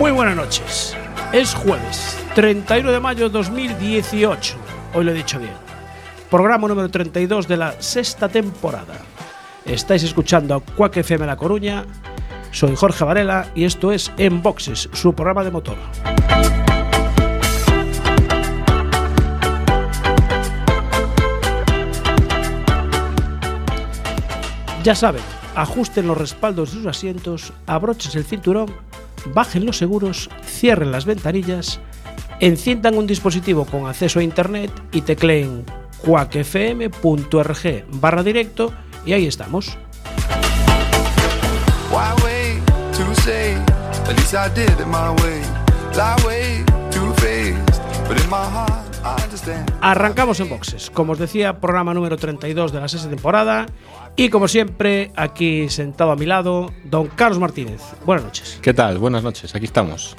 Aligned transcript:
Muy 0.00 0.12
buenas 0.12 0.34
noches. 0.34 0.96
Es 1.30 1.52
jueves, 1.52 2.16
31 2.34 2.90
de 2.90 3.00
mayo 3.00 3.28
de 3.28 3.34
2018. 3.34 4.56
Hoy 4.94 5.04
lo 5.04 5.10
he 5.10 5.14
dicho 5.14 5.38
bien. 5.38 5.52
Programa 6.30 6.66
número 6.66 6.88
32 6.88 7.46
de 7.46 7.58
la 7.58 7.82
sexta 7.82 8.26
temporada. 8.30 8.94
Estáis 9.66 10.02
escuchando 10.02 10.54
a 10.54 10.60
Quack 10.60 10.96
FM 10.96 11.26
La 11.26 11.36
Coruña. 11.36 11.84
Soy 12.50 12.74
Jorge 12.76 13.04
Varela 13.04 13.50
y 13.54 13.64
esto 13.64 13.92
es 13.92 14.10
En 14.16 14.40
Boxes, 14.42 14.88
su 14.94 15.12
programa 15.12 15.44
de 15.44 15.50
motor. 15.50 15.76
Ya 24.82 24.94
saben, 24.94 25.22
ajusten 25.54 26.06
los 26.06 26.16
respaldos 26.16 26.70
de 26.70 26.78
sus 26.78 26.86
asientos, 26.86 27.52
abrochen 27.66 28.12
el 28.16 28.24
cinturón, 28.24 28.74
bajen 29.26 29.66
los 29.66 29.78
seguros, 29.78 30.30
cierren 30.44 30.92
las 30.92 31.04
ventanillas, 31.04 31.80
enciendan 32.40 32.96
un 32.96 33.06
dispositivo 33.06 33.64
con 33.64 33.86
acceso 33.86 34.18
a 34.18 34.22
internet 34.22 34.70
y 34.92 35.02
tecleen 35.02 35.64
quackfm.org 36.04 37.84
barra 38.00 38.22
directo 38.22 38.72
y 39.04 39.12
ahí 39.12 39.26
estamos. 39.26 39.76
Arrancamos 49.80 50.40
en 50.40 50.48
boxes, 50.48 50.90
como 50.90 51.12
os 51.12 51.18
decía, 51.18 51.60
programa 51.60 51.94
número 51.94 52.16
32 52.16 52.72
de 52.72 52.80
la 52.80 52.88
sexta 52.88 53.08
temporada 53.08 53.66
y 54.20 54.28
como 54.28 54.48
siempre, 54.48 55.12
aquí 55.16 55.70
sentado 55.70 56.10
a 56.10 56.16
mi 56.16 56.26
lado, 56.26 56.70
don 56.84 57.06
Carlos 57.06 57.38
Martínez. 57.38 57.80
Buenas 58.04 58.26
noches. 58.26 58.58
¿Qué 58.60 58.74
tal? 58.74 58.98
Buenas 58.98 59.22
noches, 59.22 59.54
aquí 59.54 59.64
estamos. 59.64 60.14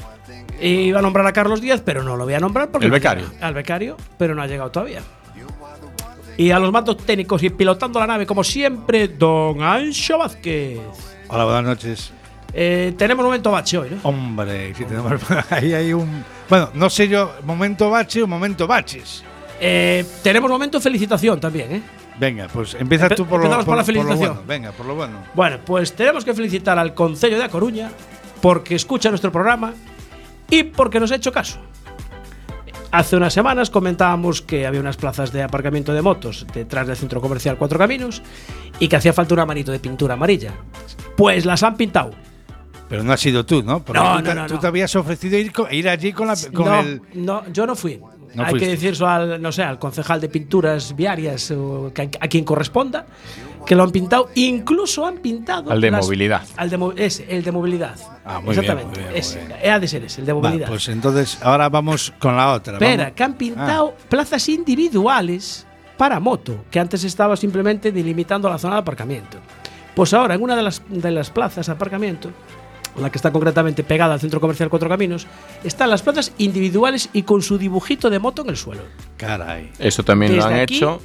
Iba 0.59 0.97
a 0.97 1.01
nombrar 1.03 1.27
a 1.27 1.31
Carlos 1.31 1.61
Díaz, 1.61 1.83
pero 1.85 2.01
no 2.01 2.17
lo 2.17 2.23
voy 2.23 2.33
a 2.33 2.39
nombrar 2.39 2.71
porque... 2.71 2.87
El 2.87 2.91
becario. 2.91 3.27
Al 3.39 3.53
becario, 3.53 3.97
pero 4.17 4.33
no 4.33 4.41
ha 4.41 4.47
llegado 4.47 4.71
todavía. 4.71 5.03
Y 6.35 6.49
a 6.49 6.57
los 6.57 6.71
mandos 6.71 6.97
técnicos 6.97 7.43
y 7.43 7.51
pilotando 7.51 7.99
la 7.99 8.07
nave, 8.07 8.25
como 8.25 8.43
siempre, 8.43 9.07
don 9.07 9.61
Ancho 9.61 10.17
Vázquez. 10.17 10.79
Hola, 11.27 11.45
buenas 11.45 11.63
noches. 11.63 12.11
Eh, 12.55 12.95
tenemos 12.97 13.23
momento 13.23 13.51
bache 13.51 13.77
hoy, 13.77 13.91
¿no? 13.91 13.97
Hombre, 14.01 14.73
sí 14.73 14.83
tenemos, 14.83 15.13
ahí 15.51 15.75
hay 15.75 15.93
un. 15.93 16.25
Bueno, 16.49 16.71
no 16.73 16.89
sé 16.89 17.07
yo, 17.07 17.33
momento 17.43 17.91
bache 17.91 18.23
o 18.23 18.27
momento 18.27 18.65
baches. 18.65 19.23
Eh, 19.59 20.03
tenemos 20.23 20.49
momento 20.49 20.81
felicitación 20.81 21.39
también, 21.39 21.71
¿eh? 21.71 21.81
Venga, 22.21 22.47
pues 22.53 22.75
empieza 22.75 23.07
Empe- 23.09 23.15
tú 23.15 23.25
por 23.25 23.39
lo, 23.39 23.45
empezamos 23.45 23.65
por 23.65 23.75
la 23.75 23.81
lo 23.81 23.85
felicitación. 23.85 24.29
bueno. 24.35 24.43
Venga, 24.47 24.71
por 24.73 24.85
lo 24.85 24.93
bueno. 24.95 25.17
Bueno, 25.33 25.57
pues 25.65 25.93
tenemos 25.93 26.23
que 26.23 26.35
felicitar 26.35 26.77
al 26.77 26.93
Concello 26.93 27.37
de 27.39 27.43
A 27.45 27.49
Coruña 27.49 27.89
porque 28.41 28.75
escucha 28.75 29.09
nuestro 29.09 29.31
programa 29.31 29.73
y 30.49 30.61
porque 30.63 30.99
nos 30.99 31.11
ha 31.11 31.15
hecho 31.15 31.31
caso. 31.31 31.57
Hace 32.91 33.15
unas 33.15 33.33
semanas 33.33 33.69
comentábamos 33.71 34.41
que 34.43 34.67
había 34.67 34.81
unas 34.81 34.97
plazas 34.97 35.31
de 35.31 35.41
aparcamiento 35.41 35.93
de 35.93 36.01
motos 36.03 36.45
detrás 36.53 36.85
del 36.85 36.95
centro 36.97 37.21
comercial 37.21 37.57
Cuatro 37.57 37.79
Caminos 37.79 38.21
y 38.79 38.87
que 38.87 38.97
hacía 38.97 39.13
falta 39.13 39.33
una 39.33 39.45
manito 39.47 39.71
de 39.71 39.79
pintura 39.79 40.13
amarilla. 40.13 40.53
Pues 41.17 41.45
las 41.45 41.63
han 41.63 41.75
pintado. 41.75 42.11
Pero 42.89 43.01
no 43.03 43.13
has 43.13 43.21
sido 43.21 43.45
tú, 43.45 43.63
¿no? 43.63 43.81
Porque 43.83 43.99
No, 44.01 44.17
tú, 44.17 44.23
te, 44.23 44.35
no, 44.35 44.41
no, 44.41 44.47
tú 44.47 44.53
no. 44.55 44.59
te 44.59 44.67
habías 44.67 44.93
ofrecido 44.95 45.37
ir, 45.39 45.51
ir 45.71 45.87
allí 45.89 46.11
con, 46.13 46.27
la, 46.27 46.35
con 46.53 46.65
no, 46.65 46.79
el. 46.81 47.01
no, 47.15 47.47
yo 47.51 47.65
no 47.65 47.75
fui. 47.75 47.99
No 48.33 48.43
Hay 48.43 48.51
fuiste. 48.51 48.65
que 48.67 48.71
decir 48.71 48.93
eso 48.93 49.07
al, 49.07 49.41
no 49.41 49.51
sé, 49.51 49.63
al 49.63 49.77
concejal 49.79 50.21
de 50.21 50.29
pinturas 50.29 50.95
viarias 50.95 51.51
o 51.51 51.91
que- 51.93 52.09
a 52.19 52.27
quien 52.27 52.43
corresponda, 52.45 53.05
que 53.65 53.75
lo 53.75 53.83
han 53.83 53.91
pintado. 53.91 54.29
Incluso 54.35 55.05
han 55.05 55.17
pintado. 55.17 55.71
Al 55.71 55.81
de 55.81 55.91
movilidad. 55.91 56.43
Al 56.57 56.69
de 56.69 56.75
el 57.27 57.43
de 57.43 57.51
movilidad. 57.51 57.95
Ah, 58.25 58.39
muy 58.39 58.55
bien, 58.55 58.59
Exactamente. 58.59 58.87
muy 58.89 58.97
bien, 58.99 59.09
muy 59.11 59.19
ese. 59.19 59.45
bien. 59.45 59.71
Ha 59.73 59.79
de 59.79 59.87
ser 59.87 60.03
ese, 60.05 60.21
el 60.21 60.27
de 60.27 60.33
Va, 60.33 60.39
movilidad. 60.41 60.67
pues 60.67 60.87
entonces 60.87 61.37
ahora 61.41 61.69
vamos 61.69 62.13
con 62.19 62.35
la 62.37 62.53
otra. 62.53 62.73
Espera, 62.73 63.03
vamos- 63.03 63.15
que 63.15 63.23
han 63.23 63.33
pintado 63.33 63.95
plazas 64.09 64.47
individuales 64.49 65.65
para 65.97 66.19
moto, 66.19 66.65
que 66.71 66.79
antes 66.79 67.03
estaba 67.03 67.35
simplemente 67.37 67.91
delimitando 67.91 68.49
la 68.49 68.57
zona 68.57 68.75
de 68.75 68.81
aparcamiento. 68.81 69.37
Pues 69.93 70.13
ahora, 70.13 70.35
en 70.35 70.41
una 70.41 70.55
de 70.55 70.63
las, 70.63 70.81
de 70.89 71.11
las 71.11 71.29
plazas 71.29 71.67
de 71.67 71.73
aparcamiento, 71.73 72.29
la 72.97 73.09
que 73.09 73.17
está 73.17 73.31
concretamente 73.31 73.83
pegada 73.83 74.13
al 74.13 74.19
centro 74.19 74.39
comercial 74.41 74.69
Cuatro 74.69 74.89
Caminos, 74.89 75.27
están 75.63 75.89
las 75.89 76.01
plazas 76.01 76.33
individuales 76.37 77.09
y 77.13 77.23
con 77.23 77.41
su 77.41 77.57
dibujito 77.57 78.09
de 78.09 78.19
moto 78.19 78.41
en 78.43 78.49
el 78.49 78.57
suelo. 78.57 78.81
Caray. 79.17 79.71
Eso 79.79 80.03
también 80.03 80.35
lo 80.35 80.43
Desde 80.43 80.53
han 80.55 80.59
aquí, 80.61 80.75
hecho. 80.77 81.01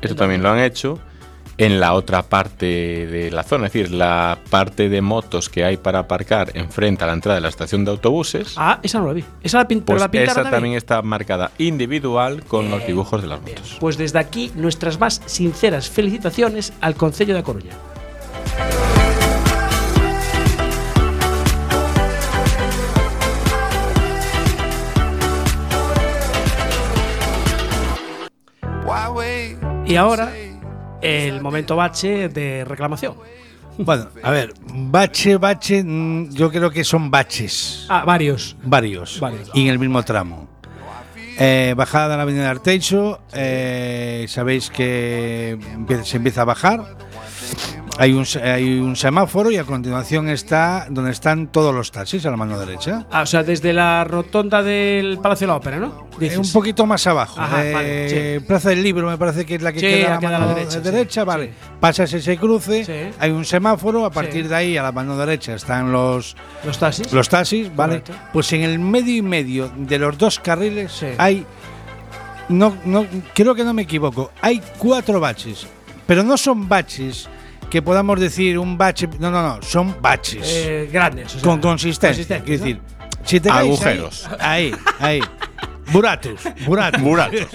Eso 0.00 0.14
también 0.14 0.42
lo 0.42 0.50
han 0.50 0.58
hecho 0.60 0.98
en 1.56 1.80
la 1.80 1.94
otra 1.94 2.22
parte 2.22 2.66
de 2.66 3.32
la 3.32 3.42
zona, 3.42 3.66
es 3.66 3.72
decir, 3.72 3.90
la 3.90 4.38
parte 4.48 4.88
de 4.88 5.00
motos 5.00 5.48
que 5.48 5.64
hay 5.64 5.76
para 5.76 5.98
aparcar 5.98 6.52
enfrente 6.54 7.02
a 7.02 7.08
la 7.08 7.14
entrada 7.14 7.34
de 7.34 7.40
la 7.40 7.48
estación 7.48 7.84
de 7.84 7.90
autobuses. 7.90 8.54
Ah, 8.56 8.78
esa 8.80 9.00
no 9.00 9.08
la 9.08 9.12
vi. 9.14 9.24
Esa 9.42 9.58
la, 9.58 9.64
pin- 9.66 9.82
pero 9.84 9.96
pues 9.96 10.00
la 10.02 10.08
pintaron 10.08 10.30
esa 10.30 10.34
también. 10.42 10.52
también 10.54 10.74
está 10.76 11.02
marcada 11.02 11.50
individual 11.58 12.44
con 12.44 12.70
los 12.70 12.86
dibujos 12.86 13.22
de 13.22 13.26
las 13.28 13.40
motos. 13.40 13.76
Pues 13.80 13.98
desde 13.98 14.20
aquí, 14.20 14.52
nuestras 14.54 15.00
más 15.00 15.20
sinceras 15.26 15.90
felicitaciones 15.90 16.72
al 16.80 16.94
Concello 16.94 17.34
de 17.34 17.40
A 17.40 17.42
Coruña. 17.42 17.72
Y 29.88 29.96
ahora, 29.96 30.30
el 31.00 31.40
momento 31.40 31.74
bache 31.74 32.28
de 32.28 32.62
reclamación. 32.66 33.14
Bueno, 33.78 34.08
a 34.22 34.30
ver, 34.30 34.52
bache, 34.70 35.38
bache, 35.38 35.82
mm, 35.82 36.30
yo 36.34 36.50
creo 36.50 36.70
que 36.70 36.84
son 36.84 37.10
baches. 37.10 37.86
Ah, 37.88 38.04
varios. 38.04 38.54
Varios. 38.62 39.18
Varios. 39.18 39.50
Y 39.54 39.62
en 39.62 39.68
el 39.68 39.78
mismo 39.78 40.02
tramo. 40.02 40.46
Eh, 41.38 41.72
bajada 41.74 42.08
de 42.08 42.16
la 42.18 42.22
avenida 42.24 42.50
Arteixo, 42.50 43.20
eh, 43.32 44.26
sabéis 44.28 44.68
que 44.68 45.58
se 46.04 46.16
empieza 46.18 46.42
a 46.42 46.44
bajar. 46.44 46.84
Hay 48.00 48.12
un, 48.12 48.24
hay 48.44 48.78
un 48.78 48.94
semáforo 48.94 49.50
y 49.50 49.56
a 49.56 49.64
continuación 49.64 50.28
está 50.28 50.86
donde 50.88 51.10
están 51.10 51.48
todos 51.48 51.74
los 51.74 51.90
taxis 51.90 52.24
a 52.26 52.30
la 52.30 52.36
mano 52.36 52.56
derecha. 52.58 53.04
Ah, 53.10 53.22
o 53.22 53.26
sea, 53.26 53.42
desde 53.42 53.72
la 53.72 54.04
rotonda 54.04 54.62
del 54.62 55.18
Palacio 55.18 55.46
de 55.46 55.52
la 55.52 55.56
Ópera, 55.56 55.78
¿no? 55.78 56.06
Eh, 56.20 56.38
un 56.38 56.50
poquito 56.52 56.86
más 56.86 57.04
abajo. 57.08 57.40
Ajá, 57.40 57.64
eh, 57.66 57.72
vale, 57.72 58.40
Plaza 58.46 58.68
del 58.70 58.84
Libro 58.84 59.08
me 59.10 59.18
parece 59.18 59.44
que 59.44 59.56
es 59.56 59.62
la 59.62 59.72
que 59.72 59.80
Sí, 59.80 59.86
queda 59.86 60.16
a 60.16 60.20
la 60.20 60.30
mano 60.30 60.46
la 60.46 60.54
derecha, 60.54 60.78
derecha. 60.80 61.20
sí, 61.22 61.26
vale. 61.26 61.52
Pasas 61.80 62.12
ese 62.12 62.36
cruce, 62.36 63.12
hay 63.18 63.30
un 63.32 63.44
semáforo, 63.44 64.04
a 64.04 64.10
partir 64.10 64.48
de 64.48 64.54
ahí 64.54 64.76
a 64.76 64.82
la 64.84 64.92
mano 64.92 65.16
derecha 65.16 65.54
están 65.54 65.90
los, 65.90 66.36
Los 66.64 66.78
taxis. 66.78 67.12
los 67.12 67.28
taxis, 67.28 67.74
¿vale? 67.74 68.00
Correcto. 68.02 68.12
Pues 68.32 68.52
en 68.52 68.62
el 68.62 68.78
medio 68.78 69.16
y 69.16 69.22
medio 69.22 69.72
de 69.76 69.98
los 69.98 70.16
dos 70.16 70.38
carriles 70.38 71.04
hay, 71.18 71.44
no, 72.48 72.76
no, 72.84 73.06
creo 73.34 73.56
que 73.56 73.64
no 73.64 73.74
me 73.74 73.82
equivoco, 73.82 74.30
hay 74.40 74.62
cuatro 74.78 75.18
baches, 75.18 75.66
pero 76.06 76.22
no 76.22 76.36
son 76.36 76.68
baches 76.68 77.28
que 77.70 77.82
podamos 77.82 78.18
decir 78.20 78.58
un 78.58 78.76
bache, 78.78 79.08
no, 79.18 79.30
no, 79.30 79.42
no, 79.42 79.62
son 79.62 79.96
baches 80.00 80.46
eh, 80.48 80.88
grandes. 80.92 81.26
o 81.26 81.38
sea, 81.38 81.42
con 81.42 81.60
consistencia. 81.60 82.38
consistentes, 82.38 82.54
Es 82.54 82.60
¿no? 82.60 82.66
decir, 82.66 82.80
si 83.24 83.40
te 83.40 83.48
caes 83.48 83.60
ahí- 83.60 83.68
Agujeros. 83.68 84.28
Ahí, 84.40 84.74
ahí. 85.00 85.20
Buratus, 85.92 86.40
buratus. 86.66 87.00
Buratos. 87.02 87.46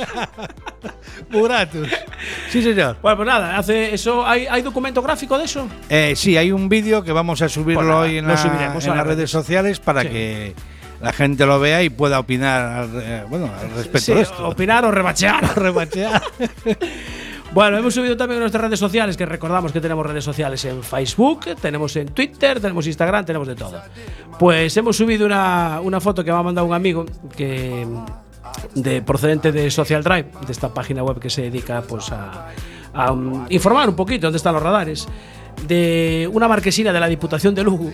Buratus. 1.32 1.88
Sí, 2.50 2.62
señor. 2.62 2.98
Bueno, 3.02 3.18
pues 3.18 3.28
nada, 3.28 3.58
hace 3.58 3.94
eso. 3.94 4.26
¿Hay, 4.26 4.46
hay 4.48 4.62
documento 4.62 5.02
gráfico 5.02 5.38
de 5.38 5.46
eso? 5.46 5.68
Eh, 5.90 6.14
sí, 6.16 6.38
hay 6.38 6.52
un 6.52 6.70
vídeo 6.70 7.04
que 7.04 7.12
vamos 7.12 7.42
a 7.42 7.50
subirlo 7.50 7.80
Pues 7.82 7.88
nada, 7.88 8.02
hoy 8.02 8.18
en, 8.18 8.26
lo 8.28 8.32
la- 8.34 8.38
subiremos 8.38 8.86
en 8.86 8.92
a 8.92 8.96
las 8.96 9.08
redes 9.08 9.30
sociales 9.32 9.80
para 9.80 10.02
Sí. 10.04 10.08
que 10.10 10.56
la 11.02 11.12
gente 11.14 11.46
lo 11.46 11.60
vea 11.60 11.82
y 11.84 11.90
pueda 11.90 12.20
opinar 12.20 12.62
al, 12.66 12.90
eh, 13.02 13.24
bueno, 13.28 13.46
al 13.60 13.70
respecto 13.72 14.00
Sí, 14.00 14.14
de 14.14 14.22
esto. 14.22 14.48
opinar 14.48 14.86
o 14.86 14.92
rebachear. 14.92 15.56
Rebachear. 15.58 16.22
Bueno, 17.54 17.78
hemos 17.78 17.94
subido 17.94 18.18
también 18.18 18.40
nuestras 18.40 18.64
redes 18.64 18.80
sociales, 18.80 19.16
que 19.16 19.28
recordamos 19.28 19.72
que 19.72 19.80
tenemos 19.80 20.04
redes 20.04 20.24
sociales 20.24 20.66
en 20.66 20.82
Facebook, 20.82 21.42
tenemos 21.62 21.96
en 21.96 22.08
Twitter, 22.08 22.60
tenemos 22.60 22.88
Instagram, 22.88 23.26
tenemos 23.26 23.48
de 23.48 23.54
todo. 23.54 23.80
Pues 24.40 24.76
hemos 24.76 24.98
subido 24.98 25.28
una, 25.28 25.80
una 25.82 26.02
foto 26.02 26.24
que 26.24 26.32
me 26.32 26.38
ha 26.40 26.42
mandado 26.42 26.66
un 26.66 26.74
amigo 26.74 27.06
que 27.38 27.86
de 28.74 29.04
procedente 29.04 29.52
de 29.52 29.70
Social 29.70 30.04
Drive, 30.04 30.30
de 30.46 30.52
esta 30.52 30.74
página 30.74 31.04
web 31.04 31.20
que 31.20 31.30
se 31.30 31.44
dedica 31.44 31.84
pues 31.84 32.12
a, 32.12 32.48
a, 32.92 33.12
um, 33.12 33.46
informar 33.50 33.88
un 33.88 33.96
poquito 33.96 34.26
dónde 34.26 34.38
están 34.38 34.56
los 34.56 34.64
radares, 34.64 35.08
de 35.68 36.28
una 36.34 36.48
marquesina 36.48 36.92
de 36.92 37.00
la 37.00 37.08
Diputación 37.08 37.54
de 37.54 37.64
Lugo 37.64 37.92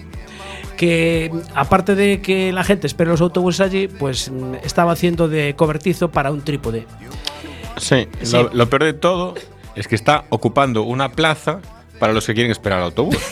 que 0.78 1.30
aparte 1.56 1.94
de 1.94 2.22
que 2.22 2.54
la 2.54 2.64
gente 2.64 2.88
espera 2.88 3.12
los 3.12 3.20
autobuses 3.20 3.60
allí, 3.60 3.90
pues 3.90 4.32
estaba 4.64 4.94
haciendo 4.94 5.28
de 5.28 5.54
cobertizo 5.58 6.10
para 6.10 6.32
un 6.32 6.40
trípode. 6.40 6.86
Sí, 7.80 8.08
Sí. 8.22 8.34
Lo, 8.38 8.50
lo 8.54 8.70
peor 8.70 8.84
de 8.84 8.94
todo 8.94 9.34
es 9.76 9.88
que 9.88 9.96
está 9.96 10.26
ocupando 10.30 10.84
una 10.84 11.10
plaza 11.10 11.60
para 12.00 12.14
los 12.14 12.26
que 12.26 12.34
quieren 12.34 12.52
esperar 12.52 12.80
al 12.80 12.86
autobús. 12.86 13.18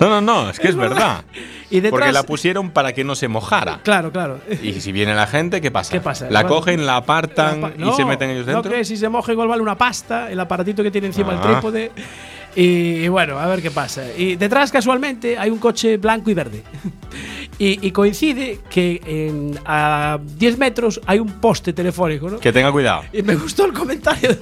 No, 0.00 0.08
no, 0.08 0.20
no, 0.20 0.48
es 0.50 0.60
que 0.60 0.68
es 0.68 0.76
verdad. 0.76 1.24
Y 1.70 1.80
detrás, 1.80 1.90
Porque 1.90 2.12
la 2.12 2.22
pusieron 2.22 2.70
para 2.70 2.92
que 2.92 3.02
no 3.02 3.16
se 3.16 3.26
mojara. 3.26 3.80
Claro, 3.82 4.12
claro. 4.12 4.38
Y 4.62 4.74
si 4.80 4.92
viene 4.92 5.12
la 5.12 5.26
gente, 5.26 5.60
¿qué 5.60 5.72
pasa? 5.72 5.90
¿Qué 5.90 6.00
pasa? 6.00 6.30
La 6.30 6.46
cogen, 6.46 6.86
la 6.86 6.96
apartan 6.98 7.60
La 7.60 7.68
pa- 7.70 7.90
y 7.90 7.92
se 7.94 8.04
meten 8.04 8.30
ellos 8.30 8.46
dentro. 8.46 8.70
No, 8.70 8.76
que 8.76 8.84
si 8.84 8.96
se 8.96 9.08
moja 9.08 9.32
igual 9.32 9.48
vale 9.48 9.60
una 9.60 9.76
pasta, 9.76 10.30
el 10.30 10.38
aparatito 10.38 10.84
que 10.84 10.92
tiene 10.92 11.08
encima 11.08 11.32
el 11.32 11.38
Ah. 11.38 11.42
trípode. 11.42 11.90
Y, 12.54 12.62
y 13.04 13.08
bueno, 13.08 13.40
a 13.40 13.46
ver 13.48 13.60
qué 13.60 13.72
pasa. 13.72 14.04
Y 14.16 14.36
detrás, 14.36 14.70
casualmente, 14.70 15.36
hay 15.36 15.50
un 15.50 15.58
coche 15.58 15.96
blanco 15.96 16.30
y 16.30 16.34
verde. 16.34 16.62
Y, 17.58 17.86
y 17.86 17.90
coincide 17.92 18.60
que 18.70 19.00
en- 19.04 19.58
a 19.64 20.18
10 20.38 20.58
metros 20.58 21.00
hay 21.06 21.18
un 21.18 21.40
poste 21.40 21.72
telefónico, 21.72 22.30
¿no? 22.30 22.38
Que 22.38 22.52
tenga 22.52 22.70
cuidado. 22.72 23.02
Y 23.12 23.22
me 23.22 23.34
gustó 23.34 23.64
el 23.66 23.72
comentario 23.72 24.36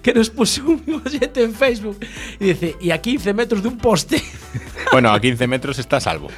que 0.00 0.14
nos 0.14 0.30
puso 0.30 0.62
un 0.64 1.02
oyente 1.04 1.42
en 1.42 1.54
Facebook. 1.54 1.98
Y 2.40 2.44
dice, 2.46 2.76
y 2.80 2.90
a 2.90 2.98
15 3.00 3.34
metros 3.34 3.62
de 3.62 3.68
un 3.68 3.78
poste. 3.78 4.22
Bueno, 4.90 5.10
a 5.10 5.18
15 5.20 5.46
metros 5.46 5.78
está 5.78 5.96
a 5.98 6.00
salvo. 6.00 6.28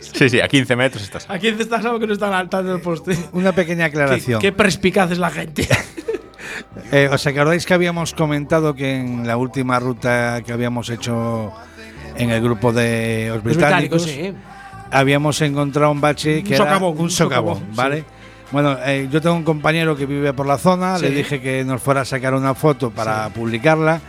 Sí, 0.00 0.28
sí, 0.30 0.40
a 0.40 0.48
15 0.48 0.76
metros 0.76 1.02
está 1.02 1.18
a 1.18 1.20
salvo. 1.20 1.34
a 1.34 1.38
15 1.38 1.62
está 1.62 1.76
algo 1.76 1.98
que 1.98 2.06
no 2.06 2.12
está 2.14 2.30
saltando 2.30 2.74
el 2.74 2.80
poste. 2.80 3.16
Una 3.32 3.52
pequeña 3.52 3.90
Qué, 3.90 3.98
aclaración. 3.98 4.40
qué 4.40 4.52
perspicaz 4.52 5.10
es 5.10 5.18
la 5.18 5.30
gente. 5.30 5.68
Eh, 6.90 7.08
¿Os 7.10 7.26
acordáis 7.26 7.64
que 7.64 7.72
habíamos 7.72 8.12
comentado 8.12 8.74
que 8.74 8.96
en 8.96 9.26
la 9.26 9.36
última 9.38 9.78
ruta 9.80 10.42
que 10.44 10.52
habíamos 10.52 10.90
hecho 10.90 11.52
en 12.16 12.30
el 12.30 12.42
grupo 12.42 12.72
de 12.72 13.26
los 13.28 13.36
Los 13.36 13.44
británicos, 13.44 14.04
británicos, 14.04 14.36
sí. 14.42 14.86
habíamos 14.90 15.40
encontrado 15.42 15.90
un 15.92 16.00
bache 16.00 16.42
que 16.42 16.50
Un 16.50 16.54
era 16.54 16.64
socavón, 16.64 16.92
un 16.96 17.00
un 17.04 17.10
socavón, 17.10 17.54
socavón, 17.56 17.76
¿vale? 17.76 17.98
sí. 18.00 18.04
Bueno, 18.52 18.76
eh, 18.84 19.08
yo 19.10 19.20
tengo 19.22 19.34
un 19.36 19.44
compañero 19.44 19.96
que 19.96 20.04
vive 20.04 20.32
por 20.34 20.46
la 20.46 20.58
zona, 20.58 20.98
le 20.98 21.08
Sí. 21.08 21.14
dije 21.14 21.40
que 21.40 21.64
nos 21.64 21.80
fuera 21.80 22.02
a 22.02 22.04
sacar 22.04 22.34
una 22.34 22.54
foto 22.54 22.90
para 22.90 23.30
publicarla 23.30 24.02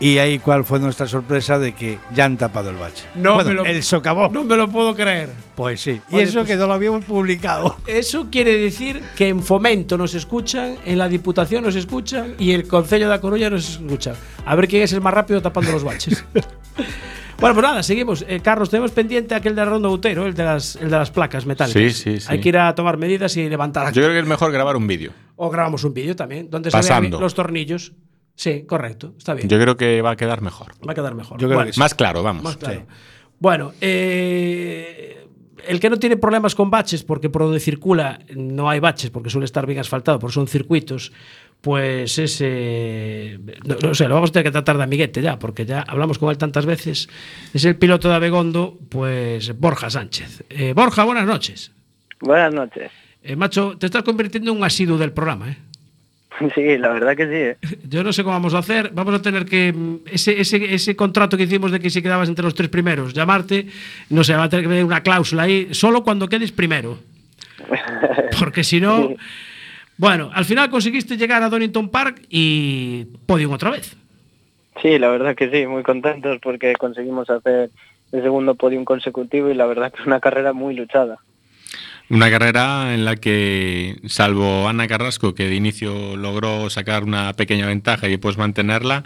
y 0.00 0.18
ahí 0.18 0.40
cuál 0.40 0.64
fue 0.64 0.80
nuestra 0.80 1.06
sorpresa 1.06 1.60
de 1.60 1.72
que 1.76 2.00
ya 2.12 2.24
han 2.24 2.36
tapado 2.36 2.70
el 2.70 2.76
bache. 2.76 3.04
No 3.14 3.34
Bueno, 3.34 3.50
me 3.50 3.54
lo- 3.54 3.64
el 3.64 3.80
socavón. 3.84 4.32
No 4.32 4.42
me 4.42 4.56
lo 4.56 4.68
puedo 4.68 4.96
creer. 4.96 5.30
Pues 5.54 5.80
sí. 5.80 6.00
y 6.10 6.14
Oye, 6.16 6.24
eso 6.24 6.40
pues- 6.40 6.48
que 6.48 6.56
no 6.56 6.66
lo 6.66 6.72
habíamos 6.72 7.04
publicado. 7.04 7.76
Eso 7.86 8.26
quiere 8.32 8.58
decir 8.58 9.00
que 9.14 9.28
en 9.28 9.40
Fomento 9.44 9.96
nos 9.96 10.14
escuchan, 10.14 10.74
en 10.84 10.98
la 10.98 11.08
Diputación 11.08 11.62
nos 11.62 11.76
escuchan 11.76 12.34
y 12.40 12.50
el 12.50 12.66
Concello 12.66 13.08
de 13.08 13.14
A 13.14 13.20
Coruña 13.20 13.48
nos 13.48 13.70
escucha. 13.70 14.14
A 14.44 14.56
ver 14.56 14.66
quién 14.66 14.82
es 14.82 14.92
el 14.92 15.00
más 15.02 15.14
rápido 15.14 15.40
tapando 15.40 15.70
los 15.70 15.84
baches. 15.84 16.24
bueno, 17.40 17.54
pues 17.54 17.62
nada, 17.66 17.82
seguimos. 17.82 18.24
Eh, 18.28 18.40
Carlos, 18.42 18.70
tenemos 18.70 18.90
pendiente 18.92 19.34
aquel 19.34 19.54
de 19.54 19.64
Rondo 19.64 19.90
Utero, 19.90 20.26
el 20.26 20.34
de 20.34 20.44
las, 20.44 20.76
el 20.76 20.90
de 20.90 20.96
las 20.96 21.10
placas 21.10 21.46
metálicas. 21.46 21.82
Sí, 21.82 21.90
sí, 21.90 22.20
sí. 22.20 22.26
Hay 22.30 22.40
que 22.40 22.48
ir 22.50 22.58
a 22.58 22.74
tomar 22.74 22.96
medidas 22.96 23.36
y 23.36 23.48
levantar. 23.48 23.92
Yo 23.92 24.02
creo 24.02 24.12
que 24.12 24.20
es 24.20 24.26
mejor 24.26 24.50
grabar 24.52 24.76
un 24.76 24.86
vídeo. 24.86 25.12
O 25.36 25.50
grabamos 25.50 25.84
un 25.84 25.92
vídeo 25.94 26.14
también, 26.16 26.48
donde 26.50 26.70
se 26.70 26.76
Pasando. 26.76 27.10
vean 27.10 27.20
los 27.22 27.34
tornillos. 27.34 27.92
Sí, 28.36 28.64
correcto, 28.66 29.14
está 29.16 29.34
bien. 29.34 29.48
Yo 29.48 29.60
creo 29.60 29.76
que 29.76 30.02
va 30.02 30.12
a 30.12 30.16
quedar 30.16 30.40
mejor. 30.40 30.72
Va 30.86 30.92
a 30.92 30.94
quedar 30.94 31.14
mejor. 31.14 31.38
Yo 31.38 31.46
creo 31.46 31.58
Bueno, 31.58 31.68
que 31.68 31.74
sí. 31.74 31.80
Más 31.80 31.94
claro, 31.94 32.22
vamos. 32.22 32.42
Más 32.42 32.56
claro. 32.56 32.84
Bueno, 33.38 33.72
eh, 33.80 35.26
el 35.68 35.80
que 35.80 35.90
no 35.90 35.98
tiene 35.98 36.16
problemas 36.16 36.54
con 36.54 36.70
baches, 36.70 37.02
porque 37.04 37.30
por 37.30 37.42
donde 37.42 37.60
circula 37.60 38.20
no 38.34 38.68
hay 38.68 38.80
baches, 38.80 39.10
porque 39.10 39.30
suele 39.30 39.44
estar 39.44 39.66
bien 39.66 39.78
asfaltado, 39.78 40.18
porque 40.18 40.34
son 40.34 40.46
circuitos, 40.48 41.12
pues 41.64 42.18
ese. 42.18 43.38
No, 43.64 43.76
no 43.82 43.94
sé, 43.94 44.06
lo 44.06 44.16
vamos 44.16 44.28
a 44.28 44.32
tener 44.34 44.44
que 44.44 44.50
tratar 44.50 44.76
de 44.76 44.82
amiguete 44.82 45.22
ya, 45.22 45.38
porque 45.38 45.64
ya 45.64 45.80
hablamos 45.80 46.18
con 46.18 46.28
él 46.28 46.36
tantas 46.36 46.66
veces. 46.66 47.08
Es 47.54 47.64
el 47.64 47.76
piloto 47.76 48.10
de 48.10 48.16
Abegondo, 48.16 48.78
pues 48.90 49.58
Borja 49.58 49.88
Sánchez. 49.88 50.44
Eh, 50.50 50.74
Borja, 50.76 51.04
buenas 51.04 51.24
noches. 51.24 51.72
Buenas 52.20 52.52
noches. 52.52 52.92
Eh, 53.22 53.34
macho, 53.34 53.78
te 53.78 53.86
estás 53.86 54.02
convirtiendo 54.02 54.50
en 54.52 54.58
un 54.58 54.64
asiduo 54.64 54.98
del 54.98 55.12
programa, 55.12 55.52
¿eh? 55.52 55.56
Sí, 56.54 56.76
la 56.76 56.90
verdad 56.90 57.16
que 57.16 57.24
sí. 57.24 57.32
¿eh? 57.32 57.78
Yo 57.88 58.04
no 58.04 58.12
sé 58.12 58.22
cómo 58.24 58.34
vamos 58.34 58.52
a 58.52 58.58
hacer. 58.58 58.90
Vamos 58.92 59.14
a 59.14 59.22
tener 59.22 59.46
que. 59.46 59.72
mm, 59.72 60.00
Ese, 60.12 60.38
ese, 60.38 60.74
ese 60.74 60.94
contrato 60.94 61.38
que 61.38 61.44
hicimos 61.44 61.70
de 61.72 61.80
que 61.80 61.88
si 61.88 62.02
quedabas 62.02 62.28
entre 62.28 62.44
los 62.44 62.54
tres 62.54 62.68
primeros, 62.68 63.14
llamarte, 63.14 63.68
no 64.10 64.22
sé, 64.22 64.34
va 64.34 64.44
a 64.44 64.48
tener 64.50 64.66
que 64.66 64.70
haber 64.70 64.84
una 64.84 65.02
cláusula 65.02 65.44
ahí, 65.44 65.68
solo 65.70 66.04
cuando 66.04 66.28
quedes 66.28 66.52
primero. 66.52 66.98
Porque 68.38 68.64
si 68.64 68.82
no. 68.82 69.14
Bueno, 69.96 70.30
al 70.32 70.44
final 70.44 70.70
conseguiste 70.70 71.16
llegar 71.16 71.42
a 71.42 71.48
Donington 71.48 71.88
Park 71.88 72.22
y 72.28 73.04
podium 73.26 73.52
otra 73.52 73.70
vez. 73.70 73.96
Sí, 74.82 74.98
la 74.98 75.08
verdad 75.08 75.36
que 75.36 75.50
sí, 75.50 75.66
muy 75.66 75.82
contentos 75.82 76.38
porque 76.42 76.74
conseguimos 76.74 77.30
hacer 77.30 77.70
el 78.12 78.22
segundo 78.22 78.54
podium 78.54 78.84
consecutivo 78.84 79.50
y 79.50 79.54
la 79.54 79.66
verdad 79.66 79.92
que 79.92 80.00
es 80.00 80.06
una 80.06 80.20
carrera 80.20 80.52
muy 80.52 80.74
luchada. 80.74 81.18
Una 82.10 82.30
carrera 82.30 82.92
en 82.92 83.04
la 83.04 83.16
que, 83.16 83.96
salvo 84.06 84.68
Ana 84.68 84.86
Carrasco, 84.86 85.34
que 85.34 85.46
de 85.46 85.54
inicio 85.54 86.16
logró 86.16 86.68
sacar 86.68 87.04
una 87.04 87.32
pequeña 87.32 87.66
ventaja 87.66 88.06
y 88.06 88.10
después 88.10 88.36
mantenerla, 88.36 89.04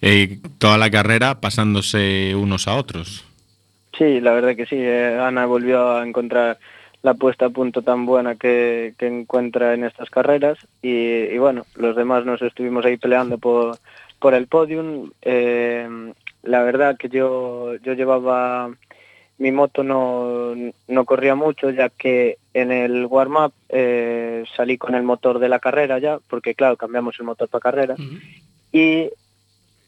eh, 0.00 0.38
toda 0.58 0.78
la 0.78 0.90
carrera 0.90 1.40
pasándose 1.40 2.34
unos 2.34 2.66
a 2.66 2.76
otros. 2.76 3.26
Sí, 3.98 4.20
la 4.20 4.32
verdad 4.32 4.56
que 4.56 4.64
sí. 4.64 4.76
eh, 4.78 5.18
Ana 5.20 5.44
volvió 5.44 5.98
a 5.98 6.06
encontrar 6.06 6.58
la 7.02 7.14
puesta 7.14 7.46
a 7.46 7.50
punto 7.50 7.82
tan 7.82 8.06
buena 8.06 8.34
que, 8.34 8.94
que 8.98 9.06
encuentra 9.06 9.74
en 9.74 9.84
estas 9.84 10.10
carreras. 10.10 10.58
Y, 10.82 10.90
y 10.90 11.38
bueno, 11.38 11.64
los 11.76 11.96
demás 11.96 12.24
nos 12.24 12.42
estuvimos 12.42 12.84
ahí 12.84 12.96
peleando 12.96 13.38
por, 13.38 13.78
por 14.18 14.34
el 14.34 14.46
podium. 14.46 15.10
Eh, 15.22 15.88
la 16.42 16.62
verdad 16.62 16.96
que 16.96 17.08
yo, 17.08 17.76
yo 17.76 17.94
llevaba 17.94 18.70
mi 19.40 19.52
moto 19.52 19.82
no, 19.82 20.54
no 20.86 21.04
corría 21.06 21.34
mucho 21.34 21.70
ya 21.70 21.88
que 21.88 22.36
en 22.52 22.70
el 22.70 23.06
warm-up 23.06 23.54
eh, 23.70 24.44
salí 24.54 24.76
con 24.76 24.94
el 24.94 25.02
motor 25.02 25.38
de 25.38 25.48
la 25.48 25.58
carrera 25.58 25.98
ya, 25.98 26.18
porque 26.28 26.54
claro, 26.54 26.76
cambiamos 26.76 27.18
el 27.18 27.24
motor 27.24 27.48
para 27.48 27.62
carrera. 27.62 27.96
Y 28.70 29.08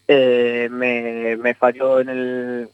eh, 0.08 0.68
me, 0.70 1.36
me 1.36 1.54
falló 1.54 2.00
en 2.00 2.08
el... 2.08 2.68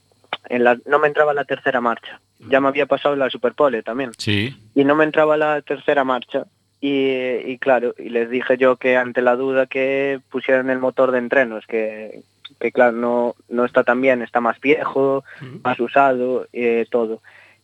En 0.45 0.63
la, 0.63 0.77
no 0.85 0.99
me 0.99 1.07
entraba 1.07 1.33
la 1.33 1.45
tercera 1.45 1.81
marcha. 1.81 2.19
Ya 2.49 2.61
me 2.61 2.69
había 2.69 2.85
pasado 2.85 3.15
la 3.15 3.29
Superpole 3.29 3.83
también. 3.83 4.11
Sí. 4.17 4.55
Y 4.73 4.85
no 4.85 4.95
me 4.95 5.03
entraba 5.03 5.35
la 5.35 5.61
tercera 5.61 6.03
marcha. 6.03 6.45
Y, 6.81 7.11
y 7.45 7.57
claro, 7.57 7.93
y 7.97 8.09
les 8.09 8.29
dije 8.29 8.57
yo 8.57 8.77
que 8.77 8.95
ante 8.95 9.21
la 9.21 9.35
duda 9.35 9.65
que 9.65 10.21
pusieran 10.31 10.69
el 10.69 10.79
motor 10.79 11.11
de 11.11 11.17
entrenos, 11.17 11.65
que, 11.67 12.21
que 12.57 12.71
claro, 12.71 12.93
no, 12.93 13.35
no 13.49 13.65
está 13.65 13.83
tan 13.83 13.99
bien, 13.99 14.21
está 14.21 14.39
más 14.39 14.61
viejo, 14.61 15.25
más 15.63 15.77
usado, 15.79 16.47
eh, 16.53 16.85
todo. 16.89 17.21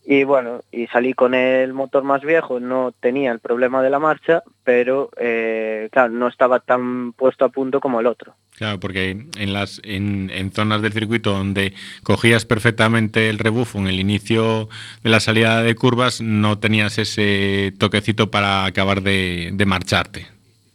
Y 0.08 0.24
bueno, 0.24 0.62
y 0.72 0.86
salí 0.88 1.14
con 1.16 1.34
el 1.34 1.74
motor 1.74 2.04
más 2.04 2.22
viejo, 2.22 2.60
no 2.60 2.94
tenía 3.00 3.32
el 3.32 3.40
problema 3.40 3.82
de 3.82 3.90
la 3.90 3.98
marcha, 3.98 4.44
pero 4.64 5.10
eh, 5.18 5.90
claro, 5.92 6.14
no 6.14 6.28
estaba 6.28 6.60
tan 6.60 7.14
puesto 7.14 7.44
a 7.44 7.50
punto 7.50 7.80
como 7.80 8.00
el 8.00 8.06
otro. 8.06 8.36
Claro, 8.56 8.80
porque 8.80 9.10
en 9.38 9.54
las 9.54 9.82
en, 9.84 10.30
en 10.32 10.52
zonas 10.52 10.84
del 10.84 10.94
circuito 10.94 11.32
donde 11.32 11.74
cogías 12.04 12.46
perfectamente 12.46 13.30
el 13.30 13.40
rebufo 13.40 13.80
en 13.80 13.88
el 13.88 14.00
inicio 14.00 14.70
de 15.04 15.10
la 15.10 15.20
salida 15.20 15.64
de 15.64 15.74
curvas, 15.74 16.22
no 16.22 16.60
tenías 16.60 17.00
ese 17.00 17.74
toquecito 17.80 18.30
para 18.30 18.66
acabar 18.66 19.02
de, 19.02 19.50
de 19.54 19.66
marcharte. 19.66 20.28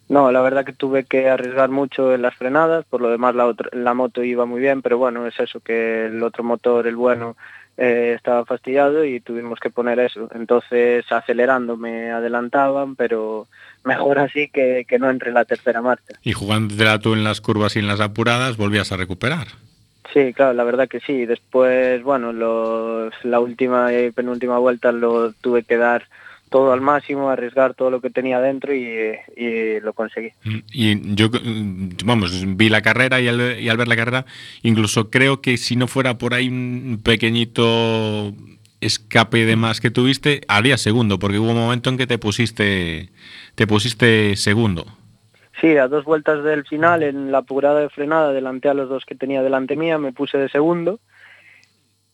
No, 0.09 0.29
la 0.33 0.41
verdad 0.41 0.65
que 0.65 0.73
tuve 0.73 1.05
que 1.05 1.29
arriesgar 1.29 1.69
mucho 1.69 2.13
en 2.13 2.21
las 2.21 2.35
frenadas, 2.35 2.83
por 2.89 2.99
lo 2.99 3.09
demás 3.09 3.33
la, 3.33 3.45
otra- 3.47 3.69
la 3.71 3.93
moto 3.93 4.21
iba 4.25 4.45
muy 4.45 4.59
bien, 4.59 4.81
pero 4.81 4.97
bueno, 4.97 5.25
es 5.25 5.39
eso, 5.39 5.61
que 5.61 6.07
el 6.07 6.21
otro 6.21 6.43
motor, 6.43 6.85
el 6.85 6.97
bueno, 6.97 7.37
eh, 7.77 8.13
estaba 8.15 8.45
fastidiado 8.45 9.05
y 9.05 9.19
tuvimos 9.19 9.59
que 9.59 9.69
poner 9.69 9.99
eso. 9.99 10.29
Entonces 10.33 11.05
acelerando 11.11 11.77
me 11.77 12.11
adelantaban, 12.11 12.95
pero 12.95 13.47
mejor 13.83 14.19
así 14.19 14.49
que, 14.49 14.85
que 14.87 14.99
no 14.99 15.09
entre 15.09 15.31
la 15.31 15.45
tercera 15.45 15.81
marcha. 15.81 16.13
Y 16.23 16.33
jugándola 16.33 16.99
tú 16.99 17.13
en 17.13 17.23
las 17.23 17.41
curvas 17.41 17.75
y 17.75 17.79
en 17.79 17.87
las 17.87 17.99
apuradas, 17.99 18.57
volvías 18.57 18.91
a 18.91 18.97
recuperar. 18.97 19.47
Sí, 20.13 20.33
claro, 20.33 20.53
la 20.53 20.63
verdad 20.63 20.89
que 20.89 20.99
sí. 20.99 21.25
Después, 21.25 22.03
bueno, 22.03 22.33
los, 22.33 23.13
la 23.23 23.39
última 23.39 23.93
y 23.93 24.11
penúltima 24.11 24.57
vuelta 24.57 24.91
lo 24.91 25.31
tuve 25.33 25.63
que 25.63 25.77
dar 25.77 26.03
todo 26.51 26.73
al 26.73 26.81
máximo, 26.81 27.29
arriesgar 27.29 27.75
todo 27.75 27.89
lo 27.89 28.01
que 28.01 28.09
tenía 28.09 28.41
dentro 28.41 28.75
y, 28.75 29.15
y 29.37 29.79
lo 29.79 29.93
conseguí. 29.93 30.31
Y 30.73 31.15
yo, 31.15 31.29
vamos, 32.03 32.43
vi 32.57 32.67
la 32.67 32.81
carrera 32.81 33.21
y 33.21 33.29
al, 33.29 33.57
y 33.57 33.69
al 33.69 33.77
ver 33.77 33.87
la 33.87 33.95
carrera, 33.95 34.25
incluso 34.61 35.09
creo 35.09 35.41
que 35.41 35.55
si 35.55 35.77
no 35.77 35.87
fuera 35.87 36.17
por 36.17 36.33
ahí 36.33 36.49
un 36.49 36.99
pequeñito 37.01 38.33
escape 38.81 39.45
de 39.45 39.55
más 39.55 39.79
que 39.79 39.91
tuviste, 39.91 40.41
haría 40.49 40.77
segundo, 40.77 41.19
porque 41.19 41.39
hubo 41.39 41.51
un 41.51 41.57
momento 41.57 41.89
en 41.89 41.97
que 41.97 42.05
te 42.05 42.17
pusiste, 42.17 43.09
te 43.55 43.65
pusiste 43.65 44.35
segundo. 44.35 44.85
Sí, 45.61 45.77
a 45.77 45.87
dos 45.87 46.03
vueltas 46.03 46.43
del 46.43 46.65
final, 46.65 47.01
en 47.01 47.31
la 47.31 47.37
apurada 47.37 47.79
de 47.79 47.89
frenada, 47.89 48.33
delanté 48.33 48.67
a 48.67 48.73
los 48.73 48.89
dos 48.89 49.05
que 49.05 49.15
tenía 49.15 49.41
delante 49.41 49.77
mía, 49.77 49.97
me 49.97 50.11
puse 50.11 50.37
de 50.37 50.49
segundo, 50.49 50.99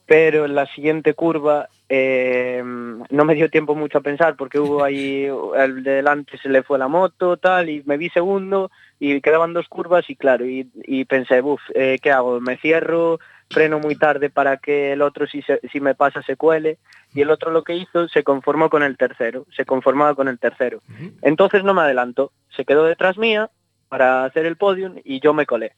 pero 0.05 0.45
en 0.45 0.53
la 0.53 0.67
siguiente 0.67 1.15
curva 1.15 1.69
eh, 1.89 2.61
no 2.63 3.25
me 3.25 3.35
dio 3.35 3.49
tiempo 3.49 3.75
mucho 3.75 3.97
a 3.99 4.01
pensar 4.01 4.35
porque 4.35 4.59
hubo 4.59 4.83
ahí, 4.83 5.25
el 5.57 5.83
de 5.83 5.91
delante 5.91 6.37
se 6.37 6.49
le 6.49 6.63
fue 6.63 6.77
la 6.79 6.87
moto, 6.87 7.37
tal, 7.37 7.69
y 7.69 7.83
me 7.85 7.97
vi 7.97 8.09
segundo 8.09 8.71
y 8.99 9.21
quedaban 9.21 9.53
dos 9.53 9.67
curvas 9.67 10.09
y 10.09 10.15
claro, 10.15 10.45
y, 10.45 10.69
y 10.83 11.05
pensé, 11.05 11.41
buf, 11.41 11.61
eh, 11.75 11.97
¿qué 12.01 12.11
hago? 12.11 12.39
¿Me 12.41 12.57
cierro? 12.57 13.19
freno 13.49 13.79
muy 13.79 13.95
tarde 13.95 14.29
para 14.29 14.57
que 14.57 14.91
el 14.91 15.01
otro 15.01 15.25
si, 15.25 15.41
se- 15.41 15.61
si 15.71 15.79
me 15.79 15.95
pasa 15.95 16.21
se 16.23 16.35
cuele 16.35 16.79
y 17.13 17.21
el 17.21 17.29
otro 17.29 17.49
lo 17.49 17.63
que 17.63 17.77
hizo 17.77 18.09
se 18.09 18.21
conformó 18.21 18.69
con 18.69 18.83
el 18.83 18.97
tercero, 18.97 19.45
se 19.55 19.63
conformaba 19.63 20.15
con 20.15 20.27
el 20.27 20.37
tercero. 20.37 20.81
Entonces 21.21 21.63
no 21.63 21.73
me 21.73 21.79
adelantó, 21.79 22.33
se 22.49 22.65
quedó 22.65 22.83
detrás 22.83 23.17
mía 23.17 23.49
para 23.87 24.25
hacer 24.25 24.45
el 24.45 24.57
podium 24.57 24.95
y 25.01 25.21
yo 25.21 25.33
me 25.33 25.45
colé 25.45 25.71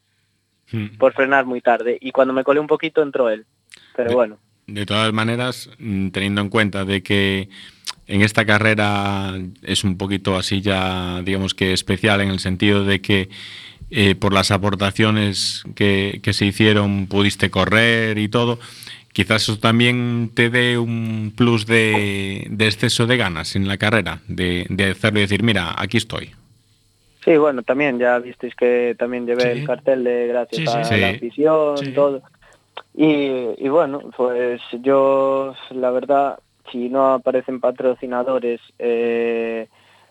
Mm. 0.71 0.97
por 0.97 1.13
frenar 1.13 1.45
muy 1.45 1.61
tarde 1.61 1.97
y 2.01 2.11
cuando 2.11 2.33
me 2.33 2.43
colé 2.43 2.59
un 2.59 2.65
poquito 2.67 3.03
entró 3.03 3.29
él. 3.29 3.45
Pero 3.95 4.13
bueno, 4.13 4.39
De 4.73 4.85
todas 4.85 5.11
maneras, 5.13 5.69
mm, 5.79 6.09
teniendo 6.09 6.41
en 6.41 6.49
cuenta 6.49 6.85
de 6.85 7.01
que 7.03 7.49
en 8.07 8.21
esta 8.21 8.45
carrera 8.45 9.33
es 9.63 9.83
un 9.83 9.97
poquito 9.97 10.35
así 10.35 10.61
ya, 10.61 11.21
digamos 11.23 11.53
que 11.53 11.73
especial 11.73 12.21
en 12.21 12.29
el 12.29 12.39
sentido 12.39 12.83
de 12.83 13.01
que 13.01 13.29
eh, 13.91 14.15
por 14.15 14.33
las 14.33 14.51
aportaciones 14.51 15.63
que, 15.75 16.19
que 16.23 16.33
se 16.33 16.45
hicieron 16.45 17.07
pudiste 17.07 17.49
correr 17.49 18.17
y 18.19 18.27
todo, 18.29 18.59
quizás 19.13 19.43
eso 19.43 19.57
también 19.59 20.29
te 20.33 20.49
dé 20.49 20.77
un 20.77 21.33
plus 21.35 21.65
de, 21.65 22.45
de 22.49 22.65
exceso 22.67 23.07
de 23.07 23.17
ganas 23.17 23.55
en 23.55 23.67
la 23.67 23.77
carrera, 23.77 24.19
de, 24.27 24.65
de 24.69 24.91
hacerlo 24.91 25.19
y 25.19 25.23
decir, 25.23 25.41
mira, 25.43 25.73
aquí 25.77 25.97
estoy. 25.97 26.31
Sí, 27.25 27.35
bueno, 27.37 27.63
también 27.63 27.99
ya 27.99 28.17
visteis 28.19 28.55
que 28.55 28.95
también 28.97 29.25
llevé 29.25 29.53
Sí. 29.53 29.59
el 29.59 29.65
cartel 29.67 30.03
de 30.03 30.27
gracias 30.27 30.57
Sí, 30.61 30.65
sí. 30.65 30.77
a 30.77 30.83
Sí. 30.83 30.97
la 31.01 31.09
afición, 31.09 31.77
Sí. 31.77 31.91
todo. 31.91 32.21
Y, 32.93 33.55
y 33.57 33.69
bueno, 33.69 34.01
pues 34.15 34.61
yo, 34.81 35.55
la 35.71 35.91
verdad, 35.91 36.39
si 36.71 36.89
no 36.89 37.13
aparecen 37.13 37.59
patrocinadores 37.59 38.59
eh, 38.77 39.67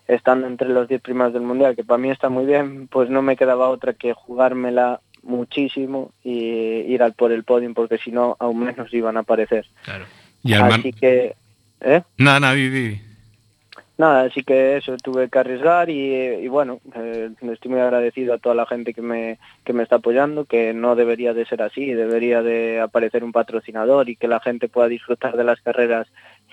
estando 0.06 0.46
entre 0.46 0.68
los 0.68 0.88
10 0.88 1.00
primeros 1.02 1.32
del 1.32 1.42
Mundial, 1.42 1.76
que 1.76 1.84
para 1.84 1.98
mí 1.98 2.10
está 2.10 2.28
muy 2.28 2.46
bien, 2.46 2.88
pues 2.88 3.10
no 3.10 3.22
me 3.22 3.36
quedaba 3.36 3.68
otra 3.68 3.92
que 3.92 4.12
jugármela 4.14 5.00
muchísimo 5.22 6.12
y 6.22 6.32
ir 6.32 7.02
al 7.02 7.12
por 7.12 7.32
el 7.32 7.44
podium, 7.44 7.74
porque 7.74 7.98
si 7.98 8.10
no, 8.10 8.36
aún 8.38 8.60
menos 8.60 8.92
iban 8.92 9.16
a 9.16 9.20
aparecer. 9.20 9.66
Claro. 9.84 10.04
Y 10.42 10.54
al 10.54 10.72
Así 10.72 10.92
que... 10.92 11.36
¿eh? 11.80 12.02
Nada, 12.16 12.54
di. 12.54 13.07
Nada, 13.98 14.22
así 14.22 14.44
que 14.44 14.76
eso, 14.76 14.96
tuve 14.96 15.28
que 15.28 15.40
arriesgar 15.40 15.90
y, 15.90 16.14
y 16.14 16.46
bueno, 16.46 16.78
eh, 16.94 17.30
estoy 17.50 17.72
muy 17.72 17.80
agradecido 17.80 18.32
a 18.32 18.38
toda 18.38 18.54
la 18.54 18.64
gente 18.64 18.94
que 18.94 19.02
me, 19.02 19.38
que 19.64 19.72
me 19.72 19.82
está 19.82 19.96
apoyando, 19.96 20.44
que 20.44 20.72
no 20.72 20.94
debería 20.94 21.34
de 21.34 21.44
ser 21.46 21.62
así, 21.62 21.92
debería 21.92 22.40
de 22.40 22.78
aparecer 22.80 23.24
un 23.24 23.32
patrocinador 23.32 24.08
y 24.08 24.14
que 24.14 24.28
la 24.28 24.38
gente 24.38 24.68
pueda 24.68 24.86
disfrutar 24.86 25.36
de 25.36 25.42
las 25.42 25.60
carreras 25.62 26.06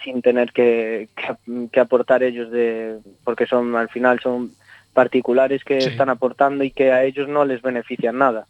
sin 0.03 0.23
tener 0.23 0.53
que, 0.53 1.07
que, 1.15 1.67
que 1.71 1.79
aportar 1.79 2.23
ellos 2.23 2.49
de, 2.49 2.97
porque 3.23 3.45
son 3.45 3.75
al 3.75 3.89
final 3.89 4.19
son 4.21 4.49
particulares 4.93 5.63
que 5.63 5.81
Sí. 5.81 5.89
están 5.89 6.09
aportando 6.09 6.63
y 6.63 6.71
que 6.71 6.91
a 6.91 7.03
ellos 7.03 7.27
no 7.27 7.45
les 7.45 7.61
benefician 7.61 8.17
nada. 8.17 8.47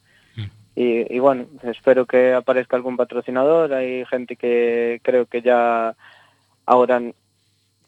Y, 0.77 1.13
y 1.13 1.19
bueno, 1.19 1.47
espero 1.63 2.05
que 2.05 2.33
aparezca 2.33 2.75
algún 2.77 2.95
patrocinador, 2.97 3.73
hay 3.73 4.05
gente 4.05 4.35
que 4.37 4.99
creo 5.03 5.25
que 5.25 5.41
ya 5.41 5.95
ahora 6.65 7.01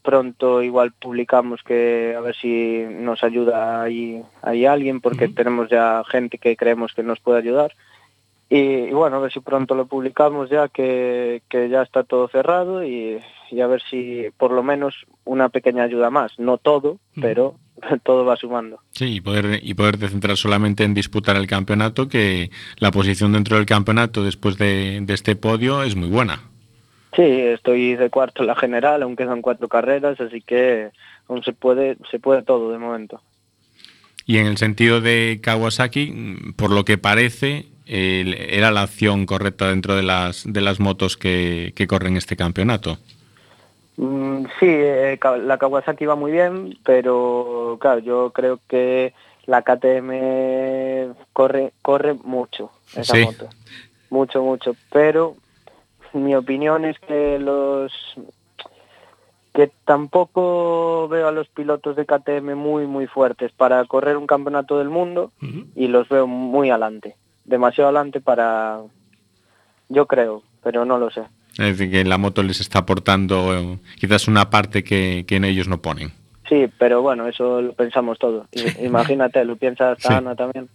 pronto 0.07 0.63
igual 0.63 0.93
publicamos 0.93 1.61
que 1.63 2.15
a 2.17 2.21
ver 2.21 2.33
si 2.33 2.85
nos 2.89 3.25
ayuda 3.25 3.81
ahí, 3.81 4.23
ahí 4.41 4.65
alguien 4.65 5.01
porque 5.01 5.27
tenemos 5.27 5.69
ya 5.69 6.01
gente 6.09 6.37
que 6.37 6.55
creemos 6.55 6.93
que 6.93 7.03
nos 7.03 7.19
puede 7.19 7.39
ayudar. 7.39 7.73
Y, 8.49 8.57
y 8.57 8.93
bueno 8.93 9.17
a 9.17 9.19
ver 9.19 9.33
si 9.33 9.41
pronto 9.41 9.75
lo 9.75 9.85
publicamos 9.87 10.49
ya 10.49 10.69
que, 10.69 11.41
que 11.49 11.67
ya 11.67 11.81
está 11.81 12.05
todo 12.05 12.29
cerrado 12.29 12.85
y, 12.85 13.19
y 13.51 13.59
a 13.59 13.67
ver 13.67 13.81
si 13.89 14.27
por 14.37 14.51
lo 14.51 14.63
menos 14.63 14.95
una 15.25 15.49
pequeña 15.49 15.83
ayuda 15.83 16.09
más. 16.09 16.39
No 16.39 16.57
todo 16.57 16.99
pero 17.19 17.55
todo 18.03 18.23
va 18.23 18.37
sumando. 18.37 18.79
Sí, 18.91 19.15
y 19.15 19.19
poder, 19.19 19.59
y 19.61 19.73
poderte 19.73 20.07
centrar 20.07 20.37
solamente 20.37 20.85
en 20.85 20.93
disputar 20.93 21.35
el 21.35 21.47
campeonato, 21.47 22.07
que 22.07 22.49
la 22.77 22.91
posición 22.91 23.33
dentro 23.33 23.57
del 23.57 23.65
campeonato 23.65 24.23
después 24.23 24.57
de, 24.57 25.01
de 25.01 25.13
este 25.13 25.35
podio 25.35 25.83
es 25.83 25.97
muy 25.97 26.07
buena. 26.07 26.46
Sí 27.17 27.23
estoy 27.23 27.95
de 27.97 28.09
cuarto 28.09 28.43
en 28.43 28.47
la 28.47 28.55
general 28.55 29.03
aún 29.03 29.17
quedan 29.17 29.41
cuatro 29.41 29.67
carreras 29.67 30.21
así 30.21 30.39
que 30.39 30.91
aún 31.27 31.43
se 31.43 31.51
puede 31.51 31.97
se 32.09 32.19
puede 32.19 32.43
todo 32.43 32.71
de 32.71 32.77
momento 32.77 33.21
Y 34.25 34.37
en 34.39 34.45
el 34.47 34.57
sentido 34.57 34.99
de 35.01 35.39
Kawasaki, 35.41 36.53
por 36.57 36.69
lo 36.71 36.83
que 36.83 36.97
parece, 36.97 37.67
era 37.85 38.71
la 38.71 38.81
acción 38.83 39.25
correcta 39.25 39.69
dentro 39.69 39.95
de 39.95 40.03
las, 40.03 40.43
de 40.45 40.59
las 40.59 40.81
motos 40.81 41.15
que, 41.15 41.71
que 41.77 41.87
corren 41.87 42.17
este 42.17 42.35
campeonato. 42.35 42.97
Mm, 43.97 44.43
sí, 44.59 44.65
eh, 44.67 45.17
la 45.43 45.57
Kawasaki 45.57 46.05
va 46.05 46.15
muy 46.15 46.31
bien, 46.31 46.77
pero 46.85 47.77
claro, 47.79 47.99
yo 47.99 48.31
creo 48.33 48.59
que 48.69 49.13
la 49.45 49.61
KTM 49.63 51.15
corre 51.33 51.73
corre 51.81 52.13
mucho 52.13 52.71
esa 52.93 53.15
Sí. 53.15 53.21
moto, 53.21 53.49
mucho 54.09 54.43
mucho. 54.43 54.75
Pero 54.91 55.35
mi 56.13 56.35
opinión 56.35 56.85
es 56.85 56.97
que 56.99 57.39
los 57.39 57.91
que 59.53 59.71
tampoco 59.85 61.07
veo 61.07 61.27
a 61.27 61.31
los 61.31 61.47
pilotos 61.47 61.95
de 61.95 62.05
KTM 62.05 62.55
muy 62.55 62.85
muy 62.85 63.07
fuertes 63.07 63.51
para 63.51 63.83
correr 63.85 64.15
un 64.15 64.27
campeonato 64.27 64.77
del 64.77 64.89
mundo 64.89 65.31
y 65.75 65.87
los 65.87 66.07
veo 66.09 66.27
muy 66.27 66.69
adelante, 66.69 67.15
demasiado 67.43 67.89
adelante 67.89 68.21
para, 68.21 68.81
yo 69.89 70.05
creo, 70.05 70.43
pero 70.63 70.85
no 70.85 70.99
lo 70.99 71.09
sé. 71.09 71.21
Es 71.53 71.77
decir, 71.77 71.89
que 71.89 72.03
la 72.03 72.19
moto 72.19 72.43
les 72.43 72.61
está 72.61 72.79
aportando 72.79 73.57
eh, 73.57 73.79
quizás 73.99 74.27
una 74.27 74.51
parte 74.51 74.83
que, 74.83 75.25
que 75.27 75.37
en 75.37 75.45
ellos 75.45 75.67
no 75.67 75.81
ponen. 75.81 76.11
Sí, 76.47 76.67
pero 76.77 77.01
bueno, 77.01 77.27
eso 77.27 77.61
lo 77.61 77.73
pensamos 77.73 78.19
todo. 78.19 78.47
Imagínate, 78.81 79.43
lo 79.43 79.55
piensa 79.55 79.91
hasta 79.91 80.07
Sí. 80.09 80.13
Ana 80.13 80.35
también. 80.35 80.69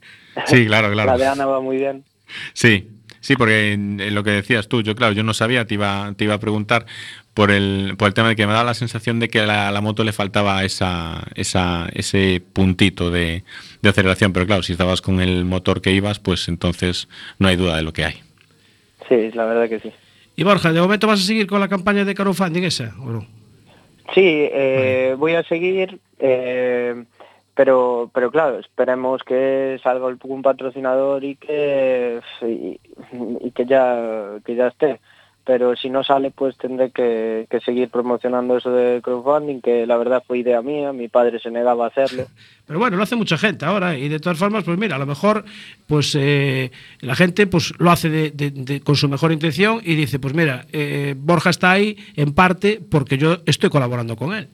Sí, 0.47 0.67
claro, 0.67 0.91
claro. 0.91 1.11
La 1.13 1.19
de 1.19 1.27
Ana 1.27 1.47
va 1.47 1.61
muy 1.61 1.77
bien. 1.77 2.05
Sí, 2.53 2.89
sí, 3.23 3.35
porque 3.37 3.73
en, 3.73 3.99
en 3.99 4.15
lo 4.15 4.23
que 4.23 4.33
decías 4.33 4.69
tú, 4.69 4.83
yo 4.83 4.95
claro, 4.95 5.15
yo 5.15 5.23
no 5.23 5.33
sabía, 5.33 5.65
te 5.65 5.73
iba, 5.73 6.13
te 6.15 6.25
iba 6.25 6.35
a 6.35 6.39
preguntar 6.39 6.85
por 7.33 7.51
el, 7.51 7.95
por 7.97 8.09
el 8.09 8.15
tema 8.15 8.29
de 8.29 8.37
que 8.37 8.47
me 8.47 8.53
da 8.53 8.65
la 8.65 8.75
sensación 8.75 9.19
de 9.19 9.29
que 9.29 9.41
a 9.41 9.47
la, 9.47 9.69
a 9.69 9.73
la 9.73 9.81
moto 9.81 10.05
le 10.05 10.13
faltaba 10.13 10.63
esa, 10.65 11.25
esa, 11.35 11.89
ese 11.95 12.43
puntito 12.53 13.11
de, 13.11 13.45
de 13.81 13.89
aceleración, 13.89 14.35
pero 14.35 14.45
claro, 14.45 14.63
si 14.63 14.73
estabas 14.73 15.01
con 15.01 15.23
el 15.23 15.47
motor 15.47 15.81
que 15.81 15.93
ibas, 15.93 16.19
pues 16.19 16.49
entonces 16.49 17.09
no 17.39 17.49
hay 17.49 17.57
duda 17.57 17.77
de 17.77 17.83
lo 17.83 17.95
que 17.95 18.05
hay. 18.05 18.21
Sí, 19.09 19.31
la 19.33 19.47
verdad 19.47 19.69
que 19.69 19.81
sí. 19.81 19.91
Y 20.37 20.45
Borja, 20.45 20.73
¿de 20.73 20.81
momento 20.81 21.07
vas 21.07 21.21
a 21.21 21.25
seguir 21.25 21.47
con 21.47 21.61
la 21.61 21.69
campaña 21.69 22.05
de 22.05 22.15
crowdfunding 22.15 22.65
esa 22.65 22.95
o 23.01 23.11
no? 23.11 23.27
Sí, 24.15 24.21
eh, 24.25 25.15
voy 25.19 25.35
a 25.35 25.43
seguir, 25.45 25.99
eh, 26.19 27.05
pero 27.55 28.11
pero 28.15 28.31
claro, 28.31 28.59
esperemos 28.59 29.23
que 29.23 29.79
salga 29.83 30.07
algún 30.07 30.43
patrocinador 30.43 31.23
y 31.25 31.37
que 31.37 32.21
y, 32.43 32.81
y 33.47 33.51
que 33.51 33.67
ya 33.67 34.39
que 34.45 34.55
ya 34.55 34.69
esté. 34.69 35.01
Pero 35.45 35.75
si 35.75 35.91
no 35.91 36.05
sale, 36.05 36.31
pues 36.31 36.57
tendré 36.57 36.93
que, 36.93 37.49
que 37.51 37.59
seguir 37.59 37.89
promocionando 37.91 38.57
eso 38.59 38.71
de 38.71 39.03
crowdfunding, 39.03 39.61
que 39.61 39.89
la 39.89 39.97
verdad 39.97 40.23
fue 40.25 40.39
idea 40.39 40.63
mía, 40.63 40.93
mi 40.93 41.09
padre 41.09 41.41
se 41.41 41.51
negaba 41.51 41.87
a 41.87 41.89
hacerlo. 41.89 42.27
Pero 42.65 42.79
bueno, 42.79 42.97
lo 42.97 43.03
hace 43.03 43.17
mucha 43.17 43.37
gente 43.37 43.65
ahora 43.65 43.99
y 43.99 44.09
de 44.09 44.21
todas 44.21 44.39
formas, 44.39 44.63
pues 44.63 44.79
mira, 44.79 44.95
a 44.95 44.99
lo 45.01 45.07
mejor 45.07 45.45
pues 45.89 46.15
eh, 46.17 46.71
la 47.01 47.17
gente 47.17 47.49
pues 47.49 47.75
lo 47.81 47.91
hace 47.91 48.09
de- 48.09 48.31
de- 48.31 48.53
de- 48.53 48.81
con 48.83 48.95
su 48.95 49.09
mejor 49.09 49.33
intención 49.33 49.81
y 49.83 49.97
dice, 49.97 50.21
pues 50.21 50.33
mira, 50.33 50.65
eh, 50.73 51.17
Borja 51.19 51.51
está 51.51 51.73
ahí 51.73 51.97
en 52.15 52.35
parte 52.35 52.81
porque 52.89 53.19
yo 53.19 53.39
estoy 53.45 53.69
colaborando 53.69 54.15
con 54.15 54.33
él. 54.35 54.47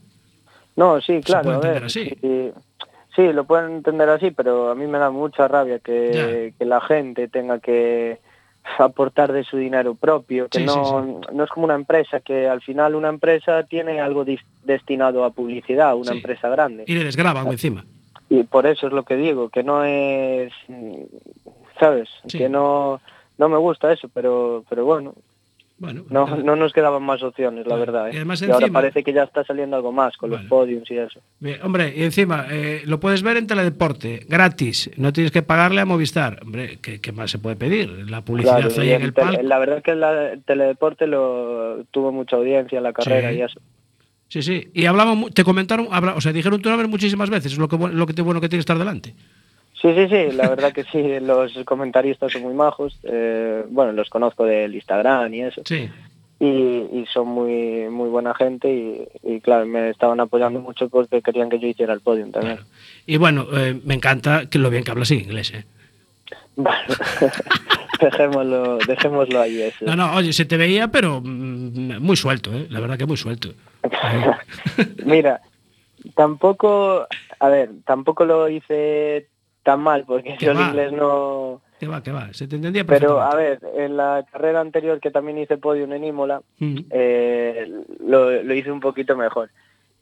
No, 0.75 1.03
sí, 1.03 1.21
claro, 1.23 1.51
a 1.53 1.59
ver, 1.59 1.85
así. 1.85 2.11
Sí, 3.15 3.33
lo 3.33 3.45
pueden 3.45 3.77
entender 3.77 4.09
así, 4.09 4.31
pero 4.31 4.71
a 4.71 4.75
mí 4.75 4.87
me 4.87 4.99
da 4.99 5.11
mucha 5.11 5.49
rabia 5.49 5.79
que, 5.79 6.55
que 6.59 6.65
la 6.65 6.81
gente 6.81 7.29
tenga 7.29 7.59
que 7.59 8.21
aportar 8.79 9.33
de 9.33 9.45
su 9.45 9.57
dinero 9.57 9.95
propio, 9.95 10.49
que 10.49 10.59
Sí, 10.59 10.65
no, 10.65 11.21
no 11.33 11.45
es 11.45 11.51
como 11.51 11.65
una 11.65 11.75
empresa, 11.75 12.21
que 12.21 12.49
al 12.49 12.61
final 12.61 12.95
una 12.95 13.09
empresa 13.09 13.65
tiene 13.65 14.01
algo 14.01 14.25
destinado 14.65 15.25
a 15.25 15.31
publicidad, 15.31 15.97
una 15.97 16.13
empresa 16.13 16.49
grande. 16.49 16.85
Y 16.87 16.95
le 16.95 17.05
desgraban 17.05 17.47
encima. 17.49 17.85
Y 18.29 18.43
por 18.43 18.67
eso 18.67 18.89
es 18.89 18.93
lo 18.93 19.05
que 19.05 19.17
digo, 19.17 19.49
que 19.49 19.63
no 19.63 19.85
es, 19.85 20.53
¿sabes? 21.81 22.09
Que 22.31 22.49
no, 22.49 23.01
no 23.39 23.49
me 23.49 23.57
gusta 23.57 23.93
eso, 23.93 24.09
pero, 24.13 24.65
pero 24.69 24.85
bueno, 24.85 25.15
Bueno, 25.81 26.03
no, 26.11 26.27
no 26.39 26.57
nos 26.57 26.73
quedaban 26.73 27.05
más 27.05 27.23
opciones, 27.23 27.65
la 27.69 27.77
verdad. 27.77 28.09
¿eh? 28.09 28.15
Y 28.15 28.17
además 28.17 28.43
ahora 28.43 28.55
encima- 28.67 28.81
parece 28.81 29.05
que 29.05 29.13
ya 29.13 29.23
está 29.23 29.45
saliendo 29.45 29.77
algo 29.77 29.93
más 29.93 30.17
con 30.17 30.29
los 30.31 30.43
podiums 30.47 30.91
y 30.91 30.99
eso. 30.99 31.21
bien, 31.39 31.61
hombre, 31.63 31.95
y 31.97 32.03
encima 32.03 32.47
eh, 32.51 32.83
lo 32.85 32.99
puedes 32.99 33.23
ver 33.23 33.37
en 33.37 33.47
Teledeporte, 33.47 34.27
gratis, 34.29 34.91
no 34.97 35.13
tienes 35.13 35.31
que 35.31 35.43
pagarle 35.43 35.81
a 35.81 35.85
Movistar. 35.85 36.41
Hombre, 36.43 36.79
¿qué, 36.83 37.01
qué 37.01 37.13
más 37.13 37.31
se 37.31 37.39
puede 37.39 37.55
pedir? 37.55 38.11
La 38.11 38.23
publicidad 38.23 38.59
Claro, 38.61 38.81
ahí 38.83 38.89
y 38.89 38.93
en 38.93 39.03
el 39.03 39.13
palco. 39.13 39.41
la 39.43 39.59
verdad 39.61 39.83
que 39.83 39.95
la, 39.95 40.33
el 40.33 40.43
teledeporte 40.43 41.07
lo 41.07 41.85
tuvo 41.93 42.11
mucha 42.11 42.35
audiencia 42.37 42.79
en 42.79 42.83
la 42.83 42.93
carrera 42.93 43.31
Sí. 43.31 43.37
y 43.37 43.43
eso. 43.43 43.61
Sí, 44.31 44.43
sí. 44.43 44.69
Y 44.75 44.85
hablaban, 44.87 45.17
mu- 45.17 45.31
te 45.31 45.45
comentaron, 45.45 45.87
habla- 45.93 46.15
o 46.17 46.21
sea, 46.21 46.33
dijeron 46.33 46.61
tu 46.61 46.69
nombre 46.71 46.89
muchísimas 46.89 47.31
veces, 47.31 47.53
es 47.53 47.59
lo 47.59 47.69
que, 47.69 47.79
lo 47.79 48.05
que 48.07 48.13
te 48.15 48.23
bueno 48.23 48.41
que 48.41 48.49
tiene 48.49 48.59
que 48.59 48.63
estar 48.63 48.79
delante. 48.79 49.15
Sí, 49.81 49.95
sí, 49.95 50.09
sí, 50.09 50.33
la 50.37 50.49
verdad 50.49 50.73
que 50.73 50.85
sí, 50.85 51.21
los 51.21 51.53
comentaristas 51.65 52.33
son 52.33 52.43
muy 52.43 52.55
majos, 52.55 52.99
eh, 53.05 53.65
bueno, 53.71 53.93
los 53.93 54.11
conozco 54.11 54.45
del 54.45 54.75
Instagram 54.75 55.33
y 55.35 55.43
eso, 55.43 55.63
Sí. 55.65 55.89
y, 56.41 56.47
y 56.47 57.07
son 57.13 57.29
muy 57.29 57.89
muy 57.89 58.09
buena 58.09 58.35
gente 58.35 58.69
y, 58.69 59.07
y, 59.23 59.41
claro, 59.41 59.67
me 59.67 59.91
estaban 59.91 60.19
apoyando 60.19 60.61
mucho 60.61 60.89
porque 60.89 61.23
querían 61.23 61.49
que 61.49 61.61
yo 61.61 61.69
hiciera 61.69 61.93
el 61.95 62.01
podium 62.01 62.33
también. 62.33 62.57
Claro. 62.57 62.71
Y 63.07 63.17
bueno, 63.19 63.47
eh, 63.53 63.81
me 63.85 63.95
encanta 63.95 64.47
que 64.51 64.59
lo 64.59 64.69
bien 64.71 64.83
que 64.83 64.91
hablas 64.91 65.11
en 65.13 65.21
inglés, 65.21 65.53
¿eh? 65.55 65.65
Bueno, 66.57 66.77
dejémoslo, 68.01 68.79
dejémoslo 68.79 69.41
ahí 69.41 69.63
eso. 69.63 69.85
No, 69.85 69.95
no, 69.97 70.15
oye, 70.17 70.33
se 70.33 70.45
te 70.45 70.57
veía, 70.57 70.89
pero 70.89 71.21
mm, 71.23 71.99
muy 72.01 72.17
suelto, 72.17 72.53
¿eh? 72.53 72.67
La 72.71 72.81
verdad 72.81 72.99
que 72.99 73.07
muy 73.07 73.17
suelto. 73.17 73.51
Mira, 75.05 75.41
tampoco, 76.17 77.07
a 77.39 77.49
ver, 77.49 77.71
tampoco 77.85 78.25
lo 78.25 78.49
hice 78.49 79.29
tan 79.69 79.81
mal 79.81 80.05
porque 80.07 80.37
¿Qué 80.39 80.47
yo 80.47 80.53
el 80.53 80.59
va? 80.59 80.69
inglés 80.69 80.93
no... 80.93 81.61
Que 81.79 81.87
va, 81.87 82.03
que 82.03 82.11
va, 82.11 82.33
se 82.33 82.49
te 82.49 82.57
entendía 82.57 82.85
Pero 82.85 83.21
a 83.21 83.35
ver, 83.37 83.61
en 83.77 83.99
la 83.99 84.25
carrera 84.33 84.61
anterior 84.61 84.99
que 84.99 85.11
también 85.11 85.37
hice 85.39 85.59
podium 85.59 85.93
en 85.93 86.05
Imola, 86.05 86.41
Mm. 86.59 86.79
eh, 86.91 87.71
lo, 88.07 88.31
lo 88.43 88.55
hice 88.55 88.71
un 88.73 88.81
poquito 88.81 89.15
mejor. 89.17 89.51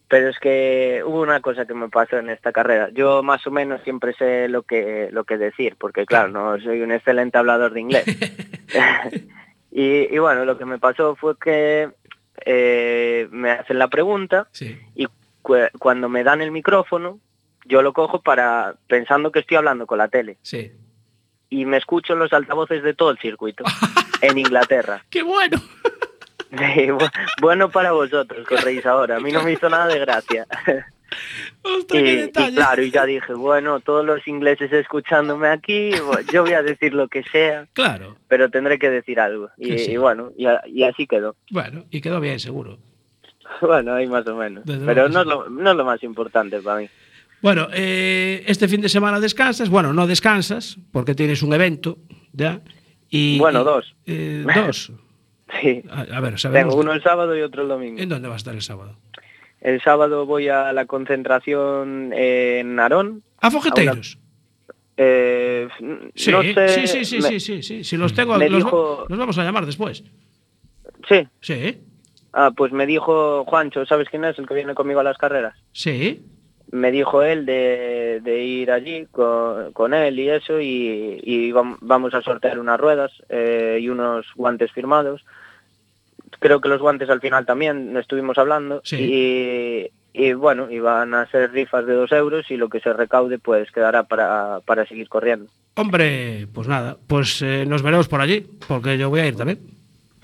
Pero 0.08 0.28
es 0.28 0.38
que 0.38 1.02
hubo 1.04 1.20
una 1.20 1.40
cosa 1.40 1.66
que 1.66 1.74
me 1.74 1.88
pasó 1.88 2.16
en 2.18 2.30
esta 2.30 2.52
carrera. 2.52 2.90
Yo 2.94 3.24
más 3.24 3.44
o 3.46 3.50
menos 3.50 3.80
siempre 3.82 4.12
sé 4.14 4.46
lo 4.48 4.62
que 4.62 5.08
lo 5.10 5.24
que 5.24 5.36
decir, 5.36 5.74
porque 5.76 6.06
claro, 6.06 6.28
no 6.28 6.60
soy 6.60 6.80
un 6.80 6.92
excelente 6.92 7.36
hablador 7.38 7.72
de 7.72 7.80
inglés. 7.80 8.04
y, 9.72 10.14
y 10.14 10.18
bueno, 10.18 10.44
lo 10.44 10.56
que 10.58 10.64
me 10.64 10.78
pasó 10.78 11.16
fue 11.16 11.34
que 11.38 11.90
eh, 12.44 13.26
me 13.32 13.50
hacen 13.50 13.78
la 13.80 13.88
pregunta 13.88 14.46
Sí. 14.52 14.78
y 14.94 15.06
cu- 15.42 15.56
cuando 15.78 16.08
me 16.08 16.22
dan 16.24 16.40
el 16.40 16.52
micrófono, 16.52 17.18
yo 17.66 17.82
lo 17.82 17.92
cojo 17.92 18.20
para 18.22 18.74
pensando 18.86 19.30
que 19.32 19.40
estoy 19.40 19.56
hablando 19.56 19.86
con 19.86 19.98
la 19.98 20.08
tele 20.08 20.38
Sí. 20.42 20.72
y 21.50 21.64
me 21.66 21.76
escucho 21.76 22.12
en 22.14 22.18
los 22.20 22.32
altavoces 22.32 22.82
de 22.82 22.94
todo 22.94 23.10
el 23.10 23.18
circuito 23.18 23.64
en 24.22 24.38
Inglaterra. 24.38 25.04
¡Qué 25.10 25.22
bueno! 25.22 25.58
Sí, 26.48 26.88
bueno 27.42 27.68
para 27.70 27.90
vosotros, 27.90 28.46
corréis 28.46 28.86
ahora. 28.86 29.16
A 29.16 29.20
mí 29.20 29.32
no 29.32 29.42
me 29.42 29.52
hizo 29.52 29.68
nada 29.68 29.88
de 29.88 29.98
gracia. 29.98 30.46
¡Ostras, 31.62 32.02
Y, 32.02 32.30
claro, 32.54 32.82
y 32.82 32.90
ya 32.92 33.04
dije, 33.04 33.34
bueno, 33.34 33.80
todos 33.80 34.06
los 34.06 34.26
ingleses 34.28 34.72
escuchándome 34.72 35.48
aquí, 35.48 35.90
yo 36.32 36.42
voy 36.42 36.52
a 36.52 36.62
decir 36.62 36.94
lo 36.94 37.08
que 37.08 37.24
sea, 37.24 37.66
Claro. 37.72 38.16
pero 38.28 38.48
tendré 38.48 38.78
que 38.78 38.88
decir 38.90 39.18
algo. 39.18 39.50
Y, 39.58 39.72
Sí, 39.72 39.78
sí. 39.86 39.92
y 39.92 39.96
bueno, 39.96 40.30
y, 40.36 40.82
así 40.84 41.06
quedó. 41.08 41.34
Bueno, 41.50 41.84
y 41.90 42.00
quedó 42.00 42.20
bien, 42.20 42.38
seguro. 42.38 42.78
Bueno, 43.60 43.94
ahí 43.94 44.06
más 44.06 44.26
o 44.28 44.36
menos. 44.36 44.64
Desde 44.64 44.86
Pero 44.86 45.08
no 45.08 45.20
es, 45.22 45.26
lo, 45.26 45.48
no 45.50 45.70
es 45.72 45.76
lo 45.76 45.84
más 45.84 46.02
importante 46.04 46.60
para 46.60 46.78
mí. 46.80 46.88
Bueno, 47.46 47.68
eh, 47.72 48.42
este 48.48 48.66
fin 48.66 48.80
de 48.80 48.88
semana 48.88 49.20
descansas. 49.20 49.68
Bueno, 49.70 49.92
no 49.92 50.08
descansas 50.08 50.78
porque 50.90 51.14
tienes 51.14 51.44
un 51.44 51.54
evento, 51.54 51.96
¿ya? 52.32 52.60
Y, 53.08 53.38
Bueno, 53.38 53.62
dos. 53.62 53.94
eh, 54.04 54.44
dos. 54.66 54.90
Sí. 55.60 55.80
A, 55.88 56.00
a 56.16 56.20
ver, 56.20 56.40
sabemos. 56.40 56.70
Tengo 56.72 56.82
uno 56.82 56.92
el 56.92 57.04
sábado 57.04 57.36
y 57.38 57.42
otro 57.42 57.62
el 57.62 57.68
domingo. 57.68 58.00
¿En 58.00 58.08
dónde 58.08 58.26
va 58.26 58.34
a 58.34 58.36
estar 58.36 58.52
el 58.52 58.62
sábado? 58.62 58.96
El 59.60 59.80
sábado 59.80 60.26
voy 60.26 60.48
a 60.48 60.72
la 60.72 60.86
concentración 60.86 62.12
en 62.14 62.74
Narón. 62.74 63.22
¿A 63.40 63.48
Fogeteiros? 63.52 64.18
Eh, 64.96 65.68
Sí, 66.16 66.32
no 66.32 66.42
sé, 66.42 66.68
sí, 66.68 66.86
sí, 66.88 67.04
sí, 67.04 67.16
me- 67.20 67.28
sí, 67.28 67.38
sí, 67.38 67.62
sí. 67.62 67.84
Si 67.84 67.96
los 67.96 68.12
tengo, 68.12 68.36
los, 68.38 68.50
dijo- 68.50 69.06
los 69.08 69.18
vamos 69.20 69.38
a 69.38 69.44
llamar 69.44 69.66
después. 69.66 70.02
Sí. 71.08 71.28
Sí, 71.40 71.78
Ah, 72.32 72.50
pues 72.56 72.72
me 72.72 72.86
dijo 72.86 73.44
Juancho, 73.44 73.86
¿sabes 73.86 74.08
quién 74.10 74.24
es 74.24 74.36
el 74.36 74.48
que 74.48 74.54
viene 74.54 74.74
conmigo 74.74 74.98
a 74.98 75.04
las 75.04 75.16
carreras? 75.16 75.54
sí. 75.72 76.24
Me 76.72 76.90
dijo 76.90 77.22
él 77.22 77.46
de, 77.46 78.20
de 78.22 78.42
ir 78.42 78.70
allí 78.72 79.06
con, 79.12 79.72
con 79.72 79.94
él 79.94 80.18
y 80.18 80.28
eso 80.28 80.60
y, 80.60 81.20
y 81.22 81.52
vam- 81.52 81.76
vamos 81.80 82.12
a 82.14 82.22
sortear 82.22 82.58
unas 82.58 82.80
ruedas 82.80 83.12
eh, 83.28 83.78
y 83.80 83.88
unos 83.88 84.26
guantes 84.34 84.72
firmados. 84.72 85.24
Creo 86.40 86.60
que 86.60 86.68
los 86.68 86.80
guantes 86.80 87.08
al 87.08 87.20
final 87.20 87.46
también 87.46 87.96
estuvimos 87.96 88.36
hablando 88.36 88.80
Sí. 88.84 88.96
y, 90.12 90.22
y 90.22 90.32
bueno, 90.32 90.70
iban 90.70 91.14
a 91.14 91.26
ser 91.30 91.52
rifas 91.52 91.86
de 91.86 91.94
dos 91.94 92.10
euros 92.12 92.50
y 92.50 92.56
lo 92.56 92.68
que 92.68 92.80
se 92.80 92.92
recaude 92.92 93.38
pues 93.38 93.70
quedará 93.70 94.02
para, 94.02 94.60
para 94.66 94.84
seguir 94.86 95.08
corriendo. 95.08 95.46
Hombre, 95.76 96.46
pues 96.52 96.66
nada, 96.68 96.96
pues 97.06 97.42
eh, 97.42 97.64
nos 97.66 97.82
veremos 97.82 98.08
por 98.08 98.20
allí, 98.20 98.44
porque 98.66 98.98
yo 98.98 99.08
voy 99.08 99.20
a 99.20 99.26
ir 99.26 99.36
también. 99.36 99.60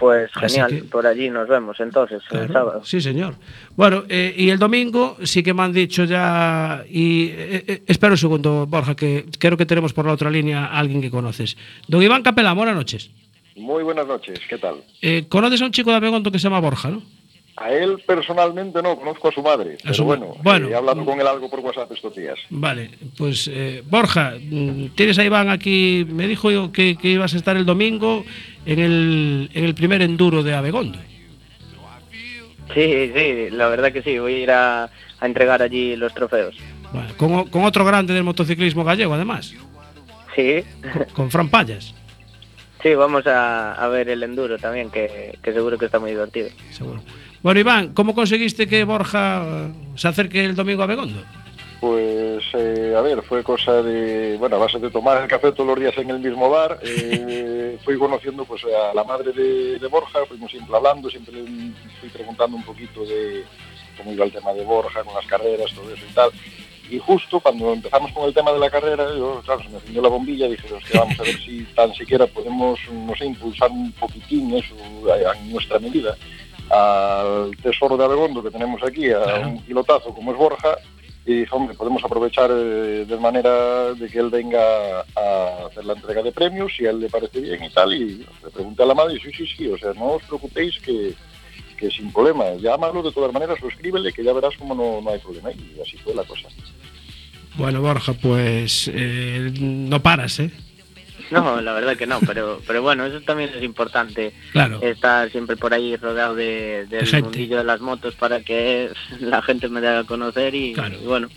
Pues 0.03 0.33
genial, 0.33 0.69
que- 0.69 0.83
por 0.83 1.07
allí 1.07 1.31
nos 1.31 1.47
vemos 1.47 1.79
entonces 1.79 2.21
el 2.33 2.53
sábado. 2.53 2.83
Sí, 2.85 3.01
señor. 3.01 3.37
Bueno, 3.77 4.03
eh, 4.09 4.35
y 4.37 4.51
el 4.51 4.59
domingo 4.59 5.17
sí 5.23 5.45
que 5.45 5.55
me 5.55 5.63
han 5.63 5.73
dicho 5.73 6.03
ya, 6.03 6.83
y 6.91 7.27
eh, 7.29 7.65
eh, 7.69 7.83
espera 7.87 8.15
un 8.15 8.19
segundo, 8.19 8.67
Borja, 8.67 8.97
que 8.97 9.27
creo 9.39 9.57
que 9.57 9.65
tenemos 9.65 9.93
por 9.93 10.05
la 10.05 10.13
otra 10.15 10.29
línea 10.29 10.67
a 10.67 10.81
alguien 10.81 11.01
que 11.01 11.09
conoces. 11.09 11.57
Don 11.87 12.03
Iván 12.03 12.25
Capelán, 12.25 12.57
buenas 12.57 12.75
noches. 12.75 13.11
Muy 13.55 13.85
buenas 13.85 14.09
noches, 14.09 14.41
¿qué 14.49 14.59
tal? 14.59 14.83
Eh, 15.03 15.27
conoces 15.29 15.63
a 15.63 15.67
un 15.67 15.71
chico 15.71 15.91
de 15.91 15.97
Abegondo 15.99 16.33
que 16.33 16.41
se 16.41 16.45
llama 16.45 16.59
Borja, 16.59 16.91
¿no? 16.91 17.01
A 17.55 17.71
él 17.71 18.03
personalmente 18.07 18.83
no, 18.83 18.97
conozco 18.97 19.29
a 19.29 19.33
su 19.33 19.43
madre, 19.43 19.77
pero 19.83 19.93
su- 19.95 20.05
bueno, 20.05 20.35
bueno. 20.43 20.69
eh, 20.69 20.71
he 20.73 20.75
hablado 20.75 21.05
con 21.05 21.21
él 21.21 21.27
algo 21.27 21.51
por 21.51 21.61
WhatsApp 21.61 21.93
estos 21.93 22.17
días. 22.17 22.39
Vale, 22.49 22.91
pues 23.19 23.49
eh, 23.53 23.83
Borja, 23.89 24.35
mm, 24.43 24.87
tienes 24.97 25.19
a 25.19 25.25
Iván 25.25 25.51
aquí, 25.51 26.07
me 26.11 26.27
dijo 26.27 26.51
yo 26.51 26.73
que, 26.73 26.97
que 26.97 27.11
ibas 27.11 27.35
a 27.35 27.37
estar 27.37 27.55
el 27.59 27.67
domingo 27.67 28.25
en 28.67 28.79
el, 28.79 29.51
en 29.55 29.65
el 29.65 29.75
primer 29.75 30.03
enduro 30.03 30.43
de 30.43 30.55
Abegondo. 30.55 30.99
Sí, 32.75 33.11
sí, 33.15 33.51
la 33.51 33.69
verdad 33.69 33.93
que 33.93 34.03
sí, 34.03 34.19
voy 34.19 34.35
a 34.35 34.39
ir 34.39 34.51
a, 34.51 34.85
a 34.85 35.27
entregar 35.27 35.61
allí 35.63 35.95
los 35.97 36.15
trofeos. 36.15 36.55
Con, 37.17 37.49
con 37.49 37.65
otro 37.65 37.85
grande 37.85 38.15
del 38.15 38.25
motociclismo 38.25 38.85
gallego, 38.85 39.15
además, 39.15 39.55
Sí, 40.35 40.63
con 41.13 41.31
Fran 41.31 41.49
Payas, 41.51 41.95
sí, 42.83 42.95
vamos 42.95 43.27
a, 43.27 43.75
a 43.75 43.89
ver 43.89 44.09
el 44.09 44.23
enduro 44.23 44.57
también, 44.59 44.91
que, 44.91 45.39
que 45.43 45.53
seguro 45.53 45.77
que 45.77 45.85
está 45.87 45.99
muy 45.99 46.11
divertido. 46.11 46.49
seguro. 46.71 47.03
Bueno, 47.43 47.61
Iván, 47.61 47.93
¿cómo 47.93 48.15
conseguiste 48.15 48.67
que 48.67 48.85
Borja 48.85 49.69
se 49.97 50.09
acerque 50.09 50.45
el 50.45 50.55
domingo 50.55 50.81
a 50.83 50.85
Abegondo? 50.85 51.23
Pues, 51.83 52.45
eh, 52.55 52.95
a 52.97 53.01
ver, 53.01 53.21
fue 53.23 53.43
cosa 53.43 53.83
de, 53.83 54.37
bueno, 54.39 54.55
a 54.55 54.61
base 54.61 54.79
de 54.79 54.89
tomar 54.89 55.21
el 55.21 55.27
café 55.27 55.51
todos 55.51 55.67
los 55.71 55.81
días 55.81 55.99
en 55.99 56.11
el 56.11 56.21
mismo 56.21 56.49
bar, 56.49 56.79
eh, 56.81 57.77
fui 57.85 57.99
conociendo 57.99 58.45
pues 58.45 58.63
a 58.67 58.95
la 58.95 59.03
madre 59.03 59.33
de, 59.33 59.81
de 59.81 59.87
Borja, 59.89 60.21
fuimos 60.29 60.49
siempre 60.53 60.77
hablando, 60.77 61.11
siempre 61.11 61.35
le 61.35 61.43
fui 61.99 62.09
preguntando 62.13 62.57
un 62.57 62.63
poquito 62.63 63.05
de 63.05 63.43
cómo 63.97 64.13
iba 64.13 64.25
el 64.25 64.31
tema 64.31 64.53
de 64.53 64.65
Borja, 64.65 65.03
con 65.03 65.13
las 65.13 65.27
carreras, 65.27 65.73
todo 65.75 65.93
eso 65.93 66.05
y 66.09 66.15
tal. 66.15 66.31
Y 66.89 66.99
justo 67.01 67.41
cuando 67.41 67.73
empezamos 67.73 68.13
con 68.13 68.27
el 68.29 68.35
tema 68.35 68.53
de 68.53 68.61
la 68.61 68.71
carrera, 68.71 69.05
yo, 69.17 69.43
claro, 69.45 69.63
se 69.65 69.69
me 69.71 69.79
encendió 69.79 70.03
la 70.03 70.09
bombilla 70.09 70.47
dije, 70.47 70.73
"Hostia, 70.73 71.01
vamos 71.01 71.19
a 71.19 71.25
ver 71.25 71.37
si 71.41 71.65
tan 71.75 71.93
siquiera 71.95 72.29
podemos, 72.29 72.79
no 72.93 73.13
sé, 73.17 73.25
impulsar 73.27 73.73
un 73.73 73.91
poquitín 73.91 74.55
eso 74.55 74.77
a, 75.11 75.33
a 75.33 75.35
nuestra 75.47 75.81
medida 75.81 76.17
al 76.71 77.51
tesoro 77.61 77.97
de 77.97 78.05
Abegondo 78.05 78.41
que 78.41 78.51
tenemos 78.53 78.81
aquí, 78.85 79.11
a 79.11 79.21
Claro. 79.25 79.49
un 79.49 79.63
pilotazo 79.63 80.15
como 80.15 80.31
es 80.31 80.39
Borja, 80.39 80.77
y 81.25 81.45
hombre, 81.51 81.77
podemos 81.77 82.03
aprovechar 82.05 82.51
eh, 82.53 83.05
de 83.07 83.17
manera 83.17 83.95
de 83.95 84.09
que 84.09 84.19
él 84.19 84.31
venga 84.31 85.01
a 85.17 85.67
hacer 85.67 85.85
la 85.85 85.93
entrega 85.93 86.23
de 86.23 86.33
premios, 86.33 86.73
si 86.77 86.87
a 86.87 86.91
él 86.91 87.01
le 87.01 87.09
parece 87.09 87.41
bien 87.41 87.63
y 87.63 87.71
tal, 87.71 87.95
y 87.95 88.27
le 88.43 88.51
pregunté 88.53 88.83
a 88.83 88.87
la 88.87 88.95
madre, 88.95 89.21
sí, 89.23 89.31
sí, 89.33 89.47
sí, 89.47 89.69
o 89.69 89.79
sea, 89.79 89.93
no 89.95 90.15
os 90.15 90.23
preocupéis 90.25 90.79
que, 90.81 91.15
que 91.77 91.91
sin 91.91 92.13
problema, 92.13 92.55
llámalo 92.55 93.03
de 93.03 93.13
todas 93.13 93.33
maneras 93.33 93.59
o 93.63 93.69
escríbele, 93.69 94.13
que 94.13 94.25
ya 94.25 94.33
verás 94.33 94.57
cómo 94.59 94.75
no, 94.75 95.01
no 95.01 95.11
hay 95.11 95.19
problema, 95.21 95.53
y 95.53 95.81
así 95.81 95.97
fue 95.99 96.15
la 96.15 96.25
cosa. 96.25 96.49
Bueno, 97.55 97.83
Borja, 97.83 98.15
pues 98.15 98.91
eh, 98.93 99.53
no 99.61 100.03
paras, 100.03 100.41
¿eh? 100.41 100.51
No, 101.33 101.61
la 101.61 101.73
verdad 101.73 101.97
que 101.97 102.07
no, 102.07 102.21
pero, 102.21 102.61
pero 102.67 102.83
bueno, 102.83 103.07
eso 103.07 103.21
también 103.23 103.51
es 103.57 103.63
importante, 103.63 104.33
Claro. 104.53 104.81
estar 104.83 105.31
siempre 105.31 105.57
por 105.57 105.73
ahí 105.73 105.97
rodeado 105.97 106.35
de, 106.35 106.87
del 106.87 107.23
mundillo 107.23 107.57
de 107.59 107.65
las 107.65 107.81
motos 107.81 108.15
para 108.15 108.41
que 108.41 108.91
la 109.21 109.41
gente 109.43 109.69
me 109.69 109.81
dé 109.81 109.89
a 109.89 110.05
conocer 110.05 110.55
y, 110.55 110.73
Claro. 110.75 110.97
y 111.03 111.07
bueno, 111.07 111.29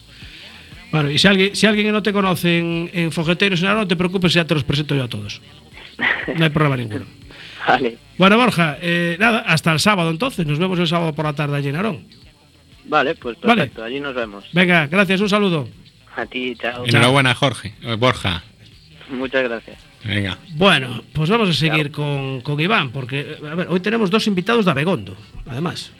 Bueno, 0.91 1.09
y 1.11 1.17
si 1.17 1.27
alguien, 1.27 1.55
si 1.55 1.65
alguien 1.65 1.91
no 1.91 2.03
te 2.03 2.13
conoce 2.13 2.59
en, 2.59 2.89
en 2.93 3.11
Fogeteros, 3.11 3.63
ahora 3.63 3.81
no 3.81 3.87
te 3.87 3.95
preocupes, 3.95 4.33
ya 4.33 4.45
te 4.45 4.53
los 4.53 4.63
presento 4.63 4.95
yo 4.95 5.03
a 5.03 5.07
todos. 5.07 5.41
No 6.35 6.43
hay 6.43 6.49
problema 6.49 6.77
ninguno. 6.77 7.05
vale, 7.67 7.97
Bueno, 8.17 8.37
Borja, 8.37 8.77
eh, 8.81 9.15
nada, 9.19 9.39
hasta 9.39 9.71
el 9.73 9.79
sábado 9.79 10.09
entonces. 10.11 10.45
Nos 10.45 10.59
vemos 10.59 10.77
el 10.79 10.87
sábado 10.87 11.13
por 11.13 11.25
la 11.25 11.33
tarde 11.33 11.57
allí 11.57 11.69
en 11.69 11.75
Arón. 11.77 12.05
vale, 12.85 13.15
pues 13.15 13.39
Vale. 13.41 13.61
perfecto, 13.63 13.83
allí 13.83 13.99
nos 13.99 14.13
vemos. 14.13 14.45
Venga, 14.53 14.87
gracias, 14.87 15.21
un 15.21 15.29
saludo. 15.29 15.67
A 16.17 16.25
ti, 16.25 16.55
chao. 16.61 16.83
Enhorabuena, 16.85 17.33
Jorge. 17.33 17.73
Borja. 17.97 18.43
Muchas 19.09 19.43
gracias. 19.43 19.77
Venga. 20.05 20.37
Bueno, 20.55 21.01
pues 21.13 21.29
vamos 21.29 21.49
a 21.49 21.53
seguir 21.53 21.91
con, 21.91 22.41
con 22.41 22.59
Iván, 22.59 22.91
porque 22.91 23.37
a 23.49 23.55
ver, 23.55 23.67
hoy 23.69 23.79
tenemos 23.79 24.09
dos 24.09 24.27
invitados 24.27 24.65
de 24.65 24.71
Abegondo, 24.71 25.15
además. 25.47 25.91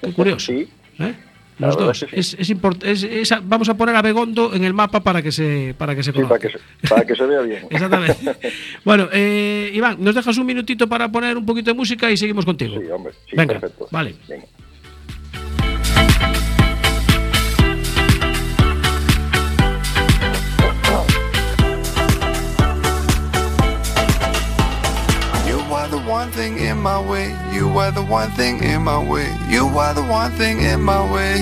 Qué 0.00 0.12
curioso. 0.12 0.46
Sí. 0.52 0.68
¿eh? 1.00 1.14
Los 1.58 1.76
dos. 1.76 1.98
sí. 1.98 2.06
Es, 2.12 2.34
es 2.38 2.50
import- 2.50 2.82
es- 2.84 3.02
es- 3.02 3.34
vamos 3.42 3.68
a 3.68 3.76
poner 3.76 3.94
a 3.94 3.98
Abegondo 3.98 4.54
en 4.54 4.64
el 4.64 4.72
mapa 4.74 5.00
para 5.00 5.22
que 5.22 5.30
se, 5.30 5.74
para 5.76 5.94
que 5.94 6.02
se 6.02 6.10
Sí, 6.12 6.20
conozca. 6.20 6.38
para 6.38 6.40
que, 6.40 6.58
se, 6.58 6.88
para 6.88 7.04
que 7.06 7.14
se 7.14 7.26
vea 7.26 7.40
bien. 7.42 7.66
Exactamente. 7.70 8.36
bueno, 8.84 9.08
eh, 9.12 9.70
Iván, 9.74 9.96
¿nos 10.00 10.14
dejas 10.14 10.36
un 10.38 10.46
minutito 10.46 10.88
para 10.88 11.10
poner 11.10 11.36
un 11.36 11.44
poquito 11.46 11.70
de 11.70 11.74
música 11.76 12.10
y 12.10 12.16
seguimos 12.16 12.44
contigo? 12.44 12.76
Sí, 12.80 12.86
hombre, 12.90 13.12
sí, 13.28 13.36
Venga, 13.36 13.54
perfecto. 13.60 13.88
vale. 13.90 14.14
Venga. 14.28 14.44
Are 27.82 27.90
the 27.90 28.04
one 28.04 28.30
thing 28.32 28.62
in 28.62 28.82
my 28.82 28.98
way. 29.10 29.26
You 29.48 29.66
are 29.66 29.92
the 29.92 30.04
one 30.04 30.30
thing 30.32 30.60
in 30.60 30.80
my 30.80 31.02
way. 31.12 31.34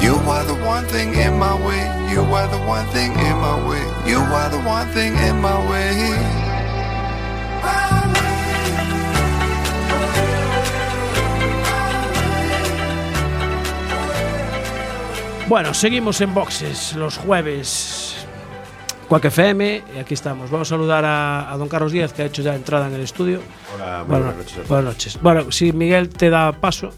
You 0.00 0.14
are 0.14 0.44
the 0.44 0.54
one 0.64 0.84
thing 0.84 1.14
in 1.14 1.36
my 1.36 1.54
way. 1.66 1.82
You 2.12 2.20
are 2.20 2.46
the 2.46 2.62
one 2.64 2.86
thing 2.94 3.10
in 3.28 3.36
my 3.46 3.56
way. 3.68 3.84
You 4.06 4.18
are 4.18 4.48
the 4.48 4.60
one 4.60 4.86
thing 4.94 5.12
in 5.28 5.40
my 5.40 5.58
way. 5.68 5.88
Bueno, 15.48 15.74
seguimos 15.74 16.20
en 16.20 16.32
boxes 16.32 16.94
los 16.94 17.18
jueves. 17.18 18.17
Cuac 19.08 19.24
FM, 19.24 19.82
y 19.96 19.98
aquí 19.98 20.12
estamos. 20.14 20.50
Vamos 20.50 20.68
a 20.68 20.70
saludar 20.76 21.04
a, 21.04 21.50
a 21.50 21.56
don 21.56 21.66
Carlos 21.68 21.92
Díaz, 21.92 22.12
que 22.12 22.22
ha 22.22 22.26
hecho 22.26 22.42
ya 22.42 22.54
entrada 22.54 22.88
en 22.88 22.94
el 22.94 23.00
estudio. 23.00 23.40
Hola, 23.74 24.04
buenas 24.06 24.36
noches. 24.36 24.68
Buenas 24.68 24.84
noches. 24.84 25.18
Bueno, 25.22 25.50
si 25.50 25.72
Miguel 25.72 26.10
te 26.10 26.28
da 26.28 26.52
paso. 26.52 26.90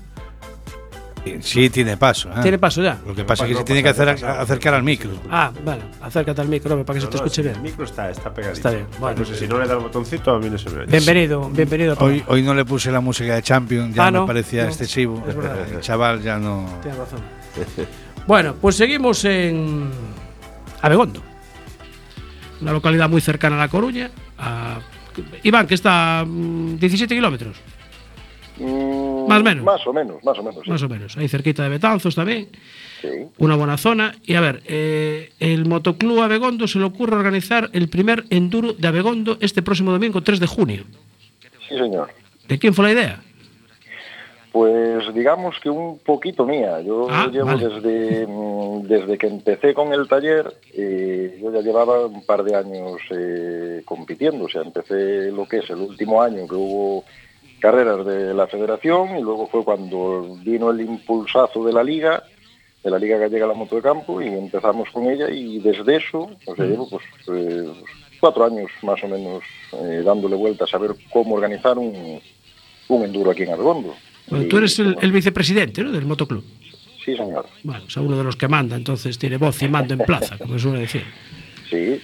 Sí, 1.40 1.68
tiene 1.70 1.96
paso. 1.98 2.30
¿eh? 2.30 2.36
¿Tiene 2.42 2.58
paso 2.58 2.82
ya? 2.82 2.98
Lo 3.06 3.14
que 3.14 3.24
pasa 3.24 3.44
es 3.44 3.48
que 3.48 3.52
No 3.54 3.58
se 3.60 3.64
tiene 3.66 3.82
que 3.82 3.90
hacer, 3.90 4.08
acercar 4.08 4.72
al 4.74 4.82
micro. 4.82 5.10
Ah, 5.30 5.52
vale. 5.64 5.82
Acércate 6.00 6.40
al 6.40 6.48
micro 6.48 6.82
para 6.84 6.98
que 6.98 7.02
se 7.02 7.08
te 7.08 7.18
No, 7.18 7.24
escuche 7.24 7.42
bien. 7.42 7.56
El 7.56 7.60
micro 7.60 7.84
está, 7.84 8.10
está 8.10 8.32
pegadito. 8.32 8.56
Está 8.56 8.70
bien, 8.70 8.86
bueno. 8.98 9.18
No 9.20 9.24
sé, 9.26 9.36
si 9.36 9.46
no 9.46 9.58
le 9.58 9.66
da 9.68 9.74
el 9.74 9.80
botoncito, 9.80 10.32
a 10.34 10.38
mí 10.40 10.48
no 10.50 10.56
se 10.58 10.70
me 10.70 10.78
oye. 10.80 10.86
Bienvenido, 10.90 11.48
bienvenido. 11.50 11.94
Hoy, 12.00 12.24
hoy 12.26 12.42
no 12.42 12.54
le 12.54 12.64
puse 12.64 12.90
la 12.90 13.00
música 13.00 13.34
de 13.34 13.42
Champion, 13.42 13.92
ya 13.92 14.06
Ah, 14.06 14.10
me 14.10 14.18
no, 14.18 14.26
parecía 14.26 14.62
no, 14.64 14.70
excesivo. 14.70 15.22
es 15.28 15.36
verdad. 15.36 15.58
El 15.74 15.80
chaval 15.80 16.22
ya 16.22 16.38
no. 16.38 16.66
Tienes 16.82 16.98
razón. 16.98 17.20
Bueno, 18.26 18.54
pues 18.58 18.76
seguimos 18.76 19.22
en 19.26 19.90
Abegondo, 20.80 21.22
una 22.60 22.72
localidad 22.72 23.08
muy 23.08 23.20
cercana 23.20 23.56
a 23.56 23.58
La 23.60 23.68
Coruña. 23.68 24.10
a- 24.38 24.78
Iván, 25.42 25.66
que 25.66 25.74
está 25.74 26.20
a 26.20 26.24
mm, 26.24 26.78
17 26.78 27.14
kilómetros, 27.14 27.56
Mm, 28.62 29.26
Más 29.26 29.40
o 29.40 29.42
menos. 29.42 29.64
Más 29.64 29.86
o 29.86 29.92
menos, 29.94 30.22
más 30.22 30.38
o 30.38 30.42
menos. 30.42 30.60
sí. 30.64 30.70
más 30.70 30.82
o 30.82 30.88
menos. 30.88 31.16
Ahí 31.16 31.28
cerquita 31.28 31.62
de 31.62 31.70
Betanzos 31.70 32.14
también. 32.14 32.48
Sí. 33.00 33.08
Una 33.38 33.56
buena 33.56 33.78
zona. 33.78 34.14
Y 34.26 34.34
a 34.34 34.42
ver, 34.42 34.62
eh, 34.66 35.32
el 35.40 35.64
Motoclub 35.64 36.20
Abegondo 36.20 36.68
se 36.68 36.78
le 36.78 36.84
ocurre 36.84 37.16
organizar 37.16 37.70
el 37.72 37.88
primer 37.88 38.26
enduro 38.28 38.74
de 38.74 38.86
Abegondo 38.86 39.38
este 39.40 39.62
próximo 39.62 39.92
domingo, 39.92 40.22
3 40.22 40.40
de 40.40 40.46
junio. 40.46 40.84
Sí, 41.70 41.76
señor. 41.78 42.10
¿De 42.48 42.58
quién 42.58 42.74
fue 42.74 42.84
la 42.84 42.92
idea? 42.92 43.22
Pues 44.52 45.14
digamos 45.14 45.60
que 45.60 45.70
un 45.70 45.98
poquito 46.00 46.44
mía. 46.44 46.80
Yo 46.80 47.06
Ah, 47.08 47.28
llevo 47.30 47.46
vale. 47.46 47.68
desde, 47.68 48.26
mm, 48.26 48.82
desde 48.82 49.16
que 49.16 49.28
empecé 49.28 49.74
con 49.74 49.92
el 49.92 50.08
taller, 50.08 50.52
eh, 50.74 51.38
yo 51.40 51.52
ya 51.52 51.60
llevaba 51.60 52.06
un 52.06 52.24
par 52.24 52.42
de 52.42 52.56
años 52.56 53.00
eh, 53.10 53.82
compitiendo. 53.84 54.46
O 54.46 54.48
sea, 54.48 54.62
empecé 54.62 55.30
lo 55.30 55.46
que 55.46 55.58
es 55.58 55.70
el 55.70 55.76
último 55.78 56.20
año 56.20 56.48
que 56.48 56.56
hubo 56.56 57.04
carreras 57.60 58.04
de 58.04 58.34
la 58.34 58.48
federación 58.48 59.18
y 59.18 59.22
luego 59.22 59.46
fue 59.46 59.62
cuando 59.62 60.36
vino 60.42 60.70
el 60.70 60.80
impulsazo 60.80 61.64
de 61.64 61.72
la 61.72 61.84
liga, 61.84 62.24
de 62.82 62.90
la 62.90 62.98
Liga 62.98 63.18
Gallega 63.18 63.46
la 63.46 63.54
Moto 63.54 63.76
de 63.76 63.82
Campo 63.82 64.20
y 64.20 64.28
empezamos 64.28 64.88
con 64.90 65.06
ella 65.08 65.28
y 65.30 65.58
desde 65.60 65.96
eso, 65.96 66.30
o 66.46 66.56
sea, 66.56 66.64
llevo 66.64 66.88
pues, 66.88 67.04
eh, 67.28 67.70
cuatro 68.18 68.46
años 68.46 68.70
más 68.82 69.02
o 69.04 69.08
menos 69.08 69.42
dándole 70.04 70.34
vueltas 70.36 70.72
a 70.74 70.78
ver 70.78 70.92
cómo 71.12 71.34
organizar 71.34 71.76
un, 71.78 72.18
un 72.88 73.04
enduro 73.04 73.30
aquí 73.30 73.42
en 73.42 73.50
Argondo. 73.52 73.94
Bueno, 74.30 74.46
tú 74.46 74.58
eres 74.58 74.78
el, 74.78 75.12
vicepresidente 75.12 75.82
¿no? 75.82 75.90
del 75.92 76.04
Motoclub. 76.06 76.44
Sí, 77.04 77.16
señor. 77.16 77.46
Bueno, 77.62 77.84
o 77.86 77.90
sea, 77.90 78.02
uno 78.02 78.16
de 78.16 78.24
los 78.24 78.36
que 78.36 78.46
manda, 78.48 78.76
entonces 78.76 79.18
tiene 79.18 79.36
voz 79.38 79.60
y 79.62 79.68
mando 79.68 79.94
en 79.94 80.00
plaza, 80.00 80.38
como 80.38 80.54
se 80.54 80.60
suele 80.60 80.80
decir. 80.80 81.02
Sí, 81.68 82.00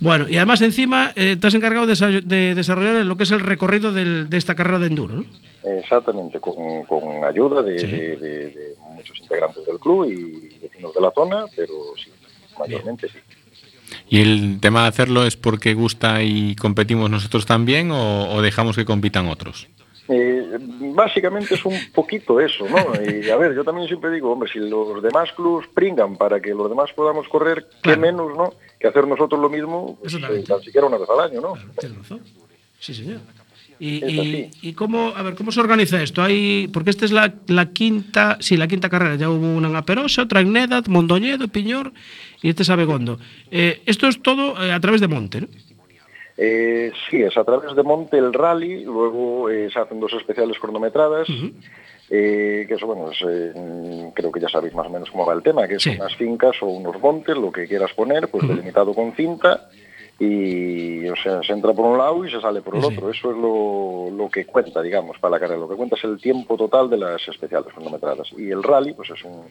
Bueno, 0.00 0.26
y 0.28 0.36
además 0.36 0.62
encima 0.62 1.12
eh, 1.16 1.36
te 1.38 1.46
has 1.46 1.54
encargado 1.54 1.86
de, 1.86 1.92
desa- 1.94 2.22
de 2.22 2.54
desarrollar 2.54 3.04
lo 3.04 3.16
que 3.16 3.24
es 3.24 3.30
el 3.32 3.40
recorrido 3.40 3.92
del- 3.92 4.30
de 4.30 4.36
esta 4.38 4.54
carrera 4.54 4.78
de 4.78 4.86
enduro, 4.86 5.14
¿no? 5.16 5.24
exactamente, 5.62 6.40
con, 6.40 6.84
con 6.86 7.22
ayuda 7.24 7.60
de, 7.62 7.78
Sí. 7.78 7.86
de- 7.86 8.16
de- 8.16 8.46
de 8.46 8.74
muchos 8.94 9.18
integrantes 9.20 9.66
del 9.66 9.78
club 9.78 10.06
y 10.10 10.58
vecinos 10.58 10.94
de 10.94 11.00
la 11.02 11.10
zona, 11.14 11.44
pero 11.54 11.74
sí, 12.02 12.10
mayormente 12.58 13.08
sí. 13.08 13.18
¿Y 14.08 14.20
el 14.20 14.58
tema 14.60 14.82
de 14.82 14.88
hacerlo 14.88 15.26
es 15.26 15.36
porque 15.36 15.74
gusta 15.74 16.22
y 16.22 16.54
competimos 16.56 17.10
nosotros 17.10 17.44
también 17.44 17.90
o, 17.90 18.32
o 18.32 18.40
dejamos 18.40 18.76
que 18.76 18.84
compitan 18.86 19.26
otros? 19.26 19.66
Eh, 20.12 20.58
básicamente 20.94 21.54
es 21.54 21.64
un 21.64 21.76
poquito 21.94 22.40
eso, 22.40 22.66
¿no? 22.68 22.78
Y 23.02 23.30
a 23.30 23.36
ver, 23.36 23.54
yo 23.54 23.62
también 23.62 23.86
siempre 23.86 24.10
digo, 24.10 24.32
hombre, 24.32 24.50
si 24.52 24.58
los 24.58 25.00
demás 25.02 25.30
clubs 25.32 25.66
pringan 25.72 26.16
para 26.16 26.40
que 26.40 26.50
los 26.50 26.68
demás 26.68 26.90
podamos 26.94 27.28
correr, 27.28 27.66
qué 27.70 27.80
Claro. 27.82 28.00
menos, 28.00 28.36
¿no? 28.36 28.52
Que 28.78 28.88
hacer 28.88 29.06
nosotros 29.06 29.40
lo 29.40 29.48
mismo, 29.48 29.96
pues, 30.00 30.14
eh, 30.14 30.44
tan 30.46 30.60
siquiera 30.62 30.86
una 30.88 30.98
vez 30.98 31.08
al 31.08 31.20
año, 31.30 31.40
¿no? 31.40 31.52
Tienes 31.78 31.98
razón. 31.98 32.20
Sí, 32.78 32.94
señor. 32.94 33.20
Y, 33.82 34.72
cómo, 34.74 35.08
a 35.16 35.22
ver, 35.22 35.34
¿cómo 35.36 35.52
se 35.52 35.60
organiza 35.60 36.02
esto? 36.02 36.22
Hay, 36.22 36.68
porque 36.70 36.90
esta 36.90 37.06
es 37.06 37.12
la, 37.12 37.32
la 37.46 37.70
quinta, 37.72 38.36
sí, 38.40 38.58
la 38.58 38.68
quinta 38.68 38.90
carrera. 38.90 39.14
Ya 39.16 39.30
hubo 39.30 39.46
una 39.56 39.68
en 39.68 39.76
Aperosa, 39.76 40.22
otra 40.22 40.40
en 40.40 40.52
Nedat, 40.52 40.88
Mondoñedo, 40.88 41.48
Piñor 41.48 41.92
y 42.42 42.50
este 42.50 42.62
es 42.62 42.68
Abegondo. 42.70 43.18
Eh, 43.50 43.80
esto 43.86 44.06
es 44.06 44.20
todo 44.20 44.62
eh, 44.62 44.72
a 44.72 44.80
través 44.80 45.00
de 45.00 45.08
Monte, 45.08 45.40
¿no? 45.42 45.48
Eh, 46.42 46.90
sí, 47.10 47.20
es 47.22 47.36
a 47.36 47.44
través 47.44 47.76
de 47.76 47.82
Monte 47.82 48.16
el 48.16 48.32
rally, 48.32 48.82
luego 48.84 49.50
eh, 49.50 49.68
se 49.70 49.78
hacen 49.78 50.00
dos 50.00 50.14
especiales 50.14 50.58
cronometradas, 50.58 51.28
eh, 52.08 52.64
que 52.66 52.74
eso, 52.74 52.86
bueno, 52.86 53.10
es, 53.10 53.18
eh, 53.28 54.10
creo 54.14 54.32
que 54.32 54.40
ya 54.40 54.48
sabéis 54.48 54.74
más 54.74 54.86
o 54.86 54.90
menos 54.90 55.10
cómo 55.10 55.26
va 55.26 55.34
el 55.34 55.42
tema, 55.42 55.68
que 55.68 55.74
es 55.74 55.82
Sí. 55.82 55.90
unas 55.90 56.16
fincas 56.16 56.56
o 56.62 56.66
unos 56.66 56.98
montes, 56.98 57.36
lo 57.36 57.52
que 57.52 57.66
quieras 57.68 57.92
poner, 57.92 58.28
pues 58.28 58.48
delimitado 58.48 58.94
con 58.94 59.12
cinta, 59.12 59.68
y 60.18 61.06
o 61.08 61.16
sea, 61.16 61.42
se 61.42 61.52
entra 61.52 61.72
por 61.74 61.84
un 61.86 61.98
lado 61.98 62.24
y 62.24 62.30
se 62.30 62.40
sale 62.40 62.62
por 62.62 62.74
el 62.76 62.82
Sí. 62.82 62.88
otro. 62.94 63.10
Eso 63.10 63.30
es 63.32 63.36
lo, 63.36 64.10
lo 64.16 64.30
que 64.30 64.44
cuenta, 64.46 64.80
digamos, 64.82 65.18
para 65.18 65.32
la 65.32 65.40
carrera. 65.40 65.60
Lo 65.60 65.68
que 65.68 65.76
cuenta 65.76 65.96
es 65.96 66.04
el 66.04 66.20
tiempo 66.20 66.56
total 66.56 66.88
de 66.90 66.96
las 66.98 67.26
especiales 67.28 67.72
cronometradas. 67.74 68.28
Y 68.36 68.50
el 68.50 68.62
rally, 68.62 68.92
pues 68.94 69.10
es 69.10 69.22
un... 69.24 69.44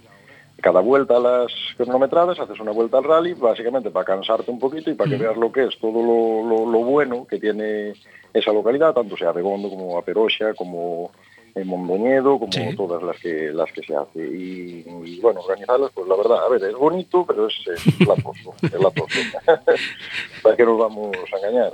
Cada 0.62 0.82
vuelta 0.82 1.18
a 1.18 1.20
las 1.20 1.52
cronometradas 1.78 2.40
haces 2.40 2.60
una 2.60 2.72
vuelta 2.72 2.98
al 2.98 3.04
rally, 3.04 3.34
básicamente 3.34 3.90
para 3.92 4.06
cansarte 4.06 4.52
un 4.52 4.60
poquito 4.60 4.90
y 4.90 4.94
para 4.96 5.10
que 5.10 5.18
veas 5.18 5.38
lo 5.38 5.52
que 5.52 5.66
es 5.66 5.78
todo 5.80 6.02
lo, 6.02 6.48
lo- 6.48 6.72
lo 6.72 6.80
bueno 6.80 7.26
que 7.28 7.40
tiene 7.40 7.94
esa 8.34 8.52
localidad, 8.52 8.94
tanto 8.94 9.16
sea 9.18 9.32
Begondo 9.32 9.70
como 9.70 9.98
Aperoxa, 9.98 10.54
como 10.56 11.12
en 11.56 11.68
Mondoñedo, 11.68 12.38
como 12.38 12.52
Sí. 12.52 12.76
todas 12.78 13.02
las 13.02 13.18
que 13.20 13.52
las 13.52 13.72
que 13.72 13.82
se 13.82 13.96
hace. 13.96 14.20
Y, 14.20 14.86
y, 15.06 15.20
bueno, 15.20 15.42
organizarlas, 15.42 15.92
pues 15.94 16.08
la 16.08 16.16
verdad, 16.16 16.38
a 16.46 16.50
ver, 16.50 16.64
es 16.64 16.76
bonito, 16.76 17.26
pero 17.26 17.48
es, 17.48 17.56
es 17.68 18.00
latoso, 18.08 18.54
es 18.62 18.72
latoso. 18.74 19.20
¿Para 20.44 20.56
qué 20.56 20.64
nos 20.66 20.78
vamos 20.78 21.16
a 21.34 21.38
engañar? 21.38 21.72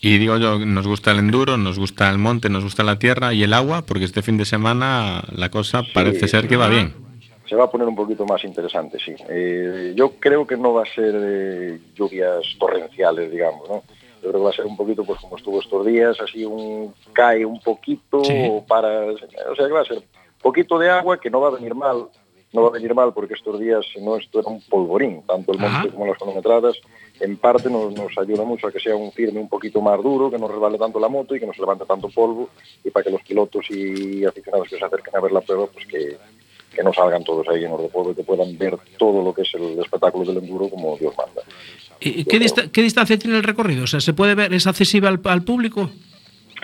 Y 0.00 0.18
digo 0.18 0.36
yo, 0.38 0.58
nos 0.58 0.86
gusta 0.88 1.12
el 1.12 1.18
enduro, 1.18 1.56
nos 1.56 1.78
gusta 1.78 2.10
el 2.10 2.18
monte, 2.18 2.48
nos 2.48 2.64
gusta 2.64 2.82
la 2.82 2.98
tierra 2.98 3.32
y 3.34 3.42
el 3.44 3.52
agua, 3.52 3.82
porque 3.82 4.04
este 4.04 4.22
fin 4.22 4.36
de 4.36 4.44
semana 4.44 5.22
la 5.30 5.48
cosa 5.50 5.82
parece 5.94 6.26
ser 6.26 6.48
que 6.48 6.56
va 6.56 6.68
bien. 6.68 6.92
Se 7.52 7.56
va 7.56 7.64
a 7.64 7.70
poner 7.70 7.86
un 7.86 7.94
poquito 7.94 8.24
más 8.24 8.42
interesante, 8.44 8.98
sí. 8.98 9.14
Eh, 9.28 9.92
yo 9.94 10.12
creo 10.18 10.46
que 10.46 10.56
no 10.56 10.72
va 10.72 10.84
a 10.84 10.94
ser 10.94 11.14
eh, 11.14 11.78
lluvias 11.94 12.42
torrenciales, 12.58 13.30
digamos, 13.30 13.68
¿no? 13.68 13.82
Yo 14.22 14.30
creo 14.30 14.32
que 14.32 14.44
va 14.44 14.48
a 14.48 14.54
ser 14.54 14.64
un 14.64 14.74
poquito, 14.74 15.04
pues 15.04 15.20
como 15.20 15.36
estuvo 15.36 15.60
estos 15.60 15.84
días, 15.84 16.18
así 16.18 16.46
un 16.46 16.94
cae 17.12 17.44
un 17.44 17.60
poquito 17.60 18.24
Sí. 18.24 18.48
para, 18.66 19.02
o 19.04 19.18
sea, 19.18 19.66
que 19.66 19.70
va 19.70 19.82
a 19.82 19.84
ser 19.84 20.02
poquito 20.40 20.78
de 20.78 20.88
agua 20.88 21.20
que 21.20 21.28
no 21.28 21.42
va 21.42 21.48
a 21.48 21.50
venir 21.50 21.74
mal, 21.74 22.06
no 22.54 22.62
va 22.62 22.68
a 22.68 22.72
venir 22.72 22.94
mal 22.94 23.12
porque 23.12 23.34
estos 23.34 23.60
días, 23.60 23.84
si 23.92 24.00
no, 24.00 24.16
esto 24.16 24.40
era 24.40 24.48
un 24.48 24.62
polvorín, 24.62 25.20
tanto 25.26 25.52
el 25.52 25.58
monte 25.58 25.76
Ajá. 25.76 25.88
como 25.90 26.06
las 26.06 26.16
cronometradas, 26.16 26.76
en 27.20 27.36
parte 27.36 27.68
nos, 27.68 27.92
nos 27.92 28.16
ayuda 28.16 28.44
mucho 28.44 28.68
a 28.68 28.72
que 28.72 28.80
sea 28.80 28.96
un 28.96 29.12
firme 29.12 29.40
un 29.40 29.50
poquito 29.50 29.82
más 29.82 30.02
duro, 30.02 30.30
que 30.30 30.38
no 30.38 30.48
resbale 30.48 30.78
tanto 30.78 30.98
la 30.98 31.08
moto 31.08 31.36
y 31.36 31.40
que 31.40 31.46
no 31.46 31.52
se 31.52 31.60
levante 31.60 31.84
tanto 31.84 32.08
polvo, 32.08 32.48
y 32.82 32.88
para 32.88 33.04
que 33.04 33.10
los 33.10 33.20
pilotos 33.22 33.70
y 33.70 34.24
aficionados 34.24 34.70
que 34.70 34.78
se 34.78 34.84
acerquen 34.86 35.14
a 35.14 35.20
ver 35.20 35.32
la 35.32 35.42
prueba, 35.42 35.66
pues 35.66 35.86
que, 35.86 36.16
que 36.74 36.82
no 36.82 36.92
salgan 36.92 37.24
todos 37.24 37.46
ahí 37.48 37.64
polvo 37.92 38.12
y 38.12 38.14
que 38.14 38.22
puedan 38.24 38.56
ver 38.58 38.76
todo 38.98 39.22
lo 39.22 39.32
que 39.34 39.42
es 39.42 39.54
el 39.54 39.78
espectáculo 39.78 40.24
del 40.32 40.42
enduro 40.42 40.68
como 40.68 40.96
Dios 40.96 41.14
manda. 41.16 41.42
¿Y 42.00 42.24
qué, 42.24 42.38
dista- 42.40 42.68
qué 42.70 42.82
distancia 42.82 43.18
tiene 43.18 43.36
el 43.36 43.44
recorrido? 43.44 43.84
O 43.84 43.86
sea, 43.86 44.00
¿se 44.00 44.12
puede 44.12 44.34
ver? 44.34 44.52
¿Es 44.52 44.66
accesible 44.66 45.08
al, 45.08 45.20
al 45.24 45.42
público? 45.42 45.90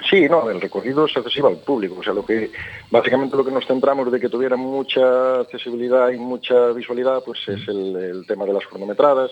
Sí, 0.09 0.29
no, 0.29 0.49
el 0.49 0.61
recorrido 0.61 1.07
es 1.07 1.17
accesible 1.17 1.51
al 1.51 1.59
público, 1.59 1.97
o 1.99 2.03
sea, 2.05 2.13
lo 2.13 2.25
que 2.25 2.51
básicamente 2.91 3.37
lo 3.37 3.45
que 3.45 3.51
nos 3.51 3.67
centramos 3.67 4.11
de 4.13 4.21
que 4.21 4.29
tuviera 4.29 4.57
mucha 4.57 5.41
accesibilidad 5.41 6.11
y 6.11 6.17
mucha 6.19 6.69
visualidad, 6.69 7.23
pues 7.25 7.41
es 7.49 7.67
el, 7.69 7.97
el 7.97 8.27
tema 8.27 8.45
de 8.45 8.53
las 8.53 8.65
cronometradas, 8.67 9.31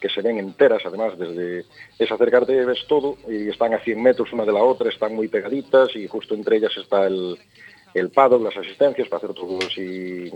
que 0.00 0.08
se 0.08 0.20
ven 0.22 0.38
enteras, 0.38 0.82
además, 0.84 1.16
desde 1.18 1.64
es 1.98 2.10
acercarte 2.12 2.64
ves 2.64 2.84
todo 2.88 3.16
y 3.28 3.48
están 3.48 3.74
a 3.74 3.78
100 3.80 4.02
metros 4.02 4.32
una 4.32 4.44
de 4.44 4.52
la 4.52 4.62
otra, 4.62 4.88
están 4.90 5.14
muy 5.14 5.28
pegaditas 5.28 5.94
y 5.94 6.06
justo 6.08 6.34
entre 6.34 6.56
ellas 6.56 6.72
está 6.76 7.06
el, 7.06 7.36
el 7.94 8.10
paddock, 8.10 8.42
las 8.42 8.56
asistencias 8.56 9.08
para 9.08 9.18
hacer 9.24 9.34
todo 9.34 9.58
así 9.66 10.30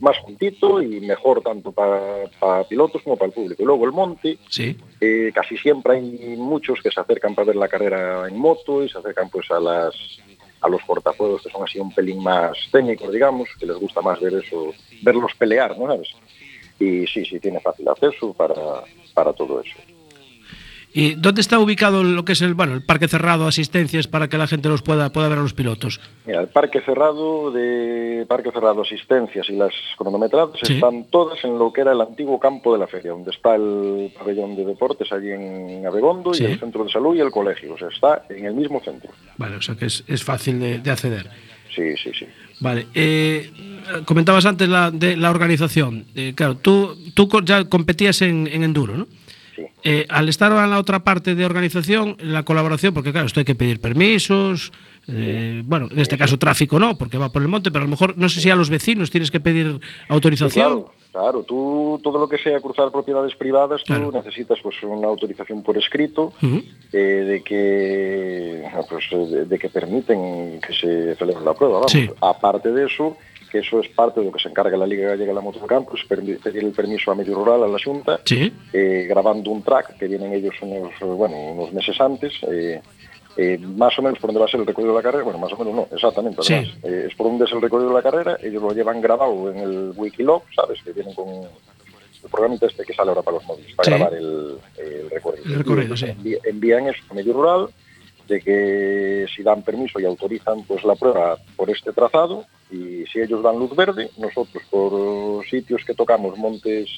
más 0.00 0.16
juntito 0.18 0.82
y 0.82 1.00
mejor 1.00 1.42
tanto 1.42 1.70
para, 1.72 2.24
para 2.40 2.64
pilotos 2.64 3.02
como 3.02 3.16
para 3.16 3.28
el 3.28 3.32
público. 3.32 3.62
Y 3.62 3.66
luego 3.66 3.84
el 3.84 3.92
monte, 3.92 4.38
Sí. 4.48 4.76
eh, 5.00 5.30
casi 5.34 5.56
siempre 5.58 5.96
hay 5.96 6.36
muchos 6.36 6.80
que 6.82 6.90
se 6.90 7.00
acercan 7.00 7.34
para 7.34 7.46
ver 7.46 7.56
la 7.56 7.68
carrera 7.68 8.26
en 8.28 8.36
moto 8.38 8.82
y 8.82 8.88
se 8.88 8.98
acercan 8.98 9.28
pues 9.30 9.50
a 9.50 9.60
las 9.60 9.94
a 10.60 10.68
los 10.68 10.80
cortafuegos 10.84 11.42
que 11.42 11.50
son 11.50 11.62
así 11.62 11.78
un 11.78 11.92
pelín 11.94 12.22
más 12.22 12.56
técnicos, 12.72 13.12
digamos, 13.12 13.50
que 13.60 13.66
les 13.66 13.76
gusta 13.76 14.00
más 14.00 14.18
ver 14.18 14.32
eso, 14.42 14.72
verlos 15.02 15.32
pelear, 15.38 15.78
¿no 15.78 15.86
sabes? 15.88 16.08
Y 16.80 17.06
sí, 17.06 17.22
sí, 17.26 17.38
tiene 17.38 17.60
fácil 17.60 17.86
acceso 17.86 18.32
para, 18.32 18.54
para 19.12 19.34
todo 19.34 19.60
eso. 19.60 19.76
¿Y 20.96 21.14
dónde 21.16 21.40
está 21.40 21.58
ubicado 21.58 22.04
lo 22.04 22.24
que 22.24 22.32
es 22.34 22.40
el, 22.42 22.54
bueno, 22.54 22.72
el 22.74 22.82
parque 22.84 23.08
cerrado, 23.08 23.48
asistencias 23.48 24.06
para 24.06 24.28
que 24.28 24.38
la 24.38 24.46
gente 24.46 24.68
los 24.68 24.80
pueda, 24.80 25.10
pueda 25.10 25.28
ver 25.28 25.38
a 25.38 25.42
los 25.42 25.52
pilotos? 25.52 26.00
Mira, 26.24 26.40
el 26.40 26.46
parque 26.46 26.80
cerrado 26.82 27.50
de 27.50 28.24
parque 28.28 28.52
cerrado 28.52 28.82
asistencias 28.82 29.48
y 29.50 29.54
las 29.56 29.72
cronometradas 29.98 30.50
Sí. 30.62 30.74
están 30.74 31.04
todas 31.10 31.44
en 31.44 31.58
lo 31.58 31.72
que 31.72 31.80
era 31.80 31.90
el 31.92 32.00
antiguo 32.00 32.38
campo 32.38 32.72
de 32.72 32.78
la 32.78 32.86
feria, 32.86 33.10
donde 33.10 33.32
está 33.32 33.56
el 33.56 34.12
pabellón 34.16 34.54
de 34.54 34.64
deportes 34.64 35.10
allí 35.10 35.30
en 35.32 35.84
Abegondo 35.84 36.32
Sí. 36.32 36.44
y 36.44 36.46
el 36.46 36.60
centro 36.60 36.84
de 36.84 36.90
salud 36.90 37.16
y 37.16 37.20
el 37.20 37.32
colegio. 37.32 37.74
O 37.74 37.78
sea, 37.78 37.88
está 37.88 38.22
en 38.30 38.46
el 38.46 38.54
mismo 38.54 38.80
centro. 38.84 39.10
Vale, 39.36 39.56
o 39.56 39.62
sea 39.62 39.74
que 39.74 39.86
es, 39.86 40.04
es 40.06 40.22
fácil 40.22 40.60
de, 40.60 40.78
de 40.78 40.90
acceder. 40.92 41.28
Sí, 41.74 41.96
sí, 42.00 42.12
sí. 42.16 42.24
Vale, 42.60 42.86
eh, 42.94 43.50
comentabas 44.04 44.46
antes 44.46 44.68
la, 44.68 44.92
de 44.92 45.16
la 45.16 45.30
organización. 45.30 46.04
Eh, 46.14 46.34
claro, 46.36 46.54
tú, 46.54 46.96
tú 47.14 47.28
ya 47.44 47.64
competías 47.64 48.22
en, 48.22 48.46
en 48.46 48.62
enduro, 48.62 48.96
¿no? 48.96 49.08
Sí. 49.54 49.62
Eh, 49.84 50.06
al 50.08 50.28
estar 50.28 50.50
en 50.52 50.70
la 50.70 50.78
otra 50.78 51.04
parte 51.04 51.34
de 51.34 51.44
organización, 51.46 52.16
la 52.20 52.42
colaboración, 52.42 52.92
porque 52.94 53.12
claro, 53.12 53.26
esto 53.26 53.40
hay 53.40 53.44
que 53.46 53.54
pedir 53.54 53.80
permisos, 53.80 54.72
eh, 55.06 55.62
bueno, 55.64 55.88
en 55.90 55.98
este 56.00 56.16
caso 56.18 56.38
tráfico 56.38 56.78
no, 56.78 56.96
porque 56.96 57.18
va 57.18 57.30
por 57.30 57.42
el 57.42 57.48
monte, 57.48 57.70
pero 57.70 57.82
a 57.82 57.86
lo 57.86 57.90
mejor 57.90 58.16
no 58.16 58.28
sé 58.28 58.40
si 58.40 58.50
a 58.50 58.56
los 58.56 58.70
vecinos 58.70 59.10
tienes 59.10 59.30
que 59.30 59.38
pedir 59.40 59.78
autorización. 60.08 60.82
Claro, 60.82 60.92
claro, 61.12 61.42
tú 61.42 62.00
todo 62.02 62.18
lo 62.18 62.28
que 62.28 62.38
sea 62.38 62.58
cruzar 62.60 62.90
propiedades 62.90 63.34
privadas, 63.36 63.82
tú 63.84 63.92
Claro. 63.92 64.10
necesitas 64.12 64.58
pues 64.62 64.76
una 64.82 65.06
autorización 65.08 65.62
por 65.62 65.76
escrito 65.78 66.32
eh, 66.42 66.96
de 66.98 67.42
que 67.42 68.64
ah, 68.74 68.80
pues, 68.88 69.04
de, 69.10 69.44
de 69.44 69.58
que 69.58 69.68
permiten 69.68 70.60
que 70.60 70.72
se 70.72 71.14
celebre 71.16 71.44
la 71.44 71.54
prueba. 71.54 71.74
Vamos. 71.74 71.92
Sí. 71.92 72.08
Aparte 72.20 72.72
de 72.72 72.86
eso, 72.86 73.16
que 73.54 73.60
eso 73.60 73.78
es 73.78 73.88
parte 73.90 74.18
de 74.18 74.26
lo 74.26 74.32
que 74.32 74.40
se 74.42 74.48
encarga 74.48 74.76
la 74.76 74.84
Liga 74.84 75.10
Gallega 75.10 75.28
de 75.28 75.34
la 75.34 75.40
Moto 75.40 75.60
de 75.60 75.66
Campo, 75.68 75.94
es 75.96 76.04
pedir 76.06 76.40
el 76.64 76.72
permiso 76.72 77.12
a 77.12 77.14
medio 77.14 77.36
rural 77.36 77.62
a 77.62 77.68
la 77.68 77.78
Junta, 77.78 78.18
Sí. 78.24 78.52
eh, 78.72 79.06
grabando 79.08 79.48
un 79.52 79.62
track 79.62 79.96
que 79.96 80.08
vienen 80.08 80.32
ellos 80.32 80.54
unos, 80.60 80.90
bueno, 81.00 81.36
unos 81.36 81.72
meses 81.72 82.00
antes. 82.00 82.32
eh, 82.50 82.82
eh, 83.36 83.58
más 83.58 83.96
o 83.98 84.02
menos 84.02 84.18
por 84.20 84.28
donde 84.28 84.38
va 84.40 84.46
a 84.46 84.48
ser 84.48 84.60
el 84.60 84.66
recorrido 84.66 84.92
de 84.92 84.98
la 84.98 85.02
carrera, 85.02 85.24
bueno, 85.24 85.38
más 85.40 85.52
o 85.52 85.56
menos 85.56 85.74
no, 85.74 85.88
exactamente, 85.94 86.42
Sí. 86.42 86.54
es 86.84 87.14
por 87.16 87.26
donde 87.28 87.44
es 87.44 87.52
el 87.52 87.60
recorrido 87.62 87.88
de 87.90 87.94
la 87.96 88.02
carrera, 88.02 88.36
ellos 88.42 88.62
lo 88.62 88.72
llevan 88.72 89.00
grabado 89.00 89.50
en 89.52 89.58
el 89.58 89.92
Wikilog, 89.96 90.42
¿sabes? 90.54 90.80
Que 90.84 90.92
vienen 90.92 91.14
con 91.14 91.28
el 91.28 92.30
programita 92.30 92.66
este 92.66 92.84
que 92.84 92.92
sale 92.94 93.10
ahora 93.10 93.22
para 93.22 93.36
los 93.38 93.46
móviles, 93.46 93.74
para 93.74 93.84
Sí. 93.86 93.90
grabar 93.92 94.14
el, 94.18 94.56
el 94.78 95.10
recorrido. 95.10 95.44
El 95.46 95.54
recorrido, 95.58 95.94
envi- 95.94 96.38
Envían 96.44 96.86
eso 96.88 97.02
a 97.10 97.14
medio 97.14 97.32
rural, 97.32 97.68
de 98.28 98.40
que 98.40 99.26
si 99.34 99.42
dan 99.42 99.62
permiso 99.62 100.00
y 100.00 100.04
autorizan 100.04 100.62
pues 100.64 100.84
la 100.84 100.94
prueba 100.94 101.36
por 101.56 101.70
este 101.70 101.92
trazado, 101.92 102.44
y 102.70 103.04
si 103.12 103.20
ellos 103.20 103.42
dan 103.42 103.58
luz 103.58 103.74
verde, 103.76 104.10
nosotros 104.16 104.62
por 104.70 105.46
sitios 105.46 105.82
que 105.84 105.94
tocamos, 105.94 106.36
montes 106.38 106.88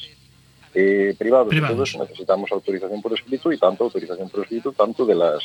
eh, 0.75 1.15
privados, 1.19 1.53
y 1.53 1.61
todo 1.61 1.83
eso, 1.83 1.99
necesitamos 2.03 2.51
autorización 2.53 3.03
por 3.03 3.13
escrito 3.15 3.51
y 3.53 3.59
tanto 3.59 3.85
autorización 3.85 4.29
por 4.29 4.43
escrito, 4.43 4.73
tanto 4.73 5.05
de 5.05 5.15
las, 5.15 5.43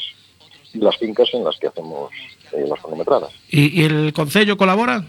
las 0.73 0.97
fincas 0.97 1.29
en 1.33 1.43
las 1.43 1.57
que 1.57 1.67
hacemos 1.67 2.11
eh, 2.51 2.65
las 2.67 2.79
cronometradas. 2.79 3.31
¿Y, 3.49 3.81
y 3.81 3.85
el 3.85 4.13
Concello 4.13 4.57
colabora? 4.57 5.03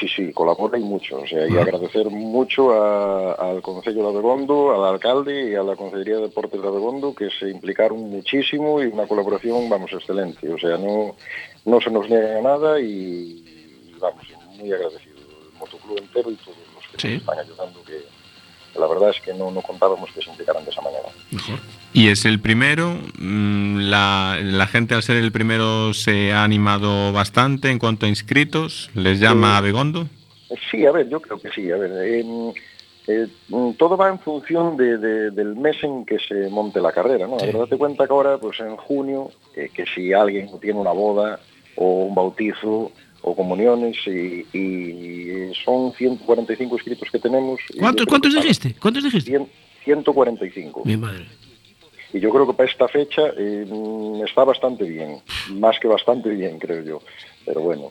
Sí, 0.00 0.08
sí, 0.08 0.32
colabora 0.32 0.78
y 0.78 0.82
mucho. 0.82 1.18
O 1.18 1.26
sea, 1.26 1.46
y 1.46 1.56
agradecer 1.58 2.08
mucho 2.10 2.72
a- 2.72 3.32
al 3.34 3.60
Concello 3.60 4.02
de 4.02 4.08
Abegondo, 4.08 4.72
al 4.72 4.94
alcalde 4.94 5.50
y 5.50 5.54
a 5.54 5.62
la 5.62 5.76
Consellería 5.76 6.16
de 6.16 6.22
Deportes 6.22 6.60
de 6.62 6.66
Abegondo, 6.68 7.14
que 7.14 7.28
se 7.30 7.50
implicaron 7.50 7.98
muchísimo 8.10 8.82
y 8.82 8.86
una 8.86 9.06
colaboración, 9.06 9.68
vamos, 9.68 9.92
excelente. 9.92 10.50
O 10.50 10.58
sea, 10.58 10.78
no, 10.78 11.16
no 11.66 11.80
se 11.80 11.90
nos 11.90 12.08
niega 12.08 12.40
nada 12.40 12.80
y, 12.80 13.94
vamos, 14.00 14.24
muy 14.58 14.72
agradecido. 14.72 15.16
El 15.52 15.58
motoclub 15.58 15.98
entero 15.98 16.30
y 16.30 16.36
todos 16.36 16.56
los 16.74 16.86
que 16.92 16.98
Sí. 17.00 17.08
nos 17.14 17.20
están 17.20 17.38
ayudando, 17.40 17.82
que 17.84 17.98
la 18.78 18.86
verdad 18.86 19.10
es 19.10 19.20
que 19.20 19.32
no, 19.34 19.50
no 19.50 19.60
contábamos 19.62 20.10
que 20.12 20.22
se 20.22 20.30
implicaran 20.30 20.64
de 20.64 20.70
esa 20.70 20.80
manera. 20.82 21.04
Y 21.92 22.08
es 22.08 22.24
el 22.24 22.40
primero, 22.40 22.98
mm, 23.18 23.78
la, 23.88 24.38
la 24.42 24.66
gente 24.66 24.94
al 24.94 25.02
ser 25.02 25.16
el 25.16 25.30
primero 25.32 25.94
se 25.94 26.32
ha 26.32 26.42
animado 26.44 27.12
bastante 27.12 27.70
en 27.70 27.78
cuanto 27.78 28.06
a 28.06 28.08
inscritos, 28.08 28.90
les 28.94 29.20
llama 29.20 29.56
a 29.56 29.60
Begondo. 29.60 30.06
Sí, 30.70 30.84
a 30.86 30.92
ver, 30.92 31.08
yo 31.08 31.20
creo 31.20 31.40
que 31.40 31.50
sí. 31.50 31.70
A 31.70 31.76
ver, 31.76 31.90
em, 32.14 32.52
eh, 33.06 33.26
mm, 33.48 33.72
todo 33.72 33.96
va 33.96 34.08
en 34.08 34.18
función 34.18 34.76
de- 34.76 34.98
de- 34.98 35.30
del 35.30 35.54
mes 35.56 35.76
en 35.82 36.04
que 36.04 36.18
se 36.18 36.48
monte 36.48 36.80
la 36.80 36.92
carrera, 36.92 37.26
¿no? 37.26 37.34
A 37.38 37.44
ver, 37.44 37.56
date 37.58 37.76
cuenta 37.76 38.06
que 38.06 38.12
ahora, 38.12 38.38
pues 38.38 38.58
en 38.60 38.76
junio, 38.76 39.30
eh, 39.56 39.70
que 39.72 39.84
si 39.86 40.12
alguien 40.12 40.48
tiene 40.60 40.78
una 40.80 40.92
boda 40.92 41.38
o 41.76 42.04
un 42.06 42.14
bautizo 42.14 42.92
o 43.26 43.34
comuniones 43.34 43.96
y, 44.06 44.44
y 44.56 45.52
son 45.64 45.92
145 45.94 46.74
inscritos 46.76 47.08
que 47.10 47.18
tenemos. 47.18 47.58
¿Cuántos, 47.78 48.04
cuántos 48.06 48.34
que 48.34 48.40
dijiste? 48.42 48.74
¿Cuántos 48.80 49.02
dijiste? 49.04 49.30
Cien- 49.32 49.48
145. 49.84 50.82
Mi 50.84 50.96
madre. 50.96 51.24
Y 52.12 52.20
yo 52.20 52.30
creo 52.30 52.46
que 52.46 52.52
para 52.52 52.70
esta 52.70 52.86
fecha 52.86 53.22
eh, 53.36 53.66
está 54.26 54.44
bastante 54.44 54.84
bien, 54.84 55.20
más 55.54 55.78
que 55.80 55.88
bastante 55.88 56.28
bien, 56.28 56.58
creo 56.58 56.84
yo. 56.84 57.02
Pero 57.46 57.60
bueno, 57.62 57.88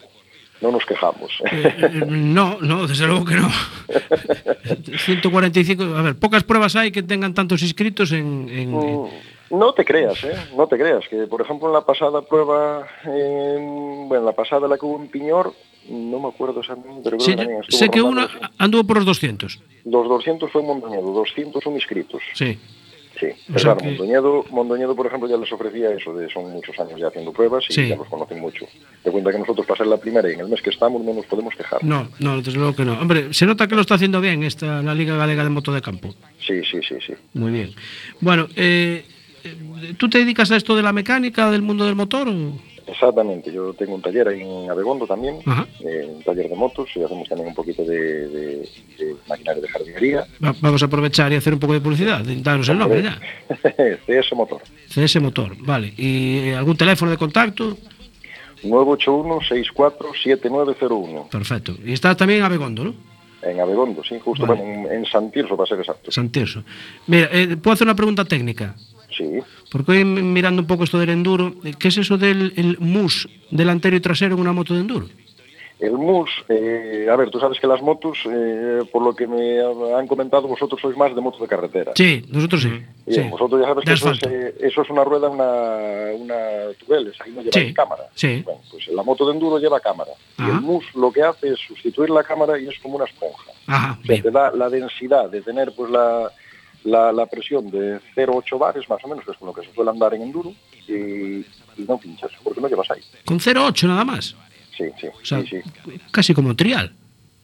no 0.62 0.72
nos 0.72 0.86
quejamos. 0.86 1.32
Eh, 1.52 2.04
no, 2.08 2.58
no, 2.62 2.88
desde 2.88 3.06
luego 3.08 3.26
que 3.26 3.36
no. 3.36 3.50
145, 5.06 5.84
a 5.84 6.02
ver, 6.02 6.16
pocas 6.16 6.44
pruebas 6.44 6.76
hay 6.76 6.92
que 6.92 7.04
tengan 7.04 7.34
tantos 7.34 7.62
inscritos 7.64 8.12
en... 8.12 8.48
en- 8.50 8.72
Mm, 8.72 9.08
No 9.54 9.74
te 9.74 9.86
creas, 9.86 10.24
¿eh? 10.24 10.34
No 10.58 10.68
te 10.68 10.78
creas, 10.78 11.08
que 11.08 11.28
por 11.28 11.42
ejemplo 11.42 11.68
en 11.68 11.74
la 11.74 11.82
pasada 11.86 12.22
prueba, 12.22 12.88
en- 13.06 14.08
bueno, 14.10 14.26
la 14.26 14.32
pasada 14.34 14.68
la 14.68 14.78
que 14.78 14.86
hubo 14.86 15.00
en 15.02 15.08
Piñor, 15.10 15.54
no 15.90 16.20
me 16.20 16.28
acuerdo 16.30 16.62
exactamente, 16.62 17.02
pero 17.04 17.18
creo 17.18 17.38
que 17.62 17.72
sé 17.72 17.90
que 17.90 18.02
una 18.02 18.28
anduvo 18.58 18.84
por 18.86 18.98
los 18.98 19.06
200. 19.06 19.60
Los 19.86 20.08
200 20.10 20.52
fue 20.52 20.62
en 20.62 20.68
Mondoñedo, 20.68 21.12
201 21.14 21.76
inscritos. 21.78 22.22
Sí. 22.34 22.58
Sí, 23.20 23.28
O 23.54 23.60
sea 23.60 23.76
claro, 23.76 23.78
que- 23.78 23.86
Mondoñedo, 23.90 24.44
Mondoñedo, 24.50 24.96
por 24.96 25.06
ejemplo, 25.06 25.30
ya 25.30 25.38
les 25.38 25.50
ofrecía 25.52 25.92
eso, 25.92 26.16
de 26.16 26.28
son 26.32 26.50
muchos 26.52 26.78
años 26.80 27.00
ya 27.00 27.08
haciendo 27.10 27.32
pruebas 27.32 27.64
y 27.70 27.74
Sí. 27.74 27.88
ya 27.90 27.96
los 27.96 28.08
conocen 28.08 28.40
mucho. 28.42 28.66
De 29.04 29.12
cuenta 29.12 29.32
que 29.32 29.38
nosotros 29.38 29.68
para 29.68 29.78
ser 29.78 29.88
la 29.88 29.98
primera 29.98 30.28
y 30.30 30.34
en 30.34 30.40
el 30.40 30.48
mes 30.48 30.62
que 30.64 30.72
estamos 30.72 31.04
no 31.04 31.14
nos 31.14 31.26
podemos 31.28 31.54
quejar. 31.56 31.84
No, 31.84 32.08
no, 32.20 32.38
desde 32.42 32.54
luego 32.58 32.76
que 32.76 32.84
no. 32.84 32.94
Hombre, 33.00 33.32
se 33.32 33.46
nota 33.46 33.68
que 33.68 33.76
lo 33.76 33.82
está 33.82 33.96
haciendo 33.96 34.20
bien 34.20 34.42
esta 34.44 34.82
la 34.82 34.96
Liga 34.96 35.16
Galega 35.16 35.44
de 35.44 35.50
Moto 35.52 35.72
de 35.72 35.82
Campo. 35.84 36.10
Sí, 36.40 36.64
sí, 36.66 36.80
sí, 36.82 36.96
sí. 37.06 37.14
Muy 37.36 37.52
bien. 37.52 37.76
Bueno, 38.20 38.48
eh, 38.56 39.06
eh, 39.08 39.13
¿tú 39.98 40.10
te 40.10 40.20
dedicas 40.20 40.52
a 40.52 40.56
esto 40.58 40.76
de 40.76 40.84
la 40.84 40.94
mecánica, 40.94 41.50
del 41.52 41.62
mundo 41.62 41.86
del 41.86 41.96
motor? 41.96 42.28
o? 42.30 42.54
Exactamente, 42.86 43.50
yo 43.52 43.74
tengo 43.74 43.96
un 43.96 44.02
taller 44.02 44.28
ahí 44.28 44.42
en 44.42 44.70
Abegondo 44.70 45.08
también, 45.08 45.38
eh, 45.80 46.06
un 46.18 46.22
taller 46.22 46.50
de 46.50 46.56
motos 46.56 46.90
y 46.96 47.02
hacemos 47.02 47.30
también 47.30 47.48
un 47.48 47.56
poquito 47.56 47.82
de, 47.86 48.28
de, 48.28 48.70
de 49.00 49.16
maquinaria 49.30 49.62
de 49.62 49.68
jardinería. 49.70 50.26
Va- 50.44 50.54
Vamos 50.60 50.84
a 50.84 50.88
aprovechar 50.88 51.32
y 51.32 51.36
hacer 51.36 51.54
un 51.54 51.60
poco 51.60 51.72
de 51.74 51.80
publicidad. 51.80 52.22
Danos 52.26 52.68
el 52.68 52.78
nombre 52.78 53.02
ya. 53.02 53.18
CS 54.06 54.34
Motor, 54.36 54.62
CS 54.90 55.22
Motor, 55.22 55.56
vale. 55.66 55.94
¿Y 55.96 56.40
eh, 56.50 56.56
algún 56.58 56.76
teléfono 56.76 57.10
de 57.12 57.18
contacto? 57.18 57.78
981-647901, 58.64 61.30
Perfecto. 61.30 61.76
Y 61.86 61.94
está 61.94 62.16
también 62.16 62.40
en 62.40 62.46
Abegondo, 62.46 62.84
¿no? 62.84 62.94
en 63.44 63.60
Abegondo, 63.60 64.02
sí, 64.06 64.16
justo 64.24 64.46
Vale. 64.46 64.62
bueno, 64.62 64.90
en, 64.90 65.00
en 65.00 65.06
San 65.06 65.30
Tirso, 65.30 65.58
para 65.58 65.68
ser 65.68 65.80
exacto. 65.80 66.10
Santirso. 66.12 66.64
Mira, 67.08 67.28
eh, 67.32 67.58
puedo 67.58 67.74
hacer 67.74 67.86
una 67.86 67.96
pregunta 67.96 68.24
técnica. 68.24 68.74
Sí, 69.18 69.40
Porque 69.72 70.04
mirando 70.06 70.62
un 70.62 70.68
poco 70.68 70.84
esto 70.84 71.00
del 71.00 71.10
enduro, 71.10 71.54
¿qué 71.80 71.88
es 71.90 71.98
eso 71.98 72.18
del 72.18 72.54
el 72.56 72.78
mus 72.80 73.28
delantero 73.52 73.96
y 73.96 74.00
trasero 74.00 74.36
en 74.36 74.42
una 74.42 74.54
moto 74.54 74.74
de 74.74 74.82
enduro? 74.82 75.08
el 75.80 75.92
MUS, 75.98 76.30
eh, 76.48 77.08
a 77.12 77.16
ver, 77.18 77.30
tú 77.30 77.42
sabes 77.42 77.60
que 77.60 77.68
las 77.68 77.82
motos, 77.82 78.18
eh, 78.26 78.80
por 78.90 79.02
lo 79.04 79.14
que 79.14 79.28
me 79.28 79.60
han 79.94 80.08
comentado, 80.08 80.48
vosotros 80.48 80.80
sois 80.80 80.96
más 80.96 81.14
de 81.14 81.20
motos 81.20 81.42
de 81.42 81.48
carretera. 81.48 81.92
Sí, 81.94 82.24
nosotros 82.30 82.62
sí. 82.62 82.70
Bien, 83.06 83.24
sí. 83.26 83.30
vosotros 83.30 83.60
ya 83.60 83.68
sabes 83.68 83.84
que 83.84 83.92
eso 83.94 84.12
es, 84.12 84.20
eh, 84.24 84.56
eso 84.62 84.82
es 84.84 84.90
una 84.90 85.04
rueda, 85.04 85.28
una, 85.30 86.14
una 86.16 86.38
tubeles, 86.80 87.20
ahí 87.20 87.32
no 87.34 87.42
lleva 87.42 87.52
Sí, 87.60 87.74
cámara. 87.74 88.04
sí. 88.16 88.42
Bueno, 88.46 88.62
pues 88.72 88.88
la 88.88 89.04
moto 89.04 89.26
de 89.28 89.34
enduro 89.34 89.60
lleva 89.60 89.78
cámara. 89.82 90.12
Y 90.40 90.44
el 90.44 90.62
MUS 90.62 90.86
lo 90.96 91.12
que 91.12 91.22
hace 91.22 91.50
es 91.50 91.60
sustituir 91.60 92.10
la 92.12 92.24
cámara 92.24 92.58
y 92.58 92.68
es 92.68 92.80
como 92.80 92.96
una 92.96 93.06
esponja. 93.06 93.52
Ajá, 93.68 94.00
O 94.02 94.06
sea, 94.06 94.22
te 94.22 94.32
da 94.32 94.52
la 94.52 94.70
densidad 94.70 95.30
de 95.30 95.42
tener 95.42 95.74
pues 95.76 95.92
la, 95.92 96.32
la, 96.84 97.12
la 97.12 97.26
presión 97.26 97.70
de 97.72 98.00
0,8 98.16 98.58
bares 98.60 98.90
más 98.90 99.04
o 99.04 99.08
menos, 99.08 99.24
que 99.26 99.32
es 99.32 99.38
con 99.38 99.48
lo 99.48 99.54
que 99.54 99.66
se 99.66 99.74
suele 99.74 99.90
andar 99.92 100.14
en 100.14 100.24
enduro, 100.24 100.54
y, 100.88 100.94
y 100.94 101.86
no 101.88 101.98
pinchas, 101.98 102.32
porque 102.44 102.62
no 102.62 102.68
llevas 102.68 102.90
ahí. 102.92 103.02
Con 103.26 103.40
0,8 103.40 103.88
nada 103.88 104.04
más. 104.04 104.36
Sí, 104.78 104.86
sí, 105.00 105.08
O 105.08 105.26
sea, 105.26 105.42
sí, 105.42 105.58
sí, 105.86 106.00
casi 106.12 106.34
como 106.34 106.56
trial. 106.56 106.94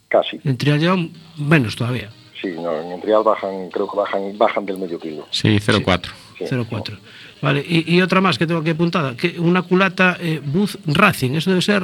casi. 0.07 0.39
En 0.43 0.57
trial 0.57 0.79
lleva 0.79 0.97
menos 1.37 1.75
todavía. 1.75 2.09
Sí, 2.41 2.47
no, 2.55 2.73
en 2.79 2.93
Entrial 2.93 3.21
bajan, 3.23 3.69
creo 3.69 3.89
que 3.89 3.97
bajan, 3.97 4.37
bajan 4.37 4.65
del 4.65 4.77
medio 4.77 4.97
kilo. 4.97 5.27
Sí, 5.29 5.59
04. 5.59 6.11
Sí. 6.37 6.45
0,4. 6.45 6.97
Vale, 7.41 7.65
y, 7.67 7.95
y 7.95 8.01
otra 8.01 8.21
más 8.21 8.37
que 8.37 8.47
tengo 8.47 8.61
aquí 8.61 8.69
apuntada, 8.69 9.15
que 9.17 9.37
una 9.39 9.61
culata 9.61 10.17
eh, 10.21 10.41
Booth 10.43 10.75
Racing, 10.85 11.31
eso 11.35 11.49
debe 11.49 11.61
ser 11.61 11.83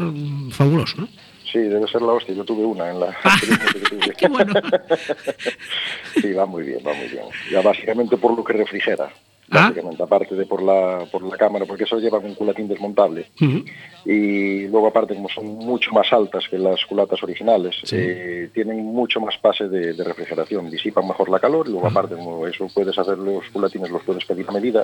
fabuloso, 0.52 0.96
¿no? 1.02 1.10
Sí, 1.56 1.62
debe 1.62 1.88
ser 1.88 2.02
la 2.02 2.12
hostia. 2.12 2.36
Yo 2.36 2.44
tuve 2.44 2.66
una 2.66 2.92
en 2.92 3.00
la 3.00 3.12
experiencia 3.12 3.72
que 3.72 3.80
tuve. 3.80 4.16
Qué 4.18 4.28
bueno. 4.28 4.54
sí, 6.22 6.34
va 6.34 6.46
muy 6.46 6.64
bien, 6.64 6.80
va 6.86 6.94
muy 6.94 7.08
bien. 7.08 7.24
Ya 7.50 7.62
básicamente 7.62 8.18
por 8.18 8.36
lo 8.36 8.44
que 8.44 8.52
refrigera. 8.52 9.10
Ah. 9.52 9.70
básicamente, 9.70 10.02
aparte 10.02 10.36
de 10.36 10.46
por 10.48 10.62
la, 10.62 11.06
por 11.12 11.22
la 11.22 11.38
cámara, 11.38 11.66
porque 11.66 11.84
eso 11.84 12.00
lleva 12.00 12.18
un 12.18 12.34
culatín 12.34 12.68
desmontable. 12.68 13.28
Y 14.04 14.68
luego 14.68 14.88
aparte, 14.88 15.14
como 15.14 15.30
son 15.30 15.46
mucho 15.46 15.92
más 15.92 16.12
altas 16.12 16.46
que 16.50 16.58
las 16.58 16.84
culatas 16.86 17.22
originales, 17.22 17.76
eh, 17.92 18.50
tienen 18.54 18.84
mucho 18.84 19.22
más 19.22 19.38
pase 19.38 19.70
de, 19.70 19.94
de 19.94 20.04
refrigeración, 20.04 20.70
disipan 20.72 21.08
mejor 21.08 21.30
la 21.30 21.40
calor 21.40 21.68
y 21.68 21.72
luego 21.72 21.88
aparte, 21.88 22.16
como 22.16 22.46
eso 22.48 22.68
puedes 22.74 22.98
hacer 22.98 23.20
los 23.20 23.48
culatines, 23.52 23.92
los 23.92 24.04
puedes 24.04 24.26
pedir 24.26 24.46
a 24.50 24.52
medida, 24.52 24.84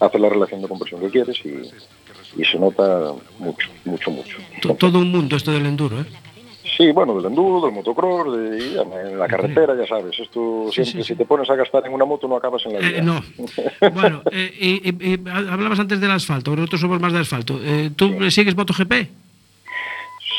hacer 0.00 0.20
la 0.20 0.30
relación 0.30 0.62
de 0.62 0.68
compresión 0.68 1.02
que 1.02 1.10
quieres 1.10 1.38
y, 1.44 1.70
y 2.36 2.44
se 2.44 2.58
nota 2.58 3.12
mucho, 3.38 3.68
mucho, 3.84 4.10
mucho. 4.10 4.36
To- 4.62 4.74
Todo 4.74 4.98
un 4.98 5.10
mundo 5.10 5.36
esto 5.36 5.50
del 5.52 5.66
enduro, 5.66 6.00
¿eh? 6.00 6.04
Sí, 6.76 6.92
bueno, 6.92 7.16
del 7.16 7.26
enduro, 7.26 7.66
del 7.66 7.74
motocross, 7.74 8.36
de, 8.36 8.80
en 8.80 9.18
la 9.18 9.26
carretera, 9.26 9.74
ya 9.76 9.84
sabes, 9.86 10.16
esto 10.20 10.70
siempre, 10.70 11.02
si 11.02 11.16
te 11.16 11.24
pones 11.24 11.50
a 11.50 11.56
gastar 11.56 11.84
en 11.86 11.92
una 11.92 12.04
moto 12.04 12.28
no 12.28 12.36
acabas 12.36 12.64
en 12.66 12.74
la 12.74 12.78
vida. 12.78 12.98
Eh, 12.98 13.02
no. 13.02 13.20
Bueno, 13.94 14.22
eh, 14.30 15.18
hablabas 15.50 15.80
antes 15.80 16.00
del 16.00 16.10
asfalto, 16.12 16.54
nosotros 16.54 16.80
somos 16.80 17.00
más 17.00 17.12
de 17.12 17.18
asfalto. 17.18 17.58
Eh, 17.64 17.90
¿Tú 17.96 18.30
sigues 18.30 18.54
MotoGP? 18.56 18.92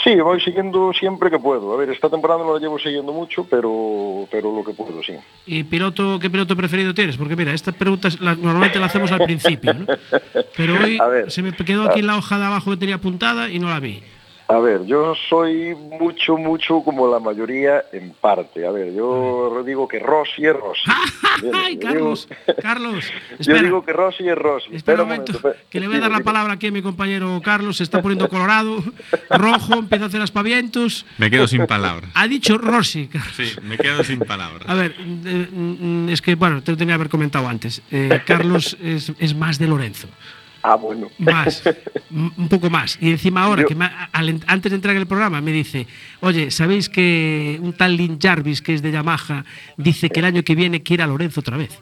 Sí, 0.03 0.15
voy 0.21 0.39
siguiendo 0.39 0.93
siempre 0.93 1.29
que 1.29 1.39
puedo. 1.39 1.73
A 1.73 1.77
ver, 1.77 1.89
esta 1.89 2.09
temporada 2.09 2.43
no 2.43 2.53
la 2.53 2.59
llevo 2.59 2.79
siguiendo 2.79 3.11
mucho, 3.11 3.45
pero, 3.49 4.27
pero 4.31 4.55
lo 4.55 4.63
que 4.63 4.73
puedo, 4.73 5.03
sí. 5.03 5.13
¿Y 5.45 5.63
piloto, 5.63 6.17
qué 6.19 6.29
piloto 6.29 6.55
preferido 6.55 6.93
tienes? 6.93 7.17
Porque 7.17 7.35
mira, 7.35 7.53
esta 7.53 7.71
pregunta 7.73 8.07
es 8.07 8.19
la- 8.21 8.35
normalmente 8.35 8.79
la 8.79 8.85
hacemos 8.85 9.11
al 9.11 9.19
principio, 9.25 9.73
¿no? 9.73 9.85
Pero 10.55 10.75
hoy 10.81 10.97
se 11.27 11.41
me 11.41 11.51
quedó 11.53 11.83
aquí 11.89 11.99
en 11.99 12.07
la 12.07 12.17
hoja 12.17 12.37
de 12.39 12.45
abajo 12.45 12.71
que 12.71 12.77
tenía 12.77 12.95
apuntada 12.95 13.49
y 13.49 13.59
no 13.59 13.69
la 13.69 13.79
vi. 13.79 14.01
A 14.49 14.57
ver, 14.57 14.83
yo 14.87 15.13
soy 15.29 15.75
mucho, 15.75 16.35
mucho 16.35 16.81
como 16.83 17.07
la 17.07 17.19
mayoría 17.19 17.83
en 17.93 18.09
parte. 18.19 18.65
A 18.65 18.71
ver, 18.71 18.91
yo 18.95 19.61
digo 19.63 19.87
que 19.87 19.99
Rossi 19.99 20.43
es 20.43 20.55
Rossi. 20.55 20.81
¡Ay, 21.53 21.77
Carlos! 21.77 22.27
digo- 22.27 22.55
Carlos, 22.59 23.05
Yo 23.37 23.53
digo 23.61 23.85
que 23.85 23.93
Rossi 23.93 24.27
es 24.27 24.35
Rossi. 24.35 24.75
Espera 24.75 25.03
un 25.03 25.09
momento, 25.09 25.39
que 25.69 25.79
le 25.79 25.87
voy 25.87 25.97
a 25.97 25.99
dar 25.99 26.09
la 26.09 26.21
palabra 26.21 26.53
aquí 26.53 26.65
a 26.65 26.71
mi 26.71 26.81
compañero 26.81 27.39
Carlos. 27.43 27.77
Se 27.77 27.83
está 27.83 28.01
poniendo 28.01 28.27
colorado, 28.27 28.83
rojo, 29.29 29.75
empieza 29.75 30.05
a 30.05 30.07
hacer 30.07 30.21
aspavientos. 30.21 31.05
Me 31.19 31.29
quedo 31.29 31.47
sin 31.47 31.67
palabras. 31.67 32.09
Ha 32.15 32.27
dicho 32.27 32.57
Rossi. 32.57 33.07
Sí, 33.37 33.51
me 33.61 33.77
quedo 33.77 34.03
sin 34.03 34.17
palabras. 34.19 34.67
A 34.67 34.73
ver, 34.73 34.95
eh, 35.25 35.47
mm, 35.51 36.09
es 36.09 36.23
que, 36.23 36.33
bueno, 36.33 36.63
te 36.63 36.71
lo 36.71 36.77
tenía 36.77 36.93
que 36.93 37.01
haber 37.01 37.09
comentado 37.09 37.47
antes. 37.47 37.83
Eh, 37.91 38.19
Carlos 38.25 38.75
es, 38.83 39.13
es 39.19 39.35
más 39.35 39.59
de 39.59 39.67
Lorenzo. 39.67 40.07
Ah, 40.61 40.75
bueno. 40.75 41.09
Más, 41.19 41.63
un 42.11 42.49
poco 42.49 42.69
más. 42.69 42.97
Y 43.01 43.11
encima 43.11 43.43
ahora, 43.43 43.61
Yo- 43.63 43.67
que 43.67 43.75
me 43.75 43.89
antes 44.11 44.71
de 44.71 44.75
entrar 44.75 44.95
en 44.95 45.01
el 45.01 45.07
programa, 45.07 45.39
me 45.41 45.51
dice, 45.51 45.87
oye, 46.21 46.51
¿sabéis 46.51 46.89
que 46.89 47.57
un 47.61 47.73
tal 47.73 47.95
Lin 47.95 48.19
Jarvis, 48.19 48.61
que 48.61 48.73
es 48.73 48.81
de 48.81 48.91
Yamaha, 48.91 49.45
dice 49.77 50.09
que 50.09 50.19
el 50.19 50.25
año 50.25 50.43
que 50.43 50.55
viene 50.55 50.83
quiere 50.83 51.03
a 51.03 51.07
Lorenzo 51.07 51.39
otra 51.39 51.57
vez? 51.57 51.79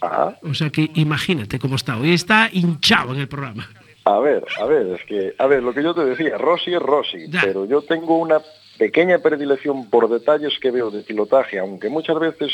Ajá. 0.00 0.36
O 0.42 0.52
sea 0.54 0.70
que 0.70 0.90
imagínate 0.94 1.58
cómo 1.60 1.76
está. 1.76 1.96
Hoy 1.96 2.12
está 2.12 2.48
hinchado 2.52 3.14
en 3.14 3.20
el 3.20 3.28
programa. 3.28 3.68
A 4.04 4.18
ver, 4.18 4.44
a 4.60 4.64
ver, 4.64 4.86
es 4.98 5.04
que, 5.06 5.32
a 5.38 5.46
ver, 5.46 5.62
lo 5.62 5.72
que 5.72 5.82
yo 5.84 5.94
te 5.94 6.04
decía, 6.04 6.36
Rossi 6.36 6.74
es 6.74 6.82
Rossi, 6.82 7.28
Ya. 7.28 7.40
pero 7.42 7.66
yo 7.66 7.82
tengo 7.82 8.18
una 8.18 8.40
pequeña 8.76 9.18
predilección 9.18 9.88
por 9.88 10.08
detalles 10.08 10.58
que 10.60 10.72
veo 10.72 10.90
de 10.90 11.02
pilotaje, 11.02 11.60
aunque 11.60 11.88
muchas 11.88 12.18
veces 12.18 12.50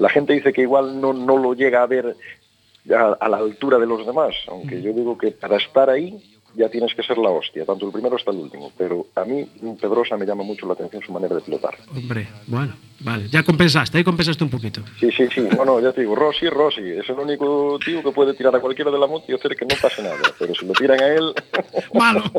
la 0.00 0.08
gente 0.08 0.32
dice 0.32 0.52
que 0.52 0.62
igual 0.62 1.00
no, 1.00 1.12
no 1.12 1.36
lo 1.38 1.54
llega 1.54 1.84
a 1.84 1.86
ver 1.86 2.16
a, 2.88 3.16
a 3.20 3.28
la 3.28 3.36
altura 3.38 3.78
de 3.78 3.86
los 3.86 4.06
demás, 4.06 4.34
aunque 4.48 4.80
yo 4.80 4.92
digo 4.92 5.18
que 5.18 5.30
para 5.32 5.56
estar 5.56 5.90
ahí 5.90 6.18
ya 6.54 6.68
tienes 6.68 6.94
que 6.94 7.02
ser 7.02 7.18
la 7.18 7.30
hostia, 7.30 7.64
tanto 7.64 7.86
el 7.86 7.92
primero 7.92 8.16
hasta 8.16 8.30
el 8.30 8.38
último, 8.38 8.72
pero 8.76 9.06
a 9.14 9.24
mí 9.24 9.46
Pedrosa 9.80 10.16
me 10.16 10.26
llama 10.26 10.42
mucho 10.42 10.66
la 10.66 10.74
atención 10.74 11.02
su 11.02 11.12
manera 11.12 11.34
de 11.34 11.42
pilotar. 11.42 11.76
Hombre, 11.94 12.28
bueno, 12.46 12.74
vale. 13.00 13.28
Ya 13.28 13.42
compensaste, 13.42 13.98
ahí 13.98 14.04
compensaste 14.04 14.44
un 14.44 14.50
poquito. 14.50 14.82
Sí, 14.98 15.10
sí, 15.12 15.28
sí, 15.32 15.46
no, 15.56 15.64
no, 15.64 15.80
ya 15.80 15.92
te 15.92 16.02
digo, 16.02 16.14
Rossi 16.14 16.48
Rossi, 16.48 16.82
es 16.82 17.08
el 17.08 17.18
único 17.18 17.78
tío 17.84 18.02
que 18.02 18.12
puede 18.12 18.34
tirar 18.34 18.54
a 18.54 18.60
cualquiera 18.60 18.90
de 18.90 18.98
la 18.98 19.06
moto 19.06 19.26
y 19.28 19.34
hacer 19.34 19.56
que 19.56 19.64
no 19.64 19.74
pase 19.80 20.02
nada, 20.02 20.18
pero 20.38 20.54
si 20.54 20.66
lo 20.66 20.72
tiran 20.72 21.00
a 21.00 21.06
él... 21.06 21.34
Malo. 21.94 22.24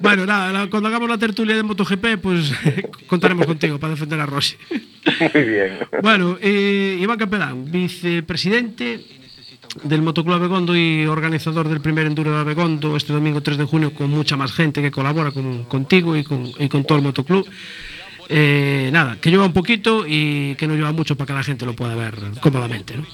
bueno, 0.00 0.26
nada, 0.26 0.68
cuando 0.70 0.88
hagamos 0.88 1.08
la 1.08 1.18
tertulia 1.18 1.56
de 1.56 1.62
MotoGP, 1.62 2.20
pues 2.22 2.52
contaremos 3.06 3.46
contigo 3.46 3.78
para 3.78 3.94
defender 3.94 4.20
a 4.20 4.26
Rossi. 4.26 4.56
Muy 5.34 5.44
bien. 5.44 5.78
Bueno, 6.02 6.36
eh, 6.40 6.98
Iván 7.00 7.18
Capelán, 7.18 7.70
vicepresidente 7.70 9.17
del 9.84 10.02
Motoclub 10.02 10.34
Abegondo 10.34 10.76
y 10.76 11.06
organizador 11.06 11.68
del 11.68 11.80
primer 11.80 12.06
Enduro 12.06 12.32
de 12.32 12.38
Abegondo 12.38 12.96
este 12.96 13.12
domingo 13.12 13.40
3 13.40 13.58
de 13.58 13.64
junio 13.64 13.92
con 13.94 14.10
mucha 14.10 14.36
más 14.36 14.52
gente 14.52 14.82
que 14.82 14.90
colabora 14.90 15.30
con, 15.30 15.64
contigo 15.64 16.16
y 16.16 16.24
con, 16.24 16.50
y 16.58 16.68
con 16.68 16.84
todo 16.84 16.98
el 16.98 17.04
Motoclub. 17.04 17.46
Eh, 18.28 18.90
nada, 18.92 19.16
que 19.20 19.30
lleva 19.30 19.46
un 19.46 19.52
poquito 19.52 20.04
y 20.06 20.54
que 20.56 20.66
no 20.66 20.74
lleva 20.74 20.92
mucho 20.92 21.16
para 21.16 21.26
que 21.26 21.32
la 21.32 21.42
gente 21.42 21.64
lo 21.64 21.74
pueda 21.74 21.94
ver 21.94 22.14
cómodamente. 22.40 22.96
¿no? 22.96 23.06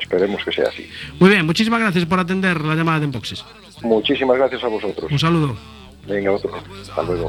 Esperemos 0.00 0.44
que 0.44 0.52
sea 0.52 0.68
así. 0.68 0.88
Muy 1.18 1.30
bien, 1.30 1.44
muchísimas 1.44 1.80
gracias 1.80 2.04
por 2.06 2.18
atender 2.20 2.60
la 2.60 2.74
llamada 2.74 3.00
de 3.00 3.06
Enboxes. 3.06 3.44
Muchísimas 3.82 4.36
gracias 4.36 4.62
a 4.62 4.68
vosotros. 4.68 5.10
Un 5.10 5.18
saludo. 5.18 5.56
Venga, 6.06 6.32
otro. 6.32 6.52
Hasta 6.80 7.02
luego. 7.02 7.28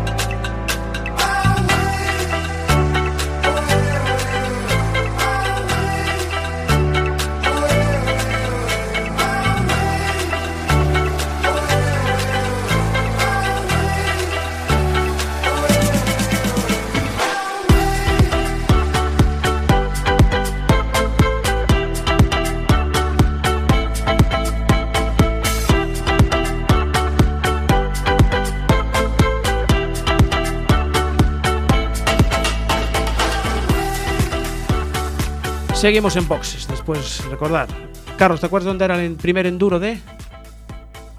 Seguimos 35.81 36.15
en 36.15 36.27
boxes, 36.27 36.67
después 36.67 37.25
recordar. 37.31 37.67
Carlos, 38.15 38.39
¿te 38.39 38.45
acuerdas 38.45 38.67
dónde 38.67 38.85
era 38.85 39.03
el 39.03 39.15
primer 39.15 39.47
enduro 39.47 39.79
de? 39.79 39.99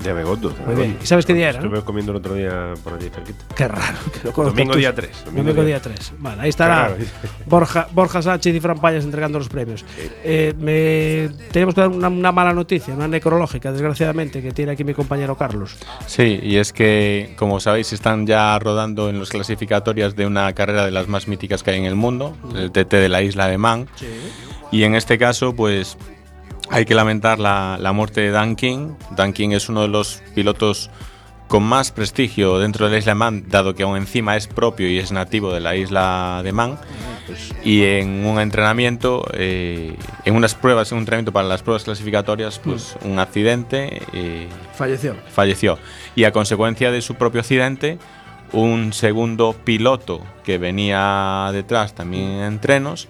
De 0.02 0.10
Abegondo. 0.10 0.54
Muy 0.66 0.74
bien. 0.74 0.98
¿Y 1.02 1.06
sabes 1.06 1.26
qué 1.26 1.34
día 1.34 1.50
era, 1.50 1.60
no? 1.60 1.66
Estuve 1.66 1.84
comiendo 1.84 2.12
el 2.12 2.18
otro 2.18 2.34
día 2.34 2.74
por 2.82 2.94
allí 2.94 3.08
cerquita. 3.08 3.44
Qué 3.54 3.68
raro. 3.68 3.98
que 4.12 4.28
lo 4.28 4.32
conozcas 4.32 4.56
Domingo 4.56 4.76
día 4.76 4.94
3. 4.94 5.24
Domingo, 5.26 5.64
día 5.64 5.80
3. 5.80 6.14
Vale, 6.18 6.42
ahí 6.42 6.48
estará. 6.48 6.96
Borja, 7.46 7.88
Borja 7.92 8.22
Sánchez 8.22 8.54
y 8.54 8.60
Fran 8.60 8.80
Payas 8.80 9.04
entregando 9.04 9.38
los 9.38 9.48
premios. 9.48 9.84
Eh, 10.24 10.54
me, 10.58 11.30
tenemos 11.52 11.74
que 11.74 11.82
dar 11.82 11.90
una, 11.90 12.08
una 12.08 12.32
mala 12.32 12.52
noticia, 12.52 12.94
una 12.94 13.08
necrológica, 13.08 13.70
desgraciadamente, 13.72 14.42
que 14.42 14.52
tiene 14.52 14.72
aquí 14.72 14.84
mi 14.84 14.94
compañero 14.94 15.36
Carlos. 15.36 15.76
Sí, 16.06 16.40
y 16.42 16.56
es 16.56 16.72
que, 16.72 17.34
como 17.36 17.60
sabéis, 17.60 17.92
están 17.92 18.26
ya 18.26 18.58
rodando 18.58 19.08
en 19.08 19.18
los 19.18 19.30
clasificatorias 19.30 20.16
de 20.16 20.26
una 20.26 20.52
carrera 20.52 20.84
de 20.84 20.90
las 20.90 21.08
más 21.08 21.28
míticas 21.28 21.62
que 21.62 21.70
hay 21.72 21.78
en 21.78 21.86
el 21.86 21.94
mundo, 21.94 22.36
el 22.56 22.72
TT 22.72 22.92
de 22.94 23.08
la 23.08 23.22
isla 23.22 23.46
de 23.46 23.58
Man. 23.58 23.88
Y 24.70 24.84
en 24.84 24.94
este 24.94 25.18
caso, 25.18 25.54
pues 25.54 25.98
hay 26.72 26.85
que 26.85 26.94
lamentar 26.94 27.38
la, 27.38 27.76
la 27.80 27.92
muerte 27.92 28.20
de 28.22 28.30
Dan 28.30 28.56
King. 28.56 28.94
Dan 29.11 29.32
King 29.32 29.50
es 29.50 29.68
uno 29.68 29.82
de 29.82 29.88
los 29.88 30.22
pilotos 30.35 30.90
con 31.48 31.62
más 31.62 31.90
prestigio 31.92 32.58
dentro 32.58 32.87
de 32.87 32.92
la 32.92 32.98
isla 32.98 33.11
de 33.12 33.14
Man, 33.14 33.44
dado 33.48 33.74
que 33.74 33.82
aún 33.82 33.98
encima 33.98 34.37
es 34.37 34.46
propio 34.46 34.88
y 34.88 34.98
es 34.98 35.12
nativo 35.12 35.52
de 35.52 35.61
la 35.61 35.76
isla 35.76 36.40
de 36.42 36.50
Man. 36.52 36.78
Y 37.62 37.85
en 37.85 38.24
un 38.24 38.40
entrenamiento, 38.40 39.24
eh, 39.35 39.94
en 40.24 40.35
unas 40.35 40.54
pruebas, 40.54 40.90
en 40.90 40.96
un 40.96 41.02
entrenamiento 41.02 41.30
para 41.32 41.46
las 41.46 41.62
pruebas 41.62 41.85
clasificatorias, 41.85 42.58
pues 42.58 42.96
un 43.04 43.18
accidente. 43.18 44.00
eh, 44.14 44.48
Falleció. 44.74 45.14
falleció. 45.28 45.78
Y 46.16 46.24
a 46.24 46.32
consecuencia 46.32 46.90
de 46.90 47.02
su 47.02 47.16
propio 47.16 47.40
accidente, 47.42 47.98
un 48.52 48.94
segundo 48.94 49.54
piloto 49.64 50.22
que 50.44 50.56
venía 50.58 51.50
detrás 51.52 51.94
también 51.94 52.30
en 52.30 52.42
entrenos 52.44 53.08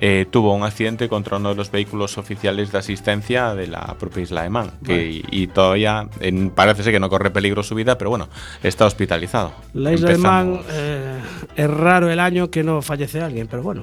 eh, 0.00 0.26
tuvo 0.30 0.54
un 0.54 0.62
accidente 0.62 1.08
contra 1.08 1.36
uno 1.36 1.50
de 1.50 1.54
los 1.56 1.70
vehículos 1.70 2.18
oficiales 2.18 2.72
de 2.72 2.78
asistencia 2.78 3.54
de 3.54 3.66
la 3.66 3.96
propia 3.98 4.22
isla 4.22 4.42
de 4.44 4.50
Man. 4.50 4.70
Que, 4.84 5.10
y, 5.10 5.24
y 5.30 5.46
todavía 5.48 6.08
en- 6.20 6.50
parece 6.50 6.82
ser 6.82 6.92
que 6.92 7.00
no 7.00 7.08
corre 7.10 7.30
peligro 7.30 7.62
su 7.62 7.74
vida, 7.74 7.98
pero 7.98 8.10
bueno, 8.10 8.28
está 8.62 8.86
hospitalizado. 8.86 9.52
La 9.74 9.92
isla 9.92 10.10
de 10.10 10.18
Man 10.18 10.60
eh, 10.70 11.18
es 11.56 11.70
raro 11.70 12.08
el 12.10 12.20
año 12.20 12.50
que 12.50 12.62
no 12.62 12.80
fallece 12.82 13.20
alguien, 13.20 13.48
pero 13.48 13.62
bueno, 13.62 13.82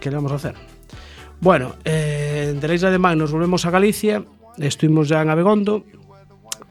¿qué 0.00 0.10
le 0.10 0.16
vamos 0.16 0.32
a 0.32 0.36
hacer? 0.36 0.54
Bueno, 1.40 1.74
eh, 1.84 2.56
de 2.58 2.68
la 2.68 2.74
isla 2.74 2.90
de 2.90 2.98
Man 2.98 3.18
nos 3.18 3.30
volvemos 3.32 3.66
a 3.66 3.70
Galicia, 3.70 4.24
estuvimos 4.58 5.08
ya 5.08 5.20
en 5.20 5.28
Abegondo 5.30 5.84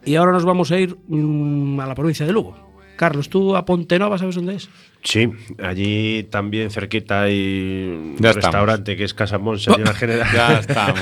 y 0.04 0.16
ahora 0.16 0.32
nos 0.32 0.44
vamos 0.44 0.70
a 0.72 0.78
ir 0.78 0.96
mm, 1.08 1.78
a 1.80 1.86
la 1.86 1.94
provincia 1.94 2.26
de 2.26 2.32
Lugo. 2.32 2.63
Carlos, 2.96 3.28
tú 3.28 3.56
a 3.56 3.64
Pontenova, 3.64 4.18
¿sabes 4.18 4.34
dónde 4.36 4.54
es? 4.56 4.68
Sí, 5.02 5.28
allí 5.62 6.24
también 6.30 6.70
cerquita 6.70 7.22
hay 7.22 7.90
un 7.92 8.14
estamos. 8.14 8.34
restaurante 8.36 8.96
que 8.96 9.04
es 9.04 9.12
Casa 9.14 9.36
en 9.36 9.84
la 9.84 9.94
general. 9.94 10.26
Ya 10.32 10.58
estamos, 10.60 11.00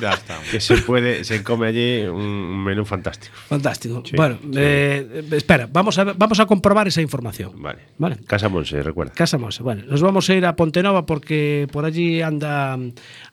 ya 0.00 0.10
estamos. 0.12 0.48
que 0.50 0.60
se 0.60 0.78
puede, 0.78 1.22
se 1.24 1.44
come 1.44 1.68
allí 1.68 2.02
un, 2.06 2.64
menú 2.64 2.84
fantástico. 2.84 3.34
Fantástico. 3.48 4.02
Sí, 4.04 4.16
bueno, 4.16 4.38
sí. 4.42 4.50
eh, 4.56 5.22
espera, 5.32 5.68
vamos 5.70 5.98
a, 5.98 6.04
vamos 6.04 6.40
a 6.40 6.46
comprobar 6.46 6.88
esa 6.88 7.00
información. 7.00 7.52
Vale. 7.62 7.78
Vale. 7.98 8.16
Casa 8.26 8.48
Monse, 8.48 8.82
recuerda. 8.82 9.12
Casa 9.14 9.38
Monse. 9.38 9.62
Bueno, 9.62 9.84
nos 9.86 10.02
vamos 10.02 10.28
a 10.30 10.34
ir 10.34 10.44
a 10.46 10.56
Pontenova 10.56 11.06
porque 11.06 11.68
por 11.70 11.84
allí 11.84 12.22
anda 12.22 12.76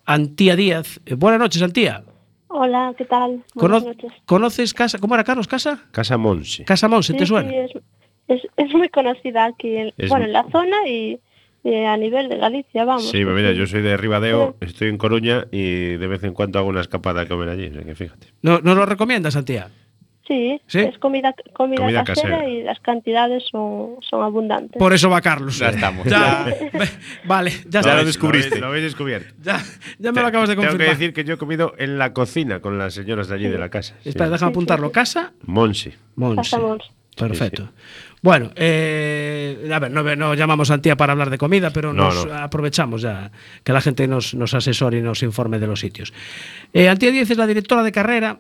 Antía 0.05 0.55
Díaz. 0.55 0.99
Eh, 1.05 1.16
buenas 1.16 1.39
noches, 1.39 1.62
Antía. 1.62 2.03
Hola, 2.53 2.93
¿qué 2.97 3.05
tal? 3.05 3.43
Cono- 3.55 3.80
Buenas 3.80 3.84
noches. 3.95 4.12
¿Conoces 4.26 4.74
Casa? 4.74 4.99
¿Cómo 4.99 5.16
era 5.16 5.24
Carlos? 5.24 5.47
¿Casa? 5.47 5.86
Casa 5.91 6.18
Monse. 6.18 6.66
Casa 6.66 6.88
Monse, 6.89 7.14
¿te 7.14 7.20
Sí, 7.20 7.26
suena? 7.28 7.49
sí, 7.49 7.55
es, 7.55 7.72
es, 8.36 8.41
es 8.57 8.73
muy 8.73 8.89
conocida 8.89 9.45
aquí, 9.45 9.75
en, 9.77 9.93
Es 9.97 10.09
bueno, 10.09 10.25
en 10.25 10.34
la 10.34 10.43
zona 10.51 10.88
y, 10.88 11.19
y 11.63 11.75
a 11.84 11.95
nivel 11.97 12.29
de 12.29 12.38
Galicia, 12.38 12.86
vamos. 12.86 13.09
Sí, 13.09 13.23
pues 13.23 13.36
mira, 13.36 13.51
yo 13.51 13.65
soy 13.67 13.82
de 13.82 13.97
Ribadeo, 13.97 14.55
Sí. 14.61 14.67
estoy 14.67 14.89
en 14.89 14.97
Coruña 14.97 15.45
y 15.51 15.97
de 15.97 16.07
vez 16.07 16.23
en 16.23 16.34
cuando 16.34 16.59
hago 16.59 16.69
una 16.69 16.82
escapada 16.82 17.21
a 17.21 17.27
comer 17.27 17.49
allí, 17.49 17.67
o 17.67 17.73
sea 17.73 17.84
que 17.84 17.95
fíjate. 17.95 18.27
¿No, 18.41 18.59
¿Nos 18.59 18.75
lo 18.75 18.86
recomiendas, 18.86 19.36
Antía? 19.36 19.69
Sí, 20.27 20.61
¿Sí? 20.67 20.79
es 20.79 20.97
comida, 20.99 21.34
comida, 21.51 21.82
Comida 21.82 22.03
casera, 22.05 22.38
casera. 22.38 22.49
y 22.49 22.63
las 22.63 22.79
cantidades 22.79 23.43
son, 23.51 23.95
son 24.01 24.23
abundantes. 24.23 24.79
Por 24.79 24.93
eso 24.93 25.09
va 25.09 25.19
Carlos. 25.19 25.59
Ya 25.59 25.69
estamos. 25.69 26.05
Ya, 26.07 26.45
vale, 27.25 27.51
ya, 27.67 27.82
Ya 27.82 27.95
lo 27.95 28.05
descubriste. 28.05 28.59
Lo 28.59 28.67
habéis 28.67 28.84
descubierto. 28.86 29.34
Ya, 29.43 29.59
ya 29.99 30.11
me 30.13 30.21
lo 30.21 30.27
acabas 30.27 30.47
de 30.47 30.55
Tengo 30.55 30.67
confirmar. 30.69 30.88
que 30.95 30.99
decir 30.99 31.13
que 31.13 31.25
yo 31.25 31.34
he 31.34 31.38
comido 31.38 31.73
en 31.77 31.97
la 31.97 32.13
cocina 32.13 32.61
con 32.61 32.77
las 32.77 32.93
señoras 32.93 33.27
de 33.27 33.36
allí 33.36 33.47
de 33.49 33.57
la 33.57 33.69
casa. 33.69 33.95
sí. 34.03 34.09
Espera, 34.09 34.29
déjame 34.29 34.51
apuntarlo. 34.51 34.91
¿Casa? 34.91 35.21
Casa 35.21 35.34
Monse. 35.45 35.97
Perfecto. 37.17 37.69
Bueno, 38.24 38.51
eh, 38.55 39.69
a 39.74 39.80
ver, 39.80 39.89
no, 39.91 40.03
no 40.15 40.34
llamamos 40.36 40.69
a 40.69 40.76
Antía 40.76 40.95
para 40.95 41.13
hablar 41.13 41.30
de 41.32 41.38
comida, 41.39 41.72
pero 41.72 41.91
No, 41.91 42.03
nos 42.05 42.26
no. 42.28 42.34
aprovechamos 42.36 43.01
ya 43.01 43.32
que 43.63 43.74
la 43.74 43.82
gente 43.82 44.07
nos, 44.07 44.36
nos 44.36 44.53
asesore 44.53 44.99
y 44.99 45.01
nos 45.01 45.24
informe 45.24 45.57
de 45.57 45.65
los 45.67 45.80
sitios. 45.80 46.13
Eh, 46.72 46.88
Antía 46.88 47.11
Díez 47.11 47.32
es 47.32 47.38
la 47.38 47.47
directora 47.47 47.82
de 47.84 47.91
carrera 47.91 48.39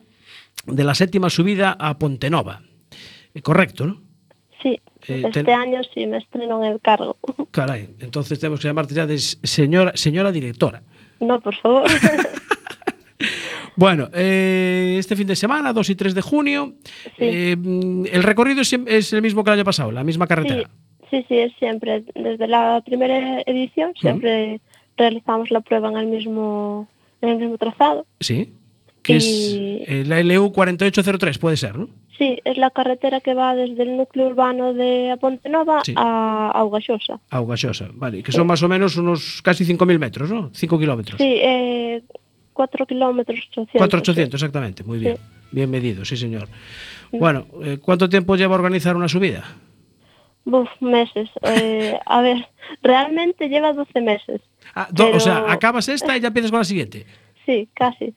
de 0.67 0.83
la 0.83 0.93
séptima 0.93 1.29
subida 1.31 1.75
a 1.79 1.97
Pontenova. 1.97 2.61
Eh, 3.33 3.41
correcto, 3.41 3.87
¿no? 3.87 4.01
Sí, 4.61 4.79
Eh, 5.07 5.23
este 5.25 5.43
ten- 5.43 5.49
año 5.49 5.81
sí 5.91 6.05
me 6.05 6.17
estreno 6.19 6.63
en 6.63 6.73
el 6.73 6.79
cargo. 6.81 7.17
Caray, 7.49 7.89
entonces 8.01 8.39
tenemos 8.39 8.59
que 8.59 8.67
llamarte 8.67 8.93
ya 8.93 9.07
de 9.07 9.17
señora, 9.17 9.93
señora 9.95 10.31
directora. 10.31 10.83
no, 11.19 11.39
por 11.41 11.55
favor. 11.55 11.85
Bueno, 13.75 14.09
eh, 14.13 14.97
este 14.99 15.15
fin 15.15 15.27
de 15.27 15.35
semana, 15.35 15.73
2 15.73 15.89
y 15.89 15.95
3 15.95 16.13
de 16.13 16.21
junio, 16.21 16.73
eh, 17.17 17.55
el 18.11 18.23
recorrido 18.23 18.61
es, 18.61 18.73
es 18.85 19.13
el 19.13 19.21
mismo 19.21 19.43
que 19.43 19.49
el 19.51 19.55
año 19.59 19.65
pasado, 19.65 19.91
la 19.91 20.03
misma 20.03 20.27
carretera. 20.27 20.69
sí, 21.09 21.25
sí, 21.27 21.37
es 21.37 21.53
siempre. 21.59 22.03
Desde 22.15 22.47
la 22.47 22.81
primera 22.85 23.41
edición 23.45 23.93
siempre 23.99 24.59
realizamos 24.97 25.51
la 25.51 25.61
prueba 25.61 25.89
en 25.89 25.97
el 25.97 26.07
mismo, 26.07 26.87
en 27.21 27.29
el 27.29 27.37
mismo 27.37 27.57
trazado. 27.57 28.05
Sí. 28.19 28.53
Que 29.01 29.15
es 29.15 29.25
Y- 29.25 29.83
eh, 29.87 30.03
la 30.05 30.19
LU 30.21 30.51
4803, 30.51 31.37
puede 31.39 31.57
ser, 31.57 31.75
¿no? 31.77 31.89
Sí, 32.19 32.37
es 32.45 32.55
la 32.57 32.69
carretera 32.69 33.19
que 33.19 33.33
va 33.33 33.55
desde 33.55 33.81
el 33.81 33.97
núcleo 33.97 34.27
urbano 34.27 34.73
de 34.75 35.17
Pontenova 35.19 35.81
Sí. 35.83 35.93
a 35.97 36.51
Augaxosa. 36.53 37.19
Augaxosa, 37.31 37.89
vale, 37.95 38.21
que 38.21 38.31
son 38.31 38.45
más 38.45 38.61
o 38.61 38.69
menos 38.69 38.95
unos 38.97 39.41
casi 39.41 39.65
5.000 39.65 39.97
metros, 39.97 40.29
¿no? 40.29 40.51
5 40.53 40.77
kilómetros. 40.77 41.17
Sí, 41.17 41.39
eh, 41.41 42.03
4 42.53 42.85
kilómetros 42.85 43.39
800. 43.51 43.81
4.800, 44.03 44.33
exactamente, 44.33 44.83
muy 44.83 44.99
bien. 44.99 45.17
Bien 45.51 45.69
medido, 45.69 46.05
sí, 46.05 46.15
señor. 46.17 46.47
Bueno, 47.11 47.45
eh, 47.63 47.77
¿cuánto 47.81 48.07
tiempo 48.07 48.35
lleva 48.35 48.55
organizar 48.55 48.95
una 48.95 49.07
subida? 49.09 49.43
Buf, 50.45 50.69
meses. 50.79 51.29
Eh, 51.43 51.99
a 52.05 52.21
ver, 52.21 52.47
realmente 52.81 53.49
lleva 53.49 53.73
12 53.73 54.01
meses. 54.01 54.41
Ah, 54.75 54.87
do- 54.91 55.11
O 55.11 55.19
sea, 55.19 55.45
acabas 55.51 55.87
esta 55.97 56.15
y 56.17 56.21
ya 56.21 56.27
empiezas 56.29 56.51
con 56.51 56.59
la 56.61 56.63
siguiente. 56.65 57.05
Sí, 57.45 57.67
casi. 57.73 58.13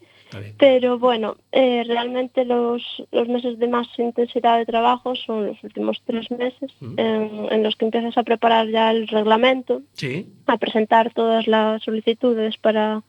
Pero 0.58 0.98
bueno, 0.98 1.36
eh, 1.52 1.84
realmente 1.86 2.44
los, 2.44 2.82
los 3.12 3.28
meses 3.28 3.56
de 3.60 3.68
más 3.68 3.86
intensidad 3.98 4.58
de 4.58 4.66
trabajo 4.66 5.14
son 5.14 5.46
los 5.46 5.62
últimos 5.62 6.02
tres 6.04 6.28
meses 6.32 6.72
en, 6.96 7.46
en 7.52 7.62
los 7.62 7.76
que 7.76 7.84
empiezas 7.84 8.18
a 8.18 8.24
preparar 8.24 8.66
ya 8.68 8.90
el 8.90 9.06
reglamento, 9.06 9.82
Sí. 9.92 10.26
a 10.46 10.56
presentar 10.56 11.12
todas 11.14 11.46
las 11.46 11.84
solicitudes 11.84 12.56
para 12.56 13.02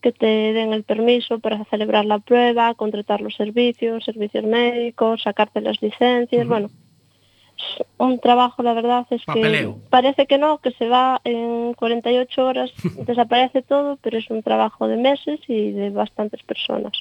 que 0.00 0.12
te 0.12 0.26
den 0.26 0.72
el 0.72 0.84
permiso 0.84 1.38
para 1.38 1.64
celebrar 1.66 2.04
la 2.04 2.18
prueba, 2.18 2.74
contratar 2.74 3.20
los 3.20 3.34
servicios, 3.34 4.04
servicios 4.04 4.44
médicos, 4.44 5.22
sacarte 5.22 5.60
las 5.60 5.80
licencias, 5.82 6.46
bueno. 6.46 6.66
es 6.68 7.86
Un 7.98 8.20
trabajo, 8.20 8.62
la 8.62 8.72
verdad, 8.72 9.06
es 9.10 9.24
Papeleo. 9.24 9.74
que 9.74 9.80
parece 9.90 10.26
que 10.26 10.38
no, 10.38 10.58
que 10.58 10.70
se 10.72 10.88
va 10.88 11.20
en 11.24 11.74
48 11.74 12.46
horas, 12.46 12.70
desaparece 13.06 13.62
todo, 13.62 13.98
pero 14.00 14.18
es 14.18 14.30
un 14.30 14.42
trabajo 14.42 14.86
de 14.86 14.96
meses 14.96 15.40
y 15.48 15.72
de 15.72 15.90
bastantes 15.90 16.42
personas. 16.42 16.92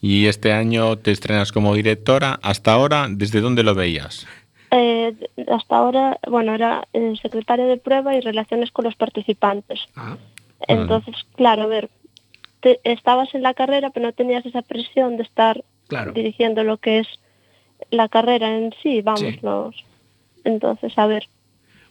Y 0.00 0.26
este 0.26 0.52
año 0.52 0.96
te 0.96 1.10
estrenas 1.10 1.52
como 1.52 1.74
directora. 1.74 2.38
Hasta 2.42 2.72
ahora, 2.72 3.06
¿desde 3.10 3.40
dónde 3.40 3.62
lo 3.62 3.74
veías? 3.74 4.26
Eh, 4.70 5.14
hasta 5.48 5.76
ahora, 5.76 6.18
bueno, 6.28 6.54
era 6.54 6.86
eh, 6.92 7.14
secretaria 7.22 7.64
de 7.66 7.76
prueba 7.78 8.14
y 8.14 8.20
relaciones 8.20 8.70
con 8.70 8.84
los 8.84 8.96
participantes. 8.96 9.80
Ah, 9.96 10.16
Entonces, 10.66 11.14
claro, 11.36 11.62
a 11.62 11.66
ver, 11.66 11.88
te- 12.60 12.80
estabas 12.84 13.34
en 13.34 13.42
la 13.42 13.54
carrera, 13.54 13.90
pero 13.90 14.06
no 14.06 14.12
tenías 14.12 14.44
esa 14.46 14.62
presión 14.62 15.16
de 15.16 15.22
estar 15.24 15.62
Claro. 15.88 16.12
dirigiendo 16.12 16.64
lo 16.64 16.76
que 16.78 16.98
es 17.00 17.08
la 17.90 18.08
carrera 18.08 18.56
en 18.56 18.74
sí, 18.82 19.00
vamos, 19.02 19.20
Sí. 19.20 19.38
los... 19.42 19.84
Entonces, 20.44 20.96
a 20.98 21.06
ver, 21.06 21.28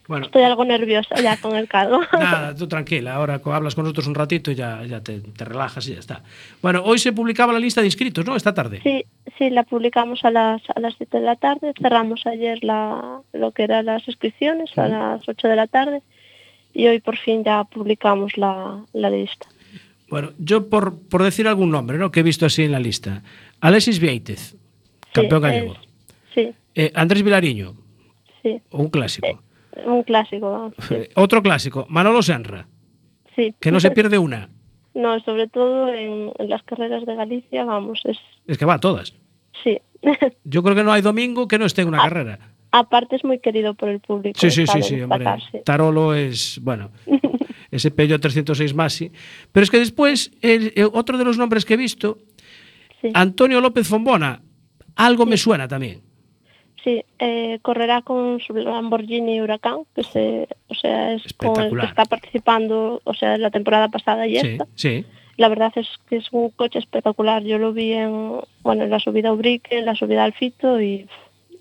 bueno, 0.08 0.26
estoy 0.26 0.44
algo 0.44 0.64
nerviosa 0.66 1.16
ya 1.22 1.38
con 1.38 1.56
el 1.56 1.68
cargo. 1.68 2.00
nada, 2.14 2.56
tú 2.56 2.68
tranquila. 2.68 3.16
Ahora 3.16 3.42
hablas 3.46 3.76
con 3.76 3.84
nosotros 3.84 4.08
un 4.08 4.16
ratito 4.16 4.52
y 4.52 4.56
ya, 4.56 4.84
ya 4.86 5.02
te, 5.02 5.20
te 5.20 5.46
relajas 5.46 5.86
y 5.88 5.94
ya 5.94 6.00
está. 6.00 6.24
Bueno, 6.62 6.82
hoy 6.86 6.98
se 6.98 7.12
publicaba 7.12 7.52
la 7.54 7.60
lista 7.60 7.82
de 7.82 7.88
inscritos, 7.88 8.26
¿no? 8.26 8.36
Esta 8.36 8.54
tarde. 8.54 8.80
Sí, 8.84 9.04
sí, 9.38 9.50
la 9.50 9.64
publicamos 9.64 10.24
a 10.24 10.32
las, 10.32 10.62
a 10.74 10.80
las 10.80 10.96
7 10.98 11.20
de 11.20 11.26
la 11.26 11.36
tarde, 11.36 11.74
cerramos 11.82 12.26
ayer 12.26 12.64
la, 12.64 13.20
lo 13.34 13.52
que 13.52 13.64
eran 13.64 13.86
las 13.86 14.08
inscripciones 14.08 14.76
a 14.78 14.88
las 14.88 15.28
8 15.28 15.48
de 15.48 15.56
la 15.56 15.68
tarde 15.68 16.02
y 16.74 16.88
hoy 16.88 17.00
por 17.00 17.18
fin 17.18 17.44
ya 17.44 17.64
publicamos 17.66 18.38
la, 18.38 18.80
la 18.94 19.10
lista. 19.10 19.48
Bueno, 20.10 20.32
yo 20.38 20.70
por, 20.70 21.00
por 21.08 21.24
decir 21.24 21.48
algún 21.48 21.70
nombre, 21.70 21.98
¿no? 21.98 22.12
Que 22.12 22.22
he 22.22 22.24
visto 22.24 22.46
así 22.46 22.64
en 22.64 22.72
la 22.72 22.80
lista. 22.80 23.24
Alexis 23.60 24.00
Vieitez, 24.00 24.56
campeón 25.14 25.42
Sí, 25.42 25.48
gallego. 25.48 25.74
sí, 26.34 26.52
Eh, 26.76 26.92
Andrés 26.96 27.24
Vilariño, 27.24 27.74
sí, 28.44 28.62
un 28.72 28.90
clásico. 28.90 29.42
un 29.86 30.04
clásico, 30.04 30.52
vamos, 30.52 30.74
sí. 30.88 30.96
Eh, 30.96 31.10
otro 31.16 31.42
clásico, 31.44 31.86
Manolo 31.90 32.22
Senra, 32.22 32.68
sí. 33.36 33.54
que 33.60 33.72
no 33.72 33.80
se 33.80 33.92
pierde 33.92 34.18
una. 34.18 34.50
No, 34.98 35.20
sobre 35.20 35.48
todo 35.48 35.94
en, 35.94 36.32
en 36.40 36.50
las 36.50 36.64
carreras 36.64 37.06
de 37.06 37.14
Galicia, 37.14 37.64
vamos, 37.66 38.02
es 38.06 38.18
Es 38.48 38.58
que 38.58 38.66
va 38.66 38.74
a 38.76 38.80
todas. 38.80 39.14
sí. 39.64 39.78
Yo 40.44 40.64
creo 40.64 40.76
que 40.76 40.84
no 40.84 40.92
hay 40.92 41.04
domingo 41.04 41.48
que 41.48 41.60
no 41.60 41.66
esté 41.66 41.84
en 41.84 41.90
una 41.90 42.00
carrera. 42.00 42.40
Aparte 42.72 43.16
es 43.16 43.24
muy 43.24 43.38
querido 43.40 43.76
por 43.76 43.90
el 43.90 44.00
público. 44.00 44.40
Sí, 44.40 44.50
sí, 44.50 44.66
sí, 44.66 44.82
sí, 44.82 45.02
hombre. 45.02 45.24
Tarolo 45.64 46.16
es, 46.16 46.60
bueno, 46.64 46.90
ese 47.72 47.92
Peugeot 47.92 48.22
306 48.22 48.74
Masi. 48.74 49.12
Pero 49.52 49.64
es 49.64 49.70
que 49.72 49.80
después, 49.80 50.32
el- 50.42 50.74
el 50.76 50.90
otro 50.94 51.18
de 51.18 51.24
los 51.26 51.38
nombres 51.38 51.66
que 51.66 51.74
he 51.76 51.78
visto, 51.78 52.18
Sí. 53.02 53.10
Antonio 53.14 53.62
López 53.62 53.88
Fombona, 53.88 54.42
algo 54.96 55.26
me 55.28 55.38
suena 55.38 55.68
también. 55.68 56.02
Sí, 56.84 57.04
eh, 57.20 57.60
correrá 57.62 58.02
con 58.02 58.40
su 58.40 58.54
Lamborghini 58.54 59.42
Huracán, 59.42 59.80
que 59.96 60.04
se, 60.04 60.48
o 60.68 60.74
sea, 60.74 61.14
es 61.14 61.22
con 61.36 61.60
el 61.62 61.78
que 61.78 61.86
está 61.86 62.06
participando, 62.06 63.02
o 63.04 63.14
sea, 63.14 63.38
la 63.38 63.52
temporada 63.52 63.90
pasada 63.90 64.26
y 64.26 64.40
Sí, 64.40 64.48
esta. 64.48 64.68
sí. 64.76 65.06
La 65.36 65.50
verdad 65.50 65.72
es 65.76 65.88
que 66.10 66.16
es 66.16 66.28
un 66.32 66.50
coche 66.50 66.80
espectacular. 66.80 67.44
Yo 67.44 67.60
lo 67.60 67.72
vi 67.74 67.92
en, 67.94 68.40
bueno, 68.64 68.84
en 68.86 68.90
la 68.90 69.00
subida 69.00 69.30
a 69.30 69.34
Ubrique, 69.34 69.78
en 69.78 69.86
la 69.86 69.94
subida 69.94 70.24
al 70.24 70.34
Fito 70.34 70.82
y 70.82 71.08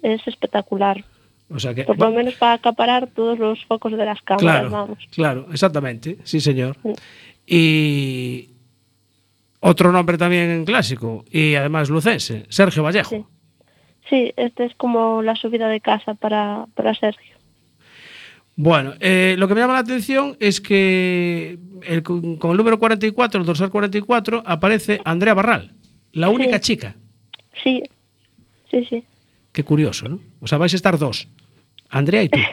es 0.03 0.27
espectacular. 0.27 1.05
O 1.49 1.59
sea 1.61 1.75
que. 1.75 1.85
Por 1.85 1.99
lo 1.99 2.11
menos 2.11 2.35
para 2.35 2.55
acaparar 2.55 3.07
todos 3.09 3.39
los 3.39 3.65
focos 3.67 3.93
de 3.93 4.05
las 4.05 4.21
cámaras, 4.23 4.41
Claro, 4.63 4.71
vamos. 4.71 4.99
claro, 5.13 5.47
exactamente, 5.53 6.19
sí 6.25 6.41
señor. 6.41 6.77
Y 7.47 8.51
otro 9.61 9.93
nombre 9.93 10.19
también 10.19 10.65
clásico 10.65 11.25
y 11.31 11.55
además 11.55 11.89
lucense, 11.91 12.47
Sergio 12.49 12.83
Vallejo. 12.83 13.11
Sí. 13.11 13.25
Sí, 14.09 14.33
este 14.37 14.65
es 14.67 14.75
como 14.77 15.21
la 15.23 15.35
subida 15.35 15.69
de 15.69 15.81
casa 15.81 16.15
para, 16.15 16.67
para 16.75 16.95
Sergio. 16.95 17.37
Bueno, 18.55 18.95
eh, 19.01 19.35
lo 19.37 19.49
que 19.49 19.55
me 19.55 19.61
llama 19.61 19.75
la 19.75 19.81
atención 19.81 20.37
es 20.41 20.61
que 20.61 21.59
el- 21.83 22.03
con, 22.05 22.37
con 22.37 22.53
el 22.53 22.57
número 22.57 22.79
44, 22.79 23.41
el 23.41 23.47
dorsal 23.47 23.71
44, 23.71 24.43
aparece 24.47 25.01
Andrea 25.05 25.35
Barral, 25.35 25.73
la 26.13 26.29
única 26.31 26.61
chica. 26.61 26.95
Sí, 27.63 27.83
sí, 28.71 28.85
sí. 28.89 29.05
Qué 29.53 29.65
curioso, 29.65 30.09
¿no? 30.09 30.21
O 30.41 30.47
sea, 30.47 30.59
vais 30.59 30.73
a 30.73 30.77
estar 30.77 30.97
dos, 30.99 31.29
Andrea 31.91 32.23
y 32.25 32.29
tú. 32.29 32.39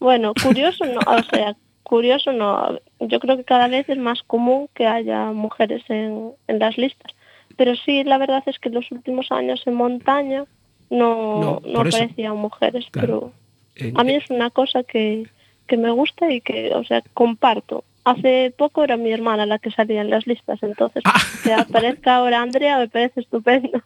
Bueno, 0.00 0.34
curioso 0.34 0.84
no, 0.84 1.00
o 1.00 1.22
sea, 1.22 1.56
curioso 1.82 2.30
no. 2.32 2.78
Yo 3.00 3.20
creo 3.20 3.38
que 3.38 3.44
cada 3.44 3.68
vez 3.68 3.88
es 3.88 3.96
más 3.96 4.22
común 4.22 4.68
que 4.74 4.86
haya 4.86 5.26
mujeres 5.32 5.82
en, 5.88 6.32
en 6.46 6.58
las 6.58 6.76
listas. 6.76 7.12
Pero 7.56 7.74
sí, 7.76 8.04
la 8.04 8.18
verdad 8.18 8.42
es 8.46 8.58
que 8.58 8.68
en 8.68 8.74
los 8.74 8.90
últimos 8.92 9.30
años 9.32 9.62
en 9.66 9.74
montaña 9.74 10.44
no, 10.90 11.60
No, 11.64 11.80
aparecían 11.80 12.36
mujeres, 12.36 12.84
Claro. 12.90 13.32
pero 13.76 13.88
En- 13.88 13.98
a 13.98 14.04
mí 14.04 14.12
es 14.14 14.28
una 14.28 14.50
cosa 14.50 14.82
que, 14.82 15.26
que 15.66 15.76
me 15.78 15.90
gusta 15.90 16.30
y 16.30 16.40
que, 16.42 16.74
o 16.74 16.84
sea, 16.84 17.00
comparto. 17.14 17.84
Hace 18.04 18.52
poco 18.58 18.84
era 18.84 18.96
mi 18.98 19.10
hermana 19.12 19.46
la 19.46 19.58
que 19.58 19.70
salía 19.70 20.02
en 20.02 20.10
las 20.10 20.26
listas, 20.26 20.62
entonces 20.62 21.02
Ah. 21.06 21.18
que 21.42 21.52
aparezca 21.54 22.16
ahora 22.16 22.42
Andrea 22.42 22.78
me 22.78 22.88
parece 22.88 23.20
estupendo. 23.20 23.82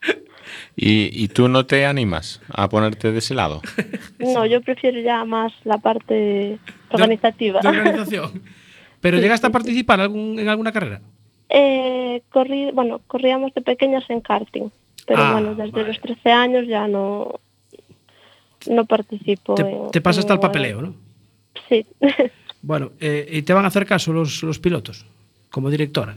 ¿Y, 0.77 1.11
y 1.13 1.29
tú 1.29 1.47
no 1.49 1.67
te 1.67 1.87
animas 1.87 2.41
a 2.53 2.69
ponerte 2.69 3.13
de 3.13 3.19
ese 3.19 3.35
lado? 3.35 3.63
No, 4.19 4.45
yo 4.47 4.61
prefiero 4.61 4.99
ya 5.01 5.25
más 5.25 5.53
la 5.65 5.79
parte 5.79 6.59
organizativa. 6.91 7.61
de 7.61 7.69
organización. 7.69 8.43
Pero 9.01 9.19
Sí, 9.19 9.23
llegaste 9.23 9.47
a 9.47 9.51
sí, 9.51 9.53
participar 9.53 10.01
algún- 10.01 10.39
en 10.39 10.49
alguna 10.49 10.73
carrera. 10.73 11.01
Eh, 11.49 12.23
corrí, 12.31 12.71
bueno, 12.73 13.01
corríamos 13.07 13.55
de 13.55 13.61
pequeñas 13.63 14.05
en 14.11 14.21
karting, 14.21 14.71
pero 15.07 15.23
Ah, 15.23 15.33
bueno, 15.33 15.55
desde 15.55 15.71
vale. 15.71 15.87
los 15.89 16.01
13 16.01 16.31
años 16.33 16.67
ya 16.67 16.89
no 16.89 17.39
no 18.69 18.85
participo. 18.87 19.55
Te, 19.55 19.63
en- 19.63 19.91
te 19.93 20.01
pasaste 20.01 20.33
en 20.33 20.39
al 20.39 20.41
papeleo, 20.41 20.83
¿no? 20.83 20.95
Sí. 21.69 21.87
Bueno, 22.63 22.93
eh, 23.01 23.29
y 23.31 23.43
te 23.43 23.53
van 23.53 23.65
a 23.65 23.69
hacer 23.69 23.87
caso 23.87 24.13
los, 24.13 24.43
los 24.43 24.59
pilotos, 24.59 25.07
como 25.51 25.71
directora. 25.71 26.17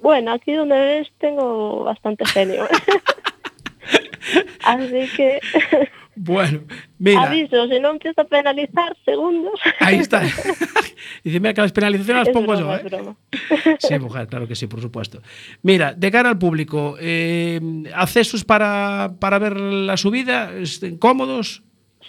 bueno, 0.00 0.32
aquí 0.32 0.52
donde 0.52 0.76
ves 0.76 1.08
tengo 1.18 1.84
bastante 1.84 2.24
genio. 2.26 2.66
Así 4.64 5.06
que 5.16 5.40
Bueno, 6.16 6.60
mira, 6.98 7.22
aviso, 7.24 7.66
si 7.68 7.80
no 7.80 7.90
empiezo 7.90 8.20
a 8.22 8.24
penalizar 8.24 8.96
segundos. 9.04 9.60
ahí 9.80 9.96
está. 9.96 10.22
Dice, 11.24 11.40
mira 11.40 11.52
que 11.52 11.60
las 11.60 11.72
penalizaciones 11.72 12.20
las 12.20 12.28
Es 12.28 12.34
pongo 12.34 12.56
broma, 12.56 12.80
yo, 12.80 12.86
¿eh? 12.86 12.88
broma. 12.88 13.16
Sí, 13.78 13.98
mujer, 13.98 14.26
claro 14.28 14.46
que 14.48 14.54
sí, 14.54 14.66
por 14.66 14.80
supuesto. 14.80 15.20
Mira, 15.62 15.92
de 15.92 16.10
cara 16.10 16.30
al 16.30 16.38
público, 16.38 16.96
eh, 17.00 17.60
accesos 17.94 18.44
para, 18.44 19.12
para 19.18 19.38
ver 19.38 19.58
la 19.58 19.96
subida, 19.96 20.50
cómodos. 20.98 21.62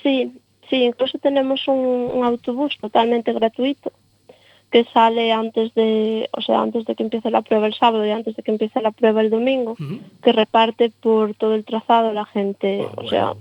Sí, 0.03 0.32
sí, 0.70 0.84
incluso 0.84 1.18
tenemos 1.18 1.68
un, 1.68 2.09
un 2.13 2.24
autobús 2.24 2.78
totalmente 2.80 3.34
gratuito 3.34 3.91
que 4.72 4.84
sale 4.93 5.32
antes 5.32 5.74
de, 5.74 6.30
o 6.34 6.41
sea, 6.41 6.61
antes 6.61 6.86
de 6.86 6.95
que 6.95 7.03
empiece 7.03 7.30
la 7.30 7.41
prueba 7.41 7.68
el 7.68 7.74
sábado 7.74 8.05
y 8.05 8.11
antes 8.11 8.36
de 8.36 8.43
que 8.43 8.51
empiece 8.51 8.82
la 8.82 8.91
prueba 8.91 9.22
el 9.22 9.30
domingo, 9.30 9.78
que 10.22 10.32
reparte 10.34 10.91
por 10.99 11.34
todo 11.34 11.55
el 11.55 11.63
trazado 11.63 12.11
la 12.11 12.26
gente, 12.26 12.86
Ah, 12.86 12.93
o 12.97 13.07
sea, 13.07 13.34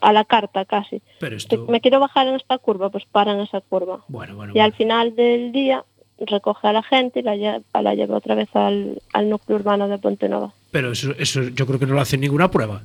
a 0.00 0.12
la 0.12 0.24
carta 0.24 0.64
casi. 0.64 1.02
Pero 1.18 1.36
esto. 1.36 1.66
Me 1.68 1.80
quiero 1.80 1.98
bajar 1.98 2.28
en 2.28 2.36
esta 2.36 2.58
curva, 2.58 2.90
pues 2.90 3.04
para 3.04 3.32
en 3.32 3.40
esa 3.40 3.60
curva. 3.60 4.04
Bueno, 4.08 4.36
bueno. 4.36 4.52
Y 4.54 4.60
al 4.60 4.74
final 4.74 5.16
del 5.16 5.52
día 5.52 5.84
recoge 6.18 6.68
a 6.68 6.72
la 6.72 6.82
gente 6.82 7.20
y 7.20 7.22
la 7.22 7.36
lleva, 7.36 7.60
la 7.82 7.94
lleva 7.94 8.16
otra 8.16 8.34
vez 8.34 8.48
al, 8.54 9.02
al 9.12 9.28
núcleo 9.28 9.58
urbano 9.58 9.88
de 9.88 9.98
Pontenova. 9.98 10.52
Pero 10.70 10.92
eso, 10.92 11.12
eso 11.18 11.42
yo 11.42 11.66
creo 11.66 11.78
que 11.78 11.86
no 11.86 11.94
lo 11.94 12.00
hace 12.00 12.16
ninguna 12.16 12.50
prueba. 12.50 12.82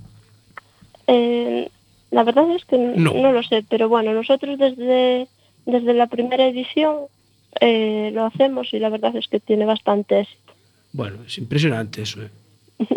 Eh, 1.08 1.70
la 2.12 2.24
verdad 2.24 2.50
es 2.52 2.66
que 2.66 2.78
no. 2.78 3.32
lo 3.32 3.44
sé, 3.44 3.64
pero 3.70 3.90
bueno, 3.90 4.14
nosotros 4.14 4.60
desde, 4.60 5.28
desde 5.66 5.94
la 5.94 6.08
primera 6.08 6.46
edición 6.48 6.98
eh, 7.60 8.12
lo 8.14 8.26
hacemos 8.26 8.74
y 8.74 8.80
la 8.80 8.90
verdad 8.90 9.16
es 9.16 9.28
que 9.28 9.40
tiene 9.40 9.66
bastante 9.66 10.22
éxito. 10.22 10.54
Bueno, 10.94 11.18
es 11.26 11.38
impresionante 11.38 12.02
eso. 12.02 12.22
¿eh? 12.22 12.30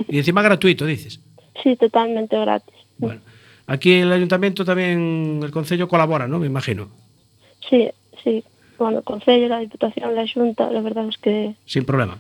Y 0.08 0.18
encima 0.18 0.42
gratuito, 0.42 0.84
dices. 0.86 1.20
Sí, 1.62 1.76
totalmente 1.76 2.36
gratis. 2.36 2.74
Bueno, 2.98 3.20
aquí 3.68 3.92
el 3.92 4.12
ayuntamiento 4.12 4.64
también, 4.64 5.38
el 5.40 5.52
concello 5.52 5.86
colabora, 5.86 6.26
¿no? 6.26 6.40
Me 6.40 6.46
imagino. 6.48 6.88
Sí, 7.70 7.88
sí. 8.24 8.42
Bueno, 8.76 8.98
el 8.98 9.04
Concello, 9.04 9.46
la 9.46 9.60
Diputación, 9.60 10.16
la 10.16 10.26
Junta, 10.26 10.68
la 10.72 10.80
verdad 10.80 11.08
es 11.08 11.16
que 11.18 11.54
Sin 11.64 11.84
problema. 11.84 12.18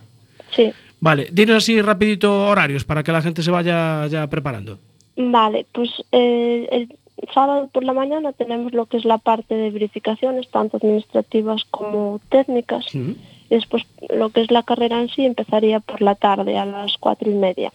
sí. 0.52 0.72
Vale, 1.00 1.28
dinos 1.32 1.56
así 1.56 1.82
rapidito 1.82 2.46
horarios 2.46 2.84
para 2.84 3.02
que 3.02 3.10
la 3.12 3.20
gente 3.20 3.42
se 3.42 3.50
vaya 3.50 4.06
ya 4.06 4.26
preparando. 4.28 4.78
Vale, 5.16 5.66
pues 5.72 5.90
eh, 6.12 6.68
el 6.72 6.98
sábado 7.32 7.68
por 7.72 7.84
la 7.84 7.92
mañana 7.92 8.32
tenemos 8.32 8.72
lo 8.72 8.86
que 8.86 8.96
es 8.96 9.04
la 9.04 9.18
parte 9.18 9.54
de 9.54 9.70
verificaciones, 9.70 10.48
tanto 10.50 10.76
administrativas 10.78 11.64
como 11.70 12.20
técnicas. 12.28 12.86
Y 12.94 13.16
después 13.50 13.84
lo 14.10 14.30
que 14.30 14.42
es 14.42 14.50
la 14.50 14.62
carrera 14.62 15.00
en 15.00 15.08
sí 15.08 15.24
empezaría 15.24 15.80
por 15.80 16.02
la 16.02 16.14
tarde 16.16 16.58
a 16.58 16.64
las 16.66 16.96
cuatro 16.98 17.30
y 17.30 17.34
media. 17.34 17.72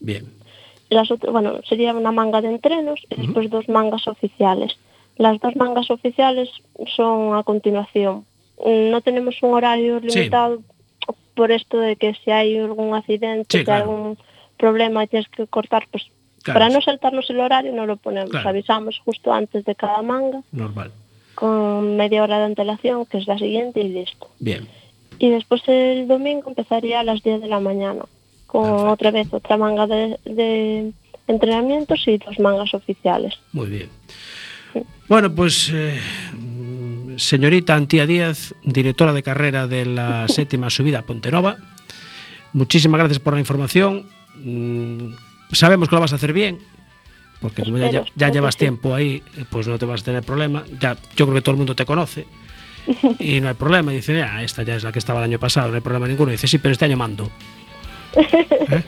Bien. 0.00 0.26
Las 0.88 1.10
otras, 1.12 1.32
bueno, 1.32 1.60
sería 1.68 1.94
una 1.94 2.10
manga 2.10 2.40
de 2.40 2.48
entrenos 2.48 3.00
y 3.10 3.20
después 3.22 3.48
dos 3.50 3.68
mangas 3.68 4.08
oficiales. 4.08 4.76
Las 5.16 5.38
dos 5.38 5.54
mangas 5.54 5.90
oficiales 5.90 6.48
son 6.96 7.36
a 7.36 7.44
continuación. 7.44 8.24
No 8.66 9.00
tenemos 9.00 9.40
un 9.42 9.54
horario 9.54 10.00
Sí. 10.00 10.08
limitado 10.08 10.62
por 11.34 11.52
esto 11.52 11.78
de 11.78 11.94
que 11.96 12.14
si 12.24 12.30
hay 12.32 12.58
algún 12.58 12.94
accidente, 12.94 13.62
Sí, 13.64 13.70
hay 13.70 13.82
algún 13.82 14.18
problema 14.56 15.04
y 15.04 15.06
tienes 15.06 15.28
que 15.28 15.46
cortar, 15.46 15.86
pues 15.90 16.10
Claro. 16.42 16.58
para 16.60 16.70
no 16.72 16.80
saltarnos 16.80 17.28
el 17.30 17.40
horario 17.40 17.72
no 17.72 17.86
lo 17.86 17.96
ponemos. 17.96 18.30
Claro. 18.30 18.48
Avisamos 18.48 19.00
justo 19.04 19.32
antes 19.32 19.64
de 19.64 19.74
cada 19.74 20.00
manga 20.02 20.40
Normal. 20.52 20.90
con 21.34 21.96
media 21.96 22.22
hora 22.22 22.38
de 22.38 22.44
antelación, 22.46 23.04
que 23.06 23.18
es 23.18 23.26
la 23.26 23.36
siguiente, 23.38 23.80
y 23.80 23.88
listo. 23.88 24.28
Bien. 24.38 24.66
Y 25.18 25.28
después 25.30 25.62
el 25.68 26.08
domingo 26.08 26.48
empezaría 26.48 27.00
a 27.00 27.04
las 27.04 27.22
10 27.22 27.42
de 27.42 27.48
la 27.48 27.60
mañana, 27.60 28.04
con 28.46 28.62
Perfecto. 28.64 28.90
otra 28.92 29.10
vez 29.10 29.32
otra 29.34 29.56
manga 29.58 29.86
de, 29.86 30.18
de 30.24 30.92
entrenamientos 31.26 32.02
y 32.08 32.16
dos 32.18 32.38
mangas 32.40 32.72
oficiales. 32.74 33.34
Muy 33.52 33.66
bien. 33.68 33.88
Bueno, 35.08 35.34
pues 35.34 35.70
eh, 35.74 35.98
mm, 36.32 37.16
señorita 37.18 37.74
Antía 37.74 38.06
Díaz, 38.06 38.54
directora 38.64 39.12
de 39.12 39.22
carrera 39.22 39.66
de 39.66 39.84
la 39.84 40.26
séptima 40.28 40.70
subida 40.70 41.02
Pontenova, 41.02 41.56
muchísimas 42.52 42.98
gracias 43.00 43.18
por 43.18 43.34
la 43.34 43.40
información. 43.40 44.06
Sabemos 45.52 45.88
que 45.88 45.94
lo 45.94 46.00
vas 46.00 46.12
a 46.12 46.16
hacer 46.16 46.32
bien, 46.32 46.58
porque 47.40 47.62
como 47.62 47.78
ya, 47.78 48.30
llevas 48.30 48.56
tiempo 48.56 48.94
ahí, 48.94 49.22
pues 49.48 49.66
no 49.66 49.78
te 49.78 49.86
vas 49.86 50.02
a 50.02 50.04
tener 50.04 50.22
problema. 50.22 50.64
Ya, 50.78 50.96
yo 51.16 51.26
creo 51.26 51.34
que 51.34 51.40
todo 51.42 51.52
el 51.52 51.58
mundo 51.58 51.74
te 51.74 51.86
conoce 51.86 52.26
y 53.18 53.40
no 53.40 53.48
hay 53.48 53.54
problema. 53.54 53.92
Dice, 53.92 54.22
ah, 54.22 54.42
esta 54.42 54.62
ya 54.62 54.76
es 54.76 54.84
la 54.84 54.92
que 54.92 54.98
estaba 54.98 55.20
el 55.20 55.24
año 55.24 55.38
pasado, 55.38 55.68
no 55.68 55.74
hay 55.74 55.80
problema 55.80 56.06
ninguno. 56.06 56.32
dice, 56.32 56.46
sí, 56.46 56.58
pero 56.58 56.72
este 56.72 56.84
año 56.84 56.96
mando. 56.96 57.30
¿Eh? 58.16 58.82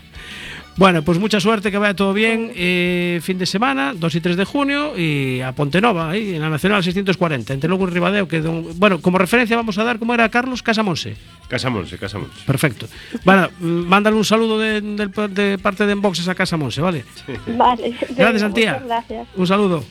Bueno, 0.77 1.03
pues 1.03 1.19
mucha 1.19 1.39
suerte, 1.39 1.71
que 1.71 1.77
vaya 1.79 1.95
todo 1.95 2.15
bien. 2.15 2.51
Eh, 2.55 3.21
fin 3.23 3.39
de 3.39 3.45
semana, 3.45 3.93
2 3.95 4.15
y 4.15 4.21
3 4.23 4.37
de 4.39 4.45
junio, 4.47 4.99
y 4.99 5.41
a 5.43 5.53
Pontenova, 5.53 6.11
ahí 6.11 6.35
en 6.35 6.41
la 6.41 6.49
Nacional 6.49 6.83
640, 6.83 7.53
entre 7.53 7.69
Lugo 7.69 7.87
y 7.87 7.91
Ribadeo. 7.91 8.27
Que 8.27 8.41
don- 8.41 8.67
bueno, 8.79 9.01
como 9.01 9.19
referencia 9.19 9.55
vamos 9.57 9.77
a 9.79 9.85
dar 9.85 9.99
cómo 9.99 10.15
era 10.15 10.29
Carlos 10.31 10.63
Casamonse. 10.63 11.15
Casamonse, 11.49 11.99
Casamonse. 11.99 12.41
Perfecto. 12.47 12.87
Bueno, 13.25 13.51
mm, 13.61 13.65
mándale 13.67 14.17
un 14.17 14.25
saludo 14.25 14.59
de, 14.59 14.81
del- 14.81 15.11
de 15.35 15.59
parte 15.59 15.85
de 15.85 15.93
Enboxes 15.93 16.27
a 16.29 16.35
Casamonse, 16.35 16.81
¿vale? 16.81 17.05
Vale. 17.49 17.95
Gracias, 18.17 18.43
Antía. 18.43 18.83
Gracias. 18.85 19.29
Un 19.37 19.47
saludo. 19.47 19.85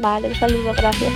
Vale, 0.00 0.28
un 0.28 0.34
saludo, 0.34 0.72
gracias. 0.76 1.12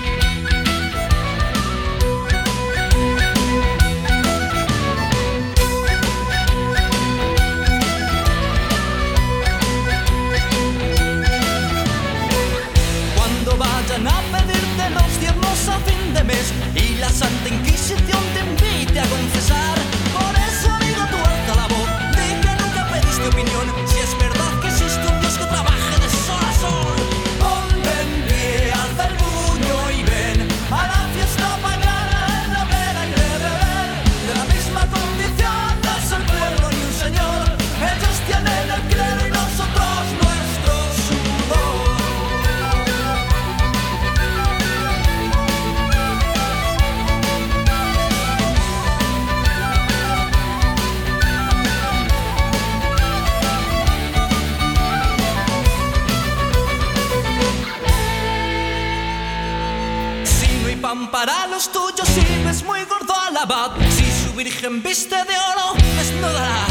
Virgen 64.39 64.81
viste 64.85 65.17
de 65.17 65.37
oro, 65.51 65.75
desnudará. 65.97 66.68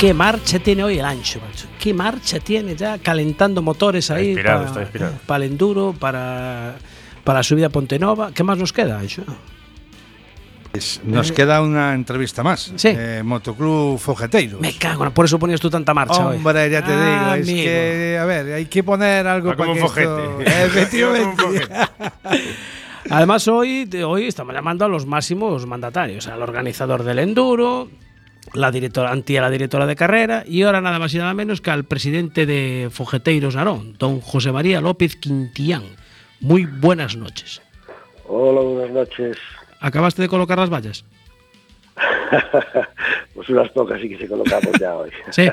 Qué 0.00 0.14
marcha 0.14 0.58
tiene 0.58 0.82
hoy 0.82 0.98
el 0.98 1.04
ancho, 1.04 1.40
macho. 1.46 1.66
Qué 1.78 1.92
marcha 1.94 2.40
tiene 2.40 2.74
ya 2.74 2.98
calentando 2.98 3.60
motores 3.62 4.10
ahí 4.10 4.28
inspirado, 4.30 4.62
pa- 4.62 4.68
está 4.68 4.80
inspirado. 4.82 5.14
para 5.26 5.44
el 5.44 5.50
enduro, 5.52 5.94
para, 5.98 6.76
para 7.22 7.40
la 7.40 7.42
subida 7.42 7.66
a 7.66 7.70
Pontenova. 7.70 8.32
¿Qué 8.32 8.42
más 8.42 8.56
nos 8.58 8.72
queda, 8.72 8.98
ancho? 8.98 9.22
Es- 10.72 11.00
Nos 11.04 11.32
queda 11.32 11.60
una 11.62 11.94
entrevista 11.94 12.42
más. 12.44 12.72
Sí. 12.76 12.88
Eh, 12.96 13.22
Motoclub 13.24 13.98
Fogeteiros. 13.98 14.60
Me 14.60 14.72
cago, 14.74 15.04
en- 15.04 15.12
por 15.12 15.24
eso 15.26 15.38
ponías 15.38 15.60
tú 15.60 15.68
tanta 15.68 15.92
marcha 15.92 16.26
hoy. 16.26 16.36
Hombre, 16.36 16.70
ya 16.70 16.82
te 16.84 16.92
Ah, 16.92 17.34
digo, 17.34 17.50
es 17.52 17.62
que, 17.64 18.18
a 18.20 18.24
ver, 18.24 18.52
hay 18.54 18.66
que 18.66 18.82
poner 18.84 19.26
algo 19.26 19.50
Va 19.50 19.56
para 19.56 19.72
que. 19.74 19.80
Efectivamente. 20.64 21.42
Como. 21.42 21.58
Además, 23.10 23.48
hoy, 23.48 23.88
hoy 24.06 24.26
estamos 24.28 24.54
llamando 24.54 24.84
a 24.84 24.88
los 24.88 25.04
máximos 25.06 25.66
mandatarios, 25.66 26.28
al 26.28 26.40
organizador 26.42 27.02
del 27.02 27.18
enduro, 27.18 27.88
la 28.54 28.70
directora, 28.70 29.10
antía 29.10 29.40
la 29.40 29.50
directora 29.50 29.86
de 29.86 29.96
carrera 29.96 30.44
y 30.46 30.62
ahora 30.62 30.80
nada 30.80 30.98
más 30.98 31.14
y 31.14 31.18
nada 31.18 31.34
menos 31.34 31.60
que 31.60 31.70
al 31.70 31.84
presidente 31.84 32.46
de 32.46 32.88
Fogeteiros 32.90 33.56
Narón, 33.56 33.96
don 33.98 34.20
José 34.20 34.52
María 34.52 34.80
López 34.80 35.16
Quintián. 35.16 35.82
Muy 36.40 36.64
buenas 36.64 37.16
noches. 37.16 37.62
Hola, 38.26 38.60
buenas 38.60 38.90
noches. 38.90 39.36
¿Acabaste 39.80 40.22
de 40.22 40.28
colocar 40.28 40.58
las 40.58 40.70
vallas? 40.70 41.04
pues 43.34 43.48
unas 43.48 43.68
pocas 43.70 44.00
sí 44.00 44.08
que 44.08 44.18
se 44.18 44.28
colocamos 44.28 44.72
ya 44.78 44.96
hoy. 44.96 45.10
Sí. 45.30 45.48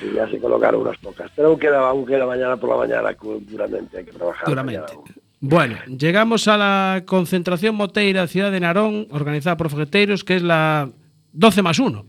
Sí, 0.00 0.10
ya 0.14 0.28
se 0.28 0.38
colocaron 0.38 0.82
unas 0.82 0.98
pocas. 0.98 1.30
Pero 1.34 1.48
aún 1.48 1.58
queda, 1.58 1.88
aún 1.88 2.06
queda 2.06 2.26
mañana 2.26 2.56
por 2.56 2.70
la 2.70 2.76
mañana 2.76 3.16
duramente, 3.20 3.98
hay 3.98 4.04
que 4.04 4.12
trabajar. 4.12 4.48
Duramente. 4.48 4.92
Bueno, 5.40 5.76
llegamos 5.86 6.48
a 6.48 6.56
la 6.56 7.02
concentración 7.06 7.76
moteira 7.76 8.26
Ciudad 8.26 8.50
de 8.50 8.58
Narón, 8.58 9.06
organizada 9.10 9.56
por 9.56 9.70
Fogeteiros, 9.70 10.24
que 10.24 10.36
es 10.36 10.42
la 10.42 10.90
12 11.32 11.62
más 11.62 11.78
1. 11.78 12.04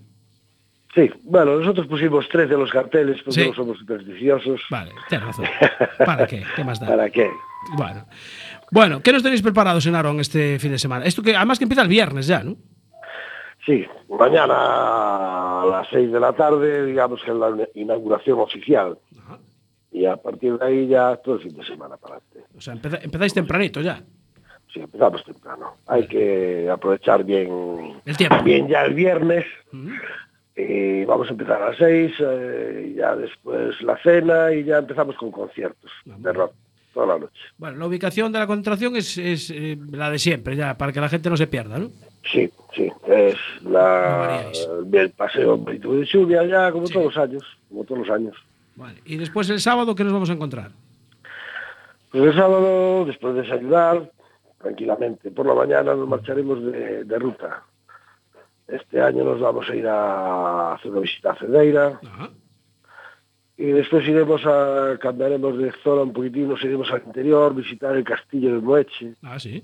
Sí, 0.96 1.10
bueno, 1.24 1.58
nosotros 1.60 1.86
pusimos 1.88 2.28
tres 2.30 2.50
de 2.50 2.58
los 2.58 2.72
carteles 2.72 3.18
porque 3.24 3.42
Sí. 3.44 3.48
no 3.50 3.54
somos 3.56 3.78
supersticiosos. 3.78 4.60
Vale, 4.72 4.92
tienes 5.08 5.28
razón. 5.28 5.46
¿Para 6.06 6.26
qué? 6.26 6.44
¿Qué 6.56 6.64
más 6.64 6.80
da? 6.80 6.88
¿Para 6.88 7.10
qué? 7.12 7.30
Bueno. 7.78 8.06
Bueno, 8.72 9.02
¿qué 9.02 9.14
nos 9.14 9.22
tenéis 9.24 9.42
preparados 9.44 9.86
en 9.86 9.94
Narón 9.94 10.20
este 10.20 10.58
fin 10.60 10.72
de 10.72 10.80
semana? 10.80 11.06
Esto 11.06 11.22
que 11.22 11.36
además 11.36 11.60
que 11.60 11.66
empieza 11.66 11.84
el 11.84 11.88
viernes 11.90 12.26
ya, 12.28 12.44
¿no? 12.44 12.56
Sí, 13.66 13.86
mañana 14.10 15.62
a 15.62 15.66
las 15.70 15.88
seis 15.90 16.12
de 16.12 16.20
la 16.20 16.34
tarde, 16.34 16.86
digamos 16.86 17.22
que 17.24 17.30
es 17.32 17.38
la 17.38 17.56
inauguración 17.76 18.40
oficial. 18.40 18.98
Y 19.92 20.06
a 20.06 20.18
partir 20.18 20.58
de 20.58 20.66
ahí 20.66 20.88
ya 20.88 21.18
todo 21.18 21.36
el 21.36 21.42
fin 21.42 21.56
de 21.56 21.66
semana 21.66 21.98
para 21.98 22.16
adelante. 22.16 22.44
O 22.58 22.62
sea, 22.62 22.74
empezáis 22.74 23.34
tempranito 23.34 23.82
ya. 23.82 24.02
Sí, 24.74 24.80
empezamos 24.82 25.24
temprano. 25.24 25.76
Hay 25.88 26.08
que 26.08 26.70
aprovechar 26.72 27.24
bien 27.24 27.96
El 28.06 28.18
tiempo. 28.18 28.44
bien 28.44 28.68
ya 28.68 28.84
el 28.86 28.94
viernes. 28.94 29.46
Y 30.56 31.06
vamos 31.06 31.28
a 31.28 31.32
empezar 31.32 31.62
a 31.62 31.70
las 31.70 31.78
seis, 31.78 32.12
eh, 32.20 32.90
y 32.92 32.96
ya 32.96 33.16
después 33.16 33.82
la 33.82 33.98
cena 34.04 34.52
y 34.54 34.64
ya 34.66 34.80
empezamos 34.80 35.16
con 35.16 35.32
conciertos 35.32 35.90
de 36.06 36.34
rock 36.34 36.54
toda 36.94 37.08
la 37.08 37.20
noche. 37.20 37.40
Bueno, 37.58 37.78
la 37.78 37.86
ubicación 37.88 38.32
de 38.34 38.40
la 38.40 38.48
concentración 38.48 38.96
es, 38.98 39.18
es, 39.18 39.50
eh, 39.52 39.78
la 39.92 40.12
de 40.12 40.20
siempre, 40.20 40.56
ya, 40.58 40.78
para 40.78 40.92
que 40.92 41.00
la 41.00 41.08
gente 41.08 41.30
no 41.30 41.38
se 41.38 41.48
pierda, 41.48 41.78
¿no? 41.80 41.90
Sí, 42.30 42.50
sí, 42.76 42.92
es 43.08 43.38
No 43.62 43.70
la, 43.72 43.80
variáis. 43.80 44.68
el 44.92 45.10
paseo 45.12 45.56
de 45.58 46.06
lluvia 46.06 46.46
ya 46.46 46.72
como 46.74 46.90
todos 46.90 47.06
los 47.06 47.18
años, 47.18 47.44
como 47.70 47.86
todos 47.86 48.06
los 48.06 48.10
años. 48.10 48.36
Vale. 48.76 49.00
Y 49.06 49.16
después 49.16 49.50
el 49.50 49.62
sábado, 49.62 49.96
¿qué 49.96 50.04
nos 50.04 50.12
vamos 50.14 50.30
a 50.30 50.34
encontrar? 50.34 50.72
Pues 52.12 52.24
el 52.26 52.34
sábado, 52.34 53.06
después 53.06 53.36
de 53.36 53.42
desayunar, 53.44 54.12
tranquilamente, 54.60 55.32
por 55.32 55.46
la 55.46 55.54
mañana 55.56 55.96
nos 55.96 56.08
marcharemos 56.08 56.64
de, 56.64 57.04
de 57.06 57.20
ruta. 57.20 57.64
Este 58.68 59.02
año 59.02 59.24
nos 59.24 59.40
vamos 59.40 59.68
a 59.70 59.76
ir 59.76 59.88
a 59.88 60.74
hacer 60.74 60.92
una 60.92 61.00
visita 61.02 61.32
a 61.32 61.36
Cedeira 61.36 62.00
y 63.58 63.66
después 63.66 64.08
iremos 64.08 64.46
a, 64.46 64.98
cambiaremos 65.02 65.58
de 65.58 65.72
zona 65.84 66.04
un 66.04 66.14
poquitín, 66.14 66.48
nos 66.50 66.64
iremos 66.64 66.92
al 66.92 67.02
interior, 67.06 67.54
visitar 67.56 67.96
el 67.96 68.04
castillo 68.04 68.54
de 68.56 68.62
Moeche 68.62 69.16
Ah, 69.24 69.40
sí. 69.40 69.64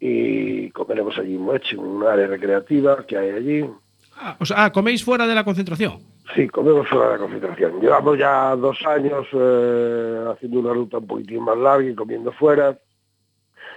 y 0.00 0.70
comeremos 0.70 1.16
allí 1.18 1.36
en 1.36 1.42
Moeche, 1.42 1.76
un 1.76 2.02
área 2.04 2.26
recreativa 2.26 3.06
que 3.06 3.16
hay 3.16 3.30
allí. 3.30 3.70
Ah, 4.16 4.36
o 4.40 4.44
sea, 4.44 4.64
ah, 4.64 4.72
coméis 4.72 5.04
fuera 5.04 5.26
de 5.26 5.34
la 5.34 5.44
concentración. 5.44 6.00
Sí, 6.34 6.48
comemos 6.48 6.88
fuera 6.88 7.06
de 7.06 7.12
la 7.12 7.18
concentración. 7.18 7.80
Llevamos 7.80 8.18
ya 8.18 8.54
dos 8.56 8.78
años 8.86 9.26
eh, 9.32 10.24
haciendo 10.32 10.60
una 10.60 10.72
ruta 10.72 10.98
un 10.98 11.06
poquitín 11.06 11.42
más 11.44 11.56
larga 11.56 11.88
y 11.88 11.94
comiendo 11.94 12.32
fuera. 12.32 12.76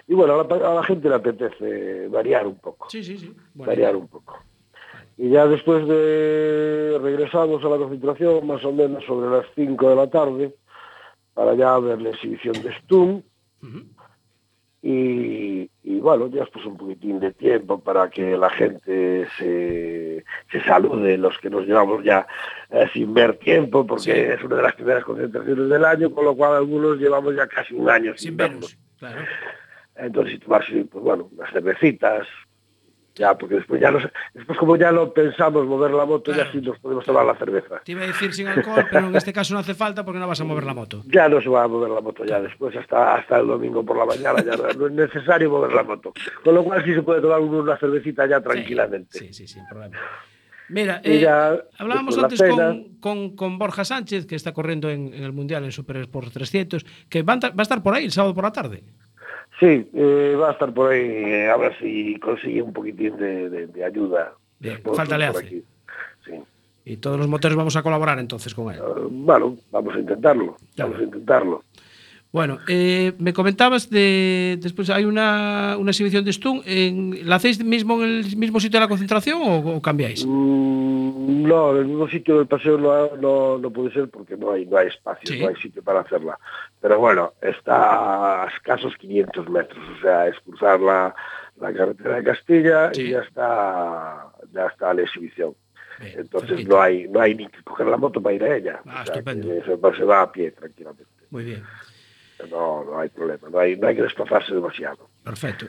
Y 0.08 0.14
bueno, 0.14 0.40
a 0.40 0.44
la, 0.48 0.72
a 0.72 0.74
la 0.76 0.84
gente 0.84 1.10
le 1.10 1.16
apetece 1.16 2.08
variar 2.10 2.46
un 2.48 2.60
poco, 2.60 2.90
Sí, 2.90 3.04
sí, 3.04 3.18
sí. 3.18 3.34
Bueno, 3.54 3.72
variar 3.72 3.96
un 3.96 4.08
poco. 4.08 4.38
Y 5.18 5.30
ya 5.30 5.48
después 5.48 5.88
de 5.88 7.00
regresamos 7.02 7.64
a 7.64 7.70
la 7.70 7.78
concentración, 7.78 8.46
más 8.46 8.64
o 8.66 8.72
menos 8.74 9.04
sobre 9.06 9.30
las 9.30 9.46
5 9.56 9.90
de 9.90 9.96
la 9.96 10.10
tarde, 10.10 10.54
para 11.34 11.56
ya 11.56 11.78
ver 11.80 12.02
la 12.02 12.10
exhibición 12.10 12.54
de 12.62 12.74
Stum. 12.80 13.22
Y, 14.82 15.68
y 15.84 16.00
bueno, 16.00 16.28
ya 16.28 16.46
pues 16.46 16.64
un 16.66 16.78
poquitín 16.78 17.20
de 17.20 17.32
tiempo 17.34 17.80
para 17.80 18.08
que 18.10 18.38
la 18.38 18.52
gente 18.52 19.26
se, 19.40 20.24
se 20.52 20.62
salude, 20.62 21.18
los 21.18 21.40
que 21.40 21.50
nos 21.50 21.66
llevamos 21.66 22.04
ya 22.04 22.28
eh, 22.70 22.86
sin 22.94 23.12
ver 23.14 23.38
tiempo, 23.40 23.88
porque 23.88 24.04
Sí. 24.04 24.12
es 24.12 24.44
una 24.44 24.58
de 24.58 24.62
las 24.62 24.76
primeras 24.76 25.04
concentraciones 25.04 25.70
del 25.70 25.86
año, 25.86 26.12
con 26.12 26.26
lo 26.26 26.36
cual 26.36 26.54
algunos 26.58 27.00
llevamos 27.00 27.36
ya 27.36 27.48
casi 27.48 27.74
un 27.74 27.90
año 27.90 28.12
sin, 28.16 28.30
sin 28.30 28.38
vernos. 28.38 28.78
Claro. 29.00 29.22
Entonces, 29.96 30.40
tomarse, 30.40 30.86
pues 30.92 31.04
bueno, 31.04 31.30
unas 31.32 31.52
cervecitas, 31.54 32.28
ya, 33.16 33.38
porque 33.38 33.56
después 33.56 33.80
ya 33.80 33.92
no 33.92 34.02
sé- 34.02 34.12
después 34.34 34.60
como 34.60 34.76
ya 34.76 34.92
no 34.92 35.14
pensamos 35.14 35.66
mover 35.66 35.92
la 35.92 36.06
moto, 36.06 36.34
Claro. 36.34 36.44
ya 36.44 36.52
sí 36.52 36.60
nos 36.66 36.78
podemos 36.80 37.06
tomar 37.06 37.26
la 37.26 37.34
cerveza. 37.38 37.80
Te 37.86 37.94
iba 37.94 38.02
a 38.04 38.08
decir 38.08 38.34
sin 38.34 38.48
alcohol, 38.48 38.86
pero 38.92 39.08
en 39.08 39.16
este 39.16 39.32
caso 39.32 39.54
no 39.54 39.62
hace 39.62 39.74
falta 39.74 40.04
porque 40.04 40.20
no 40.20 40.28
vas 40.28 40.42
a 40.42 40.44
mover 40.44 40.66
la 40.66 40.74
moto. 40.74 41.02
Ya 41.08 41.30
no 41.30 41.40
se 41.40 41.48
va 41.48 41.64
a 41.64 41.68
mover 41.70 41.92
la 41.92 42.02
moto 42.02 42.26
ya 42.26 42.42
después, 42.42 42.76
hasta 42.76 43.16
hasta 43.16 43.40
el 43.40 43.48
domingo 43.48 43.86
por 43.86 43.98
la 43.98 44.06
mañana, 44.06 44.44
ya 44.44 44.58
no, 44.58 44.88
es 44.88 44.92
necesario 44.92 45.50
mover 45.50 45.72
la 45.72 45.84
moto. 45.84 46.12
Con 46.44 46.56
lo 46.56 46.64
cual 46.66 46.84
sí 46.84 46.94
se 46.94 47.04
puede 47.04 47.22
tomar 47.22 47.40
uno 47.40 47.60
una 47.60 47.78
cervecita 47.78 48.26
ya 48.28 48.42
tranquilamente. 48.42 49.18
Sí, 49.18 49.34
sí, 49.34 49.48
sin 49.48 49.66
problema. 49.66 49.98
Mira, 50.68 51.00
eh, 51.04 51.20
ya, 51.20 51.56
hablábamos 51.78 52.18
antes 52.18 52.42
con, 52.42 52.96
con- 53.00 53.36
con 53.36 53.58
Borja 53.60 53.86
Sánchez, 53.86 54.26
que 54.26 54.36
está 54.36 54.52
corriendo 54.52 54.90
en, 54.90 55.14
en 55.14 55.24
el 55.24 55.32
Mundial 55.32 55.64
en 55.64 55.72
Super 55.72 55.98
Sport 55.98 56.34
300, 56.34 56.84
que 57.08 57.22
va 57.22 57.34
a, 57.34 57.40
ta- 57.40 57.50
va 57.52 57.60
a 57.60 57.62
estar 57.62 57.84
por 57.84 57.94
ahí 57.94 58.04
el 58.06 58.12
sábado 58.12 58.34
por 58.34 58.44
la 58.46 58.52
tarde. 58.52 58.84
Sí, 59.60 59.90
eh, 59.94 60.36
va 60.40 60.50
a 60.50 60.52
estar 60.54 60.74
por 60.74 60.92
ahí, 60.92 61.00
eh, 61.02 61.50
a 61.50 61.56
ver 61.58 61.78
si 61.80 62.20
consigue 62.20 62.62
un 62.62 62.74
poquitín 62.74 63.16
de, 63.18 63.50
de- 63.50 63.68
de 63.68 63.86
ayuda. 63.86 64.34
Bien, 64.60 64.82
falta 64.94 65.18
le 65.18 65.26
hace. 65.26 65.64
Sí. 66.26 66.34
Y 66.86 66.98
todos 66.98 67.18
los 67.18 67.28
motores 67.28 67.56
vamos 67.58 67.76
a 67.76 67.82
colaborar 67.84 68.20
entonces 68.20 68.54
con 68.54 68.74
él. 68.74 68.80
Eh, 68.80 69.08
bueno, 69.10 69.56
vamos 69.72 69.96
a 69.96 70.00
intentarlo, 70.00 70.58
vamos 70.78 71.00
a 71.00 71.04
intentarlo. 71.04 71.64
Bueno, 72.36 72.60
eh, 72.68 73.14
me 73.18 73.32
comentabas 73.32 73.90
de. 73.90 74.60
Después 74.62 74.90
hay 74.90 75.06
una, 75.06 75.78
una 75.80 75.92
exhibición 75.92 76.26
de 76.26 76.34
Stun. 76.34 76.62
En, 76.66 77.30
¿La 77.30 77.38
hacéis 77.38 77.64
mismo 77.64 78.04
en 78.04 78.10
el 78.26 78.36
mismo 78.36 78.60
sitio 78.60 78.78
de 78.78 78.84
la 78.84 78.90
concentración 78.90 79.42
o, 79.42 79.78
o 79.78 79.82
cambiáis? 79.82 80.26
Mm, 80.28 81.44
no, 81.48 81.72
en 81.72 81.78
el 81.78 81.86
mismo 81.86 82.10
sitio 82.10 82.38
del 82.40 82.48
paseo 82.48 82.78
no, 82.78 83.16
no, 83.16 83.58
no 83.58 83.70
puede 83.72 83.94
ser 83.94 84.10
porque 84.10 84.36
no 84.36 84.52
hay, 84.52 84.66
no 84.66 84.76
hay 84.76 84.88
espacio, 84.88 85.22
Sí. 85.34 85.40
no 85.40 85.48
hay 85.48 85.56
sitio 85.56 85.82
para 85.82 86.02
hacerla. 86.02 86.38
Pero 86.82 87.00
bueno, 87.00 87.32
está 87.42 88.44
a 88.44 88.48
escasos 88.50 88.94
500 88.98 89.50
metros, 89.50 89.80
o 89.98 90.02
sea, 90.02 90.28
es 90.28 90.36
cruzar 90.42 90.82
la, 90.82 91.16
la 91.62 91.72
carretera 91.72 92.18
de 92.18 92.24
Castilla 92.26 92.90
Sí. 92.94 93.04
y 93.04 93.10
ya 93.12 93.20
está, 93.22 94.28
ya 94.54 94.66
está 94.66 94.94
la 94.94 95.04
exhibición. 95.04 95.54
Bien, 96.02 96.20
Entonces 96.20 96.68
no 96.68 96.82
hay, 96.82 97.08
no 97.08 97.22
hay 97.22 97.34
ni 97.34 97.48
que 97.48 97.64
coger 97.64 97.88
la 97.88 97.96
moto 97.96 98.22
para 98.22 98.36
ir 98.36 98.44
a 98.44 98.58
ella. 98.58 98.82
Ah, 98.86 99.04
O 99.04 99.06
sea, 99.06 99.14
estupendo. 99.16 99.48
que 99.48 99.62
se, 99.94 99.98
se 100.00 100.04
va 100.04 100.22
a 100.24 100.30
pie 100.34 100.52
tranquilamente. 100.52 101.06
Muy 101.32 101.44
bien, 101.46 101.64
No, 102.52 102.84
no 102.84 103.00
hay 103.00 103.10
problema, 103.10 103.50
no 103.50 103.60
hay, 103.60 103.76
no 103.78 103.88
hay 103.88 103.96
que 103.96 104.02
desplazarse 104.04 104.54
demasiado. 104.54 105.10
perfecto. 105.24 105.66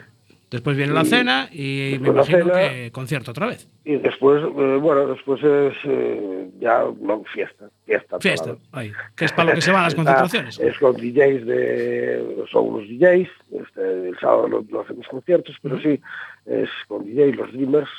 Después 0.48 0.76
viene 0.76 0.92
la 0.92 1.04
cena 1.04 1.48
y 1.50 1.98
me 2.00 2.08
Después 2.10 2.30
la 2.30 2.38
imagino 2.38 2.54
cena. 2.54 2.70
que 2.70 2.92
concierto 2.92 3.30
otra 3.32 3.46
vez. 3.48 3.68
Y 3.84 3.96
después, 3.96 4.40
eh, 4.44 4.76
bueno, 4.80 5.08
después 5.08 5.42
es 5.42 5.74
eh, 5.84 6.50
ya 6.60 6.84
no, 7.00 7.24
fiesta, 7.24 7.68
fiesta. 7.84 8.20
Fiesta, 8.20 8.56
ahí, 8.70 8.92
que 9.16 9.24
es 9.24 9.32
para 9.32 9.48
lo 9.50 9.54
que 9.56 9.60
se 9.60 9.72
van 9.72 9.82
las 9.82 9.94
concentraciones. 9.96 10.60
Es 10.60 10.78
con 10.78 10.94
DJs 10.94 11.46
de. 11.46 12.44
Son 12.52 12.68
unos 12.68 12.88
DJs. 12.88 13.28
Este, 13.60 14.08
el 14.08 14.16
sábado 14.20 14.46
no, 14.46 14.64
no 14.70 14.80
hacemos 14.82 15.06
conciertos, 15.08 15.56
pero 15.60 15.80
sí 15.80 16.00
es 16.46 16.70
con 16.86 17.04
DJs, 17.04 17.36
los 17.36 17.52
Dreamers. 17.52 17.90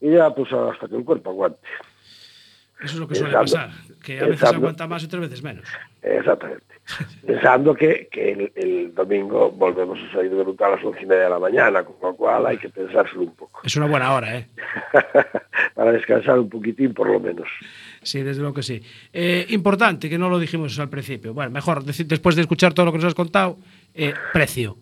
Y 0.00 0.10
ya, 0.12 0.34
pues 0.34 0.50
hasta 0.54 0.88
que 0.88 0.96
el 0.96 1.04
cuerpo 1.04 1.30
aguante. 1.30 1.68
Eso 2.80 2.94
es 2.94 3.00
lo 3.00 3.06
que 3.08 3.14
suele 3.14 3.34
pasar, 3.34 3.70
que 4.02 4.20
a 4.20 4.26
veces 4.26 4.42
aguanta 4.52 4.86
más 4.86 5.02
y 5.02 5.06
otras 5.06 5.20
veces 5.20 5.42
menos. 5.42 5.68
Exactamente. 6.02 6.73
Pensando 7.26 7.74
que, 7.74 8.08
que 8.10 8.32
el, 8.32 8.52
el 8.54 8.94
domingo 8.94 9.50
volvemos 9.50 9.98
a 9.98 10.12
salir 10.12 10.30
de 10.30 10.44
ruta 10.44 10.66
a 10.66 10.70
las 10.70 10.84
once 10.84 11.02
y 11.02 11.06
media 11.06 11.24
de 11.24 11.30
la 11.30 11.38
mañana, 11.38 11.82
con 11.82 11.96
lo 12.02 12.14
cual 12.16 12.46
hay 12.46 12.58
que 12.58 12.68
pensárselo 12.68 13.22
un 13.22 13.34
poco. 13.34 13.60
Es 13.64 13.74
una 13.76 13.86
buena 13.86 14.12
hora, 14.12 14.36
¿eh? 14.36 14.48
Para 15.74 15.92
descansar 15.92 16.38
un 16.38 16.48
poquitín, 16.48 16.92
por 16.92 17.08
lo 17.08 17.18
menos. 17.18 17.48
Sí, 18.02 18.22
desde 18.22 18.40
luego 18.40 18.54
que 18.54 18.62
sí. 18.62 18.82
Eh, 19.12 19.46
importante, 19.50 20.10
que 20.10 20.18
no 20.18 20.28
lo 20.28 20.38
dijimos 20.38 20.78
al 20.78 20.90
principio. 20.90 21.32
Bueno, 21.32 21.50
mejor, 21.50 21.84
después 21.84 22.36
de 22.36 22.42
escuchar 22.42 22.74
todo 22.74 22.86
lo 22.86 22.92
que 22.92 22.98
nos 22.98 23.06
has 23.06 23.14
contado, 23.14 23.56
eh, 23.94 24.12
precio. 24.32 24.76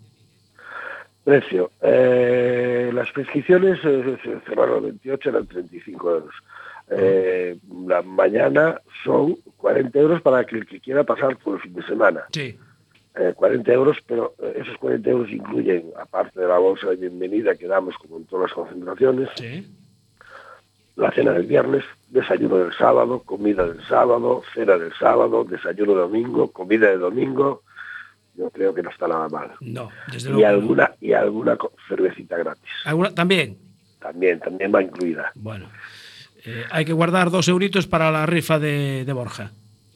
Precio. 1.22 1.70
Eh, 1.80 2.90
las 2.92 3.10
prescripciones 3.12 3.80
cerraron 3.80 4.78
el 4.78 4.92
28, 4.92 5.28
eran 5.28 5.46
35 5.46 6.10
euros. 6.10 6.34
Eh, 6.94 7.58
la 7.86 8.02
mañana 8.02 8.80
son 9.04 9.36
40 9.56 9.98
euros 9.98 10.22
para 10.22 10.44
que 10.44 10.56
el 10.56 10.66
que 10.66 10.80
quiera 10.80 11.04
pasar 11.04 11.36
por 11.38 11.56
el 11.56 11.60
fin 11.62 11.74
de 11.74 11.82
semana. 11.86 12.22
Sí. 12.32 12.58
Eh, 13.14 13.32
40 13.36 13.72
euros, 13.72 13.98
pero 14.06 14.34
eh, 14.42 14.58
esos 14.62 14.76
40 14.78 15.10
euros 15.10 15.30
incluyen, 15.30 15.84
aparte 16.00 16.40
de 16.40 16.46
la 16.48 16.58
bolsa 16.58 16.88
de 16.90 16.96
bienvenida 16.96 17.54
que 17.54 17.66
damos 17.66 17.94
como 17.98 18.16
en 18.18 18.24
todas 18.26 18.48
las 18.50 18.54
concentraciones, 18.54 19.28
Sí. 19.36 19.70
la 20.96 21.10
cena 21.12 21.32
del 21.32 21.46
viernes, 21.46 21.84
desayuno 22.08 22.56
del 22.58 22.72
sábado, 22.74 23.22
comida 23.22 23.66
del 23.66 23.82
sábado, 23.86 24.42
cena 24.54 24.76
del 24.78 24.92
sábado, 24.94 25.44
desayuno 25.44 25.92
de 25.94 26.00
domingo, 26.00 26.50
comida 26.52 26.88
de 26.88 26.98
domingo. 26.98 27.62
Yo 28.34 28.48
creo 28.50 28.72
que 28.74 28.82
no 28.82 28.88
está 28.90 29.08
nada 29.08 29.28
mal. 29.28 29.52
No, 29.60 29.90
desde 30.10 30.30
Y 30.30 30.32
luego. 30.32 30.48
alguna, 30.48 30.92
y 31.00 31.12
alguna 31.12 31.58
cervecita 31.88 32.38
gratis. 32.38 32.70
¿Alguna- 32.86 33.14
También. 33.14 33.58
También, 34.00 34.40
también 34.40 34.72
va 34.74 34.82
incluida. 34.82 35.30
Bueno. 35.34 35.66
Eh, 36.44 36.64
hay 36.70 36.84
que 36.84 36.92
guardar 36.92 37.30
dos 37.30 37.46
euritos 37.48 37.86
para 37.86 38.10
la 38.10 38.26
rifa 38.26 38.58
de, 38.58 39.04
de 39.04 39.12
Borja. 39.12 39.52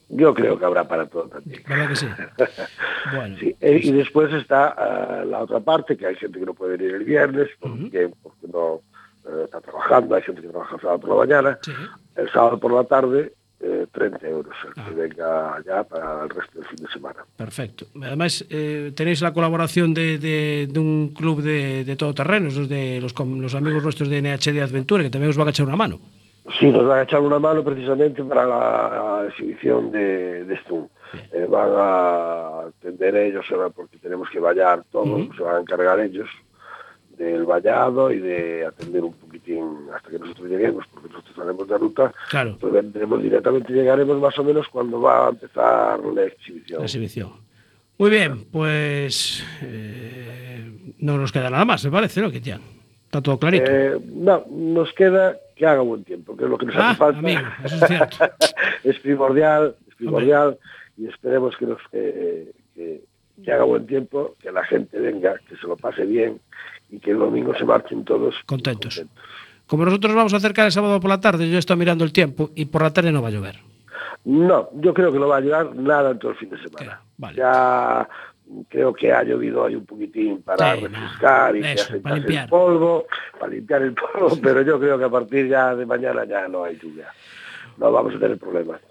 Yo 0.09 0.33
creo 0.33 0.57
que 0.57 0.63
habrá 0.63 0.87
para 0.87 1.05
todo 1.07 1.23
también. 1.27 1.61
¿Verdad 1.67 1.89
que 1.89 1.95
sí? 1.97 2.07
Bueno. 3.15 3.35
Sí, 3.39 3.55
eh, 3.61 3.79
y 3.83 3.91
después 3.91 4.33
está 4.33 4.67
ah, 4.69 5.23
la 5.25 5.39
otra 5.39 5.59
parte, 5.59 5.95
que 5.97 6.05
hay 6.07 6.15
gente 6.15 6.39
que 6.39 6.45
no 6.45 6.53
puede 6.53 6.77
venir 6.77 6.95
el 6.95 7.03
viernes, 7.03 7.49
porque, 7.59 8.09
porque 8.21 8.47
no 8.51 8.81
eh, 9.25 9.43
está 9.45 9.61
trabajando, 9.61 10.15
hay 10.15 10.21
gente 10.23 10.41
que 10.41 10.47
trabaja 10.49 10.75
el 10.75 10.81
sábado 10.81 10.99
por 10.99 11.09
la 11.11 11.15
mañana, 11.15 11.59
Sí. 11.61 11.71
el 12.15 12.29
sábado 12.31 12.59
por 12.59 12.73
la 12.73 12.83
tarde, 12.85 13.33
eh, 13.61 13.85
30 13.91 14.27
euros, 14.27 14.53
el 14.65 14.73
Ah. 14.81 14.85
que 14.89 14.95
venga 14.95 15.57
ya 15.65 15.83
para 15.83 16.23
el 16.23 16.29
resto 16.29 16.59
del 16.59 16.67
fin 16.67 16.85
de 16.85 16.91
semana. 16.91 17.19
Perfecto. 17.35 17.85
Además, 18.01 18.45
eh, 18.49 18.91
tenéis 18.95 19.21
la 19.21 19.33
colaboración 19.33 19.93
de, 19.93 20.17
de- 20.17 20.67
de 20.71 20.79
un 20.79 21.09
club 21.15 21.41
de, 21.41 21.83
de 21.85 21.95
todoterrenos, 21.95 22.55
los, 22.55 22.69
de 22.69 22.99
los, 23.01 23.13
los 23.17 23.55
amigos 23.55 23.83
nuestros 23.83 24.09
de 24.09 24.21
NH 24.21 24.51
de 24.53 24.61
Adventure, 24.61 25.03
que 25.05 25.09
también 25.09 25.29
os 25.31 25.37
van 25.37 25.47
a 25.47 25.51
echar 25.51 25.65
una 25.65 25.75
mano. 25.77 25.99
Sí, 26.59 26.67
nos 26.71 26.85
van 26.87 26.99
a 26.99 27.03
echar 27.03 27.19
una 27.21 27.39
mano 27.39 27.63
precisamente 27.63 28.23
para 28.23 28.45
la 28.45 29.25
exhibición 29.27 29.91
de, 29.91 30.45
de 30.45 30.57
Stun. 30.61 30.87
Eh, 31.33 31.45
van 31.49 31.69
a 31.75 32.59
atender 32.67 33.15
ellos, 33.15 33.45
porque 33.75 33.97
tenemos 33.97 34.29
que 34.29 34.39
vallar 34.39 34.83
todo, 34.91 35.27
se 35.35 35.43
van 35.43 35.55
a 35.57 35.59
encargar 35.61 35.99
ellos 35.99 36.27
del 37.17 37.45
vallado 37.45 38.11
y 38.11 38.19
de 38.19 38.65
atender 38.65 39.03
un 39.03 39.13
poquitín 39.13 39.87
hasta 39.93 40.09
que 40.09 40.19
nosotros 40.19 40.49
lleguemos, 40.49 40.85
porque 40.93 41.09
nosotros 41.09 41.35
salimos 41.35 41.67
de 41.67 41.77
ruta, 41.77 42.13
Claro. 42.29 42.57
pues 42.59 42.71
vendremos 42.71 43.21
directamente, 43.23 43.73
llegaremos 43.73 44.19
más 44.19 44.37
o 44.37 44.43
menos 44.43 44.67
cuando 44.67 45.01
va 45.01 45.27
a 45.27 45.29
empezar 45.29 45.99
la 45.99 46.23
exhibición. 46.25 46.79
La 46.79 46.85
exhibición. 46.85 47.31
Muy 47.97 48.11
bien, 48.11 48.45
pues 48.51 49.43
eh, 49.63 50.93
no 50.99 51.17
nos 51.17 51.31
queda 51.31 51.49
nada 51.49 51.65
más, 51.65 51.83
me 51.83 51.91
parece, 51.91 52.21
¿no, 52.21 52.29
Kitian? 52.29 52.61
Está 53.05 53.21
todo 53.21 53.39
clarito. 53.39 53.65
Eh, 53.71 53.97
no, 54.13 54.45
nos 54.51 54.93
queda 54.93 55.37
que 55.57 55.65
haga 55.65 55.81
buen 55.81 56.03
tiempo, 56.03 56.35
que 56.37 56.43
es 56.45 56.49
lo 56.49 56.57
que 56.57 56.65
nos 56.67 56.75
Ah, 56.75 56.89
hace 56.91 56.97
falta. 56.99 57.19
amigo, 57.19 57.41
eso 57.63 57.75
es 57.75 57.87
cierto. 57.87 58.17
es 58.83 58.99
primordial, 58.99 59.75
es 59.89 59.95
primordial 59.95 60.57
y 60.97 61.07
esperemos 61.07 61.55
que, 61.57 61.65
nos, 61.65 61.79
que, 61.91 62.51
que- 62.75 63.01
que 63.43 63.51
haga 63.51 63.65
buen 63.65 63.85
tiempo, 63.85 64.33
que 64.41 64.51
la 64.51 64.63
gente 64.63 64.99
venga, 64.99 65.35
que 65.47 65.55
se 65.57 65.67
lo 65.67 65.77
pase 65.77 66.05
bien 66.05 66.39
y 66.89 66.97
que 66.99 67.11
el 67.11 67.19
domingo 67.19 67.53
se 67.55 67.65
marchen 67.65 68.03
todos 68.03 68.33
Contentos. 68.47 69.03
Como 69.67 69.85
nosotros 69.85 70.15
vamos 70.15 70.33
a 70.33 70.37
acercar 70.37 70.65
el 70.65 70.71
sábado 70.71 70.99
por 70.99 71.09
la 71.09 71.19
tarde, 71.21 71.47
yo 71.49 71.59
estoy 71.59 71.75
mirando 71.77 72.03
el 72.03 72.11
tiempo 72.13 72.49
y 72.55 72.65
por 72.65 72.81
la 72.81 72.91
tarde 72.91 73.11
no 73.11 73.21
va 73.21 73.27
a 73.27 73.31
llover. 73.31 73.59
No, 74.25 74.69
yo 74.73 74.91
creo 74.93 75.11
que 75.11 75.19
no 75.19 75.27
va 75.27 75.35
a 75.35 75.39
ayudar 75.39 75.75
nada 75.75 76.11
en 76.11 76.19
todo 76.19 76.31
el 76.31 76.37
fin 76.37 76.49
de 76.49 76.57
semana. 76.63 77.01
Ya 77.35 78.09
creo 78.69 78.93
que 78.93 79.11
ha 79.11 79.23
llovido 79.23 79.65
ahí 79.65 79.75
un 79.75 79.85
poquitín 79.85 80.41
para 80.41 80.75
Sí, 80.75 80.81
refrescar 80.81 81.55
y 81.55 81.59
eso, 81.65 82.01
para 82.01 82.15
limpiar. 82.15 82.43
el 82.45 82.49
polvo, 82.49 83.05
para 83.39 83.51
limpiar 83.53 83.81
el 83.83 83.93
polvo, 83.93 84.37
pero 84.41 84.61
yo 84.61 84.79
creo 84.79 84.97
que 84.97 85.03
a 85.05 85.09
partir 85.09 85.47
ya 85.47 85.75
de 85.75 85.85
mañana 85.85 86.25
ya 86.25 86.47
no 86.47 86.63
hay 86.63 86.77
lluvia. 86.77 87.07
No 87.77 87.91
vamos 87.91 88.15
a 88.15 88.19
tener 88.19 88.37
problemas. 88.37 88.81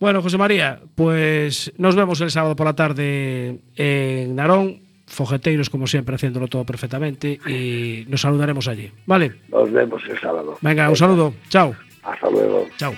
Bueno, 0.00 0.20
José 0.20 0.36
María, 0.36 0.80
pues 0.94 1.72
nos 1.78 1.94
vemos 1.96 2.20
el 2.20 2.30
sábado 2.30 2.56
por 2.56 2.66
la 2.66 2.74
tarde 2.74 3.60
en 3.76 4.34
Narón, 4.36 4.80
fogeteiros 5.06 5.70
como 5.70 5.86
siempre, 5.86 6.16
haciéndolo 6.16 6.48
todo 6.48 6.64
perfectamente 6.64 7.38
y 7.46 8.04
nos 8.08 8.20
saludaremos 8.20 8.68
allí. 8.68 8.90
¿Vale? 9.06 9.32
Nos 9.48 9.70
vemos 9.72 10.02
el 10.08 10.18
sábado. 10.20 10.58
Venga, 10.60 10.90
un 10.90 10.96
saludo. 10.96 11.32
Chao. 11.48 11.74
Hasta 12.02 12.28
luego. 12.30 12.66
Chao. 12.76 12.92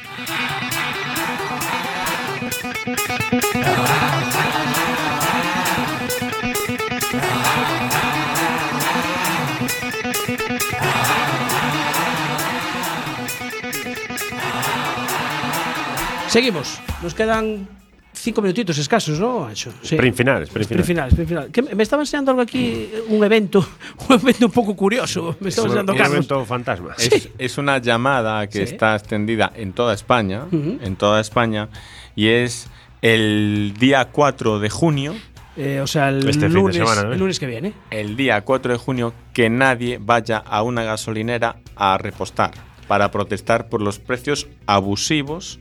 Seguimos. 16.37 16.78
Nos 17.03 17.14
quedan 17.14 17.66
cinco 18.12 18.43
minutitos 18.43 18.76
escasos, 18.76 19.18
¿no, 19.18 19.47
Ancho? 19.47 19.72
Sí. 19.80 19.95
Sprint 19.95 20.14
final, 20.14 20.43
sprint 20.43 20.68
final. 20.68 20.80
Sprint 20.82 20.87
final, 20.87 21.09
sprint 21.09 21.28
final. 21.30 21.51
Que 21.51 21.62
me 21.74 21.82
estaba 21.82 22.03
enseñando 22.03 22.32
algo 22.32 22.43
aquí, 22.43 22.91
un 23.09 23.24
evento, 23.24 23.66
un 24.11 24.16
evento 24.20 24.45
un 24.45 24.53
poco 24.53 24.76
curioso. 24.76 25.34
Me 25.41 25.49
estaba 25.49 25.68
enseñando 25.68 25.95
un 25.95 25.99
evento 26.03 26.45
fantasma. 26.45 26.95
Es, 26.99 27.30
es 27.39 27.57
una 27.57 27.78
llamada 27.78 28.47
que 28.49 28.66
Sí. 28.66 28.74
está 28.74 28.95
extendida 28.97 29.51
en 29.57 29.72
toda 29.72 29.95
España, 29.95 30.43
en 30.53 30.97
toda 30.97 31.22
España, 31.22 31.70
y 32.14 32.26
es 32.28 32.68
el 33.01 33.72
día 33.78 34.05
4 34.12 34.59
de 34.59 34.68
junio. 34.68 35.14
Eh, 35.57 35.80
o 35.80 35.87
sea, 35.87 36.11
el, 36.11 36.18
Este 36.18 36.32
fin 36.32 36.41
de 36.41 36.49
lunes, 36.51 36.76
semana, 36.76 37.05
¿no? 37.05 37.12
el 37.14 37.18
lunes 37.18 37.41
que 37.41 37.47
viene. 37.47 37.72
El 37.91 38.14
día 38.14 38.43
4 38.43 38.72
de 38.72 38.78
junio 38.78 39.14
que 39.32 39.49
nadie 39.49 39.97
vaya 39.99 40.37
a 40.37 40.62
una 40.62 40.82
gasolinera 40.84 41.57
a 41.76 41.97
repostar 41.97 42.51
para 42.87 43.11
protestar 43.11 43.70
por 43.70 43.80
los 43.80 43.99
precios 43.99 44.49
abusivos 44.66 45.61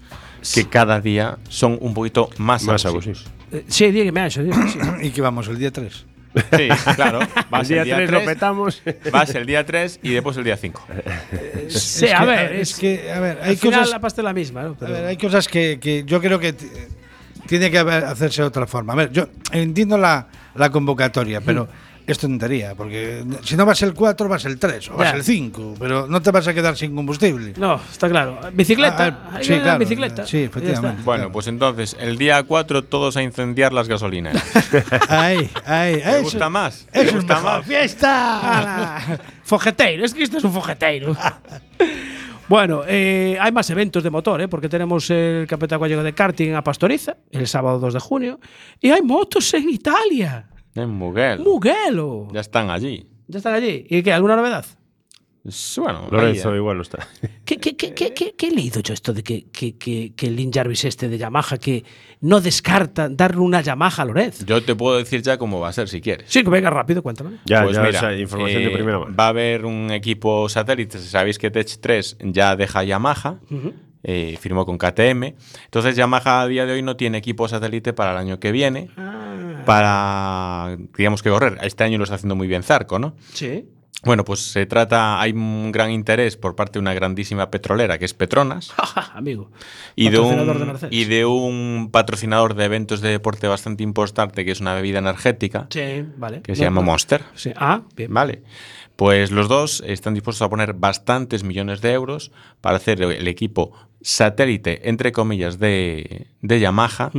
que 0.54 0.66
cada 0.68 1.00
día 1.02 1.38
son 1.50 1.78
un 1.82 1.94
poquito 1.94 2.30
más, 2.38 2.64
Más 2.64 2.86
abusivos. 2.86 3.26
Eh, 3.52 3.64
sí, 3.68 3.92
dígame, 3.92 4.20
Ancho. 4.22 4.44
dígame, 4.44 4.72
sí. 4.72 4.80
¿Y 5.04 5.10
que 5.12 5.22
vamos 5.22 5.48
el 5.48 5.58
día 5.58 5.72
3? 5.72 6.06
Sí, 6.36 6.68
claro. 6.98 7.20
Vas 7.50 7.70
El 7.72 7.86
día 7.86 7.96
tres 7.96 8.12
lo 8.12 8.26
petamos. 8.26 8.82
Vas 9.10 9.34
el 9.36 9.46
día 9.46 9.66
3 9.66 10.02
y 10.04 10.10
después 10.10 10.36
el 10.36 10.44
día 10.44 10.58
5. 10.58 10.86
Sí, 11.70 12.06
Es 12.08 12.14
a 12.14 12.20
que- 12.20 12.26
ver, 12.26 12.52
es 12.56 12.72
es 12.72 12.78
que, 12.78 13.12
a 13.12 13.20
ver, 13.22 13.38
Al 13.42 13.50
hay 13.52 13.56
final 13.56 13.80
cosas, 13.80 13.92
la 13.94 14.02
pasta 14.02 14.22
es 14.22 14.26
la 14.26 14.34
misma, 14.34 14.64
¿no? 14.64 14.70
a 14.72 14.76
Pero- 14.76 14.92
ver, 14.94 15.06
hay 15.06 15.18
cosas 15.18 15.48
que, 15.48 15.80
que 15.80 16.04
yo 16.06 16.20
creo 16.20 16.38
que 16.38 16.52
t- 16.52 16.66
tiene 17.48 17.72
que 17.72 17.80
hacerse 17.80 18.42
de 18.42 18.48
otra 18.50 18.68
forma. 18.68 18.92
A 18.92 18.96
ver, 18.98 19.12
yo 19.14 19.30
entiendo 19.54 19.98
la, 19.98 20.28
la 20.56 20.70
convocatoria, 20.72 21.40
pero 21.40 21.70
es 22.12 22.20
tontería, 22.20 22.76
porque 22.76 23.24
si 23.44 23.56
no 23.56 23.66
vas 23.66 23.82
el 23.82 23.94
4, 23.94 24.30
vas 24.30 24.46
el 24.46 24.60
3 24.60 24.90
o 24.92 24.96
vas 24.98 25.12
Ya. 25.12 25.18
el 25.18 25.24
5, 25.24 25.76
pero 25.80 26.08
no 26.08 26.22
te 26.22 26.32
vas 26.32 26.48
a 26.48 26.54
quedar 26.54 26.78
sin 26.78 26.96
combustible. 26.96 27.54
No, 27.58 27.80
está 27.92 28.08
claro. 28.10 28.40
Bicicleta. 28.54 29.08
Ah, 29.08 29.30
ah, 29.34 29.40
sí, 29.42 29.60
claro, 29.60 29.80
bicicleta. 29.80 30.26
sí, 30.28 30.44
efectivamente. 30.44 31.02
Bueno, 31.04 31.32
pues 31.32 31.48
entonces, 31.48 31.96
el 32.00 32.18
día 32.18 32.44
4 32.44 32.84
todos 32.84 33.18
a 33.18 33.24
incendiar 33.24 33.74
las 33.74 33.88
gasolineras. 33.88 34.44
Ahí, 35.10 35.50
ahí, 35.66 35.96
¿Te 35.96 36.10
eso, 36.12 36.22
gusta 36.24 36.50
más? 36.50 36.86
¿Te 36.92 37.00
eso 37.02 37.10
es 37.10 37.16
gusta 37.16 37.36
mejor. 37.36 37.52
más? 37.60 37.66
¡Fiesta! 37.66 39.20
Fogeteiro, 39.44 40.06
es 40.06 40.14
que 40.14 40.24
esto 40.24 40.38
es 40.38 40.44
un 40.44 40.54
fogeteiro. 40.54 41.16
Bueno, 42.48 42.84
eh, 42.88 43.38
hay 43.42 43.52
más 43.52 43.68
eventos 43.72 44.04
de 44.04 44.12
motor, 44.12 44.40
¿eh? 44.40 44.48
porque 44.48 44.70
tenemos 44.70 45.10
el 45.10 45.48
Campeonato 45.50 45.80
Gallego 45.80 46.04
de 46.04 46.14
Karting 46.14 46.54
a 46.54 46.64
Pastoriza, 46.64 47.18
el 47.32 47.48
sábado 47.48 47.80
2 47.80 47.96
de 47.96 48.00
junio, 48.00 48.40
y 48.80 48.92
hay 48.92 49.02
motos 49.02 49.52
en 49.56 49.68
Italia. 49.68 50.46
En 50.76 50.90
Muguel. 50.90 51.40
Mugello. 51.40 52.28
Ya 52.34 52.42
están 52.42 52.70
allí. 52.70 53.08
Ya 53.28 53.38
están 53.38 53.54
allí. 53.56 53.86
¿Y 53.90 54.04
qué? 54.04 54.14
¿Alguna 54.14 54.36
novedad? 54.36 54.66
Bueno, 55.78 56.08
Lorenzo 56.10 56.50
ahí, 56.50 56.56
eh. 56.56 56.58
igual 56.58 56.78
no 56.78 56.82
está. 56.82 57.08
¿Qué, 57.46 57.58
qué, 57.58 57.76
qué, 57.78 57.94
qué, 57.94 58.14
qué- 58.16 58.34
qué 58.36 58.48
he 58.48 58.52
leído 58.52 58.82
yo 58.82 58.96
esto 58.96 59.14
de 59.14 59.22
que, 59.22 59.46
que, 59.52 59.78
que, 59.78 60.14
que 60.16 60.26
el 60.28 60.36
Lin 60.36 60.52
Jarvis 60.52 60.86
este 60.86 61.08
de 61.08 61.20
Yamaha 61.20 61.60
que 61.60 61.84
no 62.22 62.42
descarta 62.42 63.10
darle 63.10 63.42
una 63.42 63.62
Yamaha 63.62 64.02
a 64.02 64.06
Lorenzo? 64.06 64.44
Yo 64.44 64.64
te 64.64 64.74
puedo 64.76 64.98
decir 64.98 65.22
ya 65.22 65.38
cómo 65.38 65.60
va 65.60 65.68
a 65.70 65.74
ser 65.74 65.88
si 65.88 66.02
quieres. 66.02 66.26
Sí, 66.32 66.44
que 66.44 66.50
venga 66.50 66.72
rápido, 66.72 67.04
cuéntame. 67.04 67.38
Ya, 67.46 67.64
Pues 67.64 67.76
ya 67.76 67.84
mira, 67.84 67.98
esa 68.00 68.16
información 68.16 68.64
de 68.64 68.70
eh, 68.70 68.74
primera 68.74 68.98
mano. 68.98 69.16
Va 69.16 69.26
a 69.26 69.30
haber 69.30 69.66
un 69.66 69.92
equipo 69.92 70.50
satélite. 70.50 70.98
Sabéis 70.98 71.38
que 71.38 71.52
Tech 71.52 71.68
3 71.80 72.18
ya 72.22 72.56
deja 72.56 72.84
Yamaha. 72.84 73.40
eh, 74.08 74.38
firmó 74.40 74.66
con 74.66 74.78
KTM. 74.80 75.34
Entonces 75.66 75.96
Yamaha 75.96 76.42
a 76.42 76.48
día 76.48 76.66
de 76.66 76.74
hoy 76.74 76.82
no 76.84 76.96
tiene 76.96 77.18
equipo 77.20 77.48
satélite 77.48 77.94
para 77.94 78.12
el 78.14 78.18
año 78.18 78.40
que 78.40 78.52
viene. 78.52 78.90
Para, 79.66 80.78
digamos 80.98 81.22
que 81.24 81.30
correr. 81.30 81.58
Este 81.62 81.84
año 81.84 81.98
lo 81.98 82.04
está 82.04 82.16
haciendo 82.16 82.36
muy 82.36 82.48
bien 82.48 82.64
Zarco, 82.64 83.00
¿no? 83.00 83.16
Sí. 83.34 83.70
Bueno, 84.04 84.24
pues 84.24 84.42
se 84.52 84.68
trata, 84.68 85.20
hay 85.20 85.32
un 85.32 85.72
gran 85.72 85.90
interés 85.90 86.38
por 86.38 86.56
parte 86.56 86.74
de 86.74 86.80
una 86.80 86.94
grandísima 86.94 87.50
petrolera 87.50 87.98
que 87.98 88.06
es 88.06 88.14
Petronas 88.14 88.72
Amigo. 89.16 89.50
y 89.96 90.10
de, 90.10 90.20
un, 90.20 90.46
Mercedes. 90.68 90.94
y 90.94 91.06
de 91.06 91.26
un 91.26 91.90
patrocinador 91.92 92.54
de 92.54 92.66
eventos 92.66 93.02
de 93.02 93.10
deporte 93.10 93.48
bastante 93.48 93.82
importante 93.82 94.46
que 94.46 94.52
es 94.52 94.62
una 94.62 94.76
bebida 94.76 95.00
energética 95.00 95.66
Sí, 95.72 96.06
vale. 96.18 96.42
que 96.44 96.56
se 96.56 96.64
llama 96.64 96.82
no. 96.82 96.88
Monster. 96.88 97.24
Sí. 97.34 97.52
Ah, 97.56 97.82
bien. 97.96 98.14
Vale. 98.14 98.44
Pues 98.96 99.32
los 99.32 99.48
dos 99.48 99.82
están 99.88 100.14
dispuestos 100.14 100.46
a 100.46 100.50
poner 100.50 100.74
bastantes 100.74 101.44
millones 101.44 101.82
de 101.82 101.94
euros 101.94 102.32
para 102.62 102.78
hacer 102.78 103.02
el 103.02 103.28
equipo 103.28 103.72
satélite, 104.02 104.88
entre 104.88 105.12
comillas, 105.14 105.58
de, 105.58 106.28
de 106.42 106.60
Yamaha. 106.60 107.12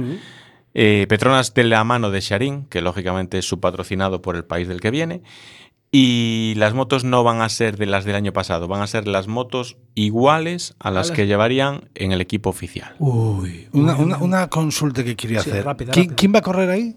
Eh, 0.79 1.07
Petronas 1.09 1.55
de 1.55 1.65
la 1.65 1.83
mano 1.85 2.11
de 2.11 2.21
Sharin, 2.21 2.67
que 2.67 2.83
lógicamente 2.83 3.39
es 3.39 3.47
su 3.49 3.61
patrocinado 3.61 4.21
por 4.21 4.37
el 4.37 4.45
país 4.45 4.69
del 4.69 4.81
que 4.83 4.91
viene. 4.91 5.23
Y 5.91 6.53
las 6.57 6.75
motos 6.75 7.05
no 7.05 7.25
van 7.25 7.41
a 7.41 7.49
ser 7.49 7.79
de 7.79 7.87
las 7.87 8.05
del 8.05 8.17
año 8.17 8.33
pasado, 8.35 8.69
van 8.69 8.83
a 8.83 8.87
ser 8.87 9.09
las 9.09 9.29
motos 9.29 9.79
iguales 9.95 10.75
a 10.79 10.91
las 10.91 11.11
que 11.11 11.27
llevarían 11.27 11.89
en 11.95 12.13
el 12.13 12.21
equipo 12.21 12.51
oficial. 12.51 12.95
Uy. 12.99 13.69
Una, 13.73 13.97
una- 13.97 14.19
una 14.19 14.49
consulta 14.49 15.03
que 15.03 15.17
quería 15.17 15.41
Sí, 15.41 15.49
hacer. 15.51 15.65
rápida, 15.65 15.93
¿Quién, 15.93 16.07
rápida. 16.07 16.17
quién 16.17 16.35
va 16.35 16.39
a 16.41 16.43
correr 16.43 16.69
ahí? 16.71 16.97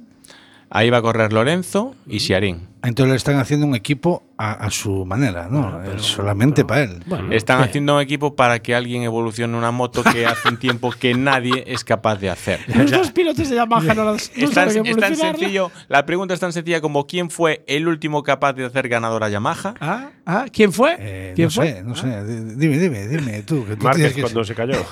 Ahí 0.71 0.89
va 0.89 0.97
a 0.97 1.01
correr 1.01 1.31
Lorenzo 1.31 1.95
y 2.07 2.19
Siarín. 2.19 2.67
Entonces 2.81 3.09
le 3.11 3.17
están 3.17 3.35
haciendo 3.37 3.65
un 3.65 3.75
equipo 3.75 4.23
a, 4.37 4.53
a 4.53 4.71
su 4.71 5.05
manera, 5.05 5.49
¿no? 5.51 5.81
Solamente 5.99 6.63
para 6.63 6.83
él. 6.83 7.03
Bueno, 7.07 7.33
Están 7.33 7.57
¿qué? 7.59 7.65
haciendo 7.65 7.95
un 7.95 8.01
equipo 8.01 8.35
para 8.37 8.59
que 8.59 8.73
alguien 8.73 9.03
evolucione 9.03 9.57
una 9.57 9.71
moto 9.71 10.01
que 10.01 10.25
hace 10.25 10.47
un 10.47 10.57
tiempo 10.57 10.91
que 10.91 11.13
nadie 11.13 11.65
es 11.67 11.83
capaz 11.83 12.15
de 12.15 12.29
hacer. 12.29 12.61
Los 12.73 12.89
dos 12.89 13.11
pilotos 13.11 13.49
de 13.49 13.55
Yamaha 13.57 13.93
no, 13.93 14.05
las- 14.05 14.31
no 14.37 14.45
Es 14.45 14.51
tan, 14.51 14.69
es 14.87 14.95
tan 14.97 15.15
sencillo, 15.15 15.71
la 15.89 16.05
pregunta 16.05 16.33
es 16.33 16.39
tan 16.39 16.53
sencilla 16.53 16.79
como 16.79 17.05
¿quién 17.05 17.29
fue 17.29 17.63
el 17.67 17.85
último 17.87 18.23
capaz 18.23 18.53
de 18.53 18.65
hacer 18.65 18.87
ganadora 18.87 19.27
Yamaha? 19.27 19.73
Ah, 19.81 20.11
ah, 20.25 20.45
¿Quién 20.51 20.71
fue? 20.71 20.95
Eh, 20.99 21.33
¿Quién 21.35 21.47
no 21.47 21.51
fue? 21.51 21.67
sé, 21.73 21.83
no 21.83 21.95
sé. 21.95 22.23
Di- 22.23 22.55
Dime, 22.55 22.77
dime, 22.77 23.07
dime 23.07 23.41
tú. 23.43 23.65
Que 23.67 23.75
tú 23.75 23.83
Márquez 23.83 24.13
tienes 24.13 24.15
que- 24.15 24.21
cuando 24.21 24.43
se 24.45 24.55
cayó. 24.55 24.85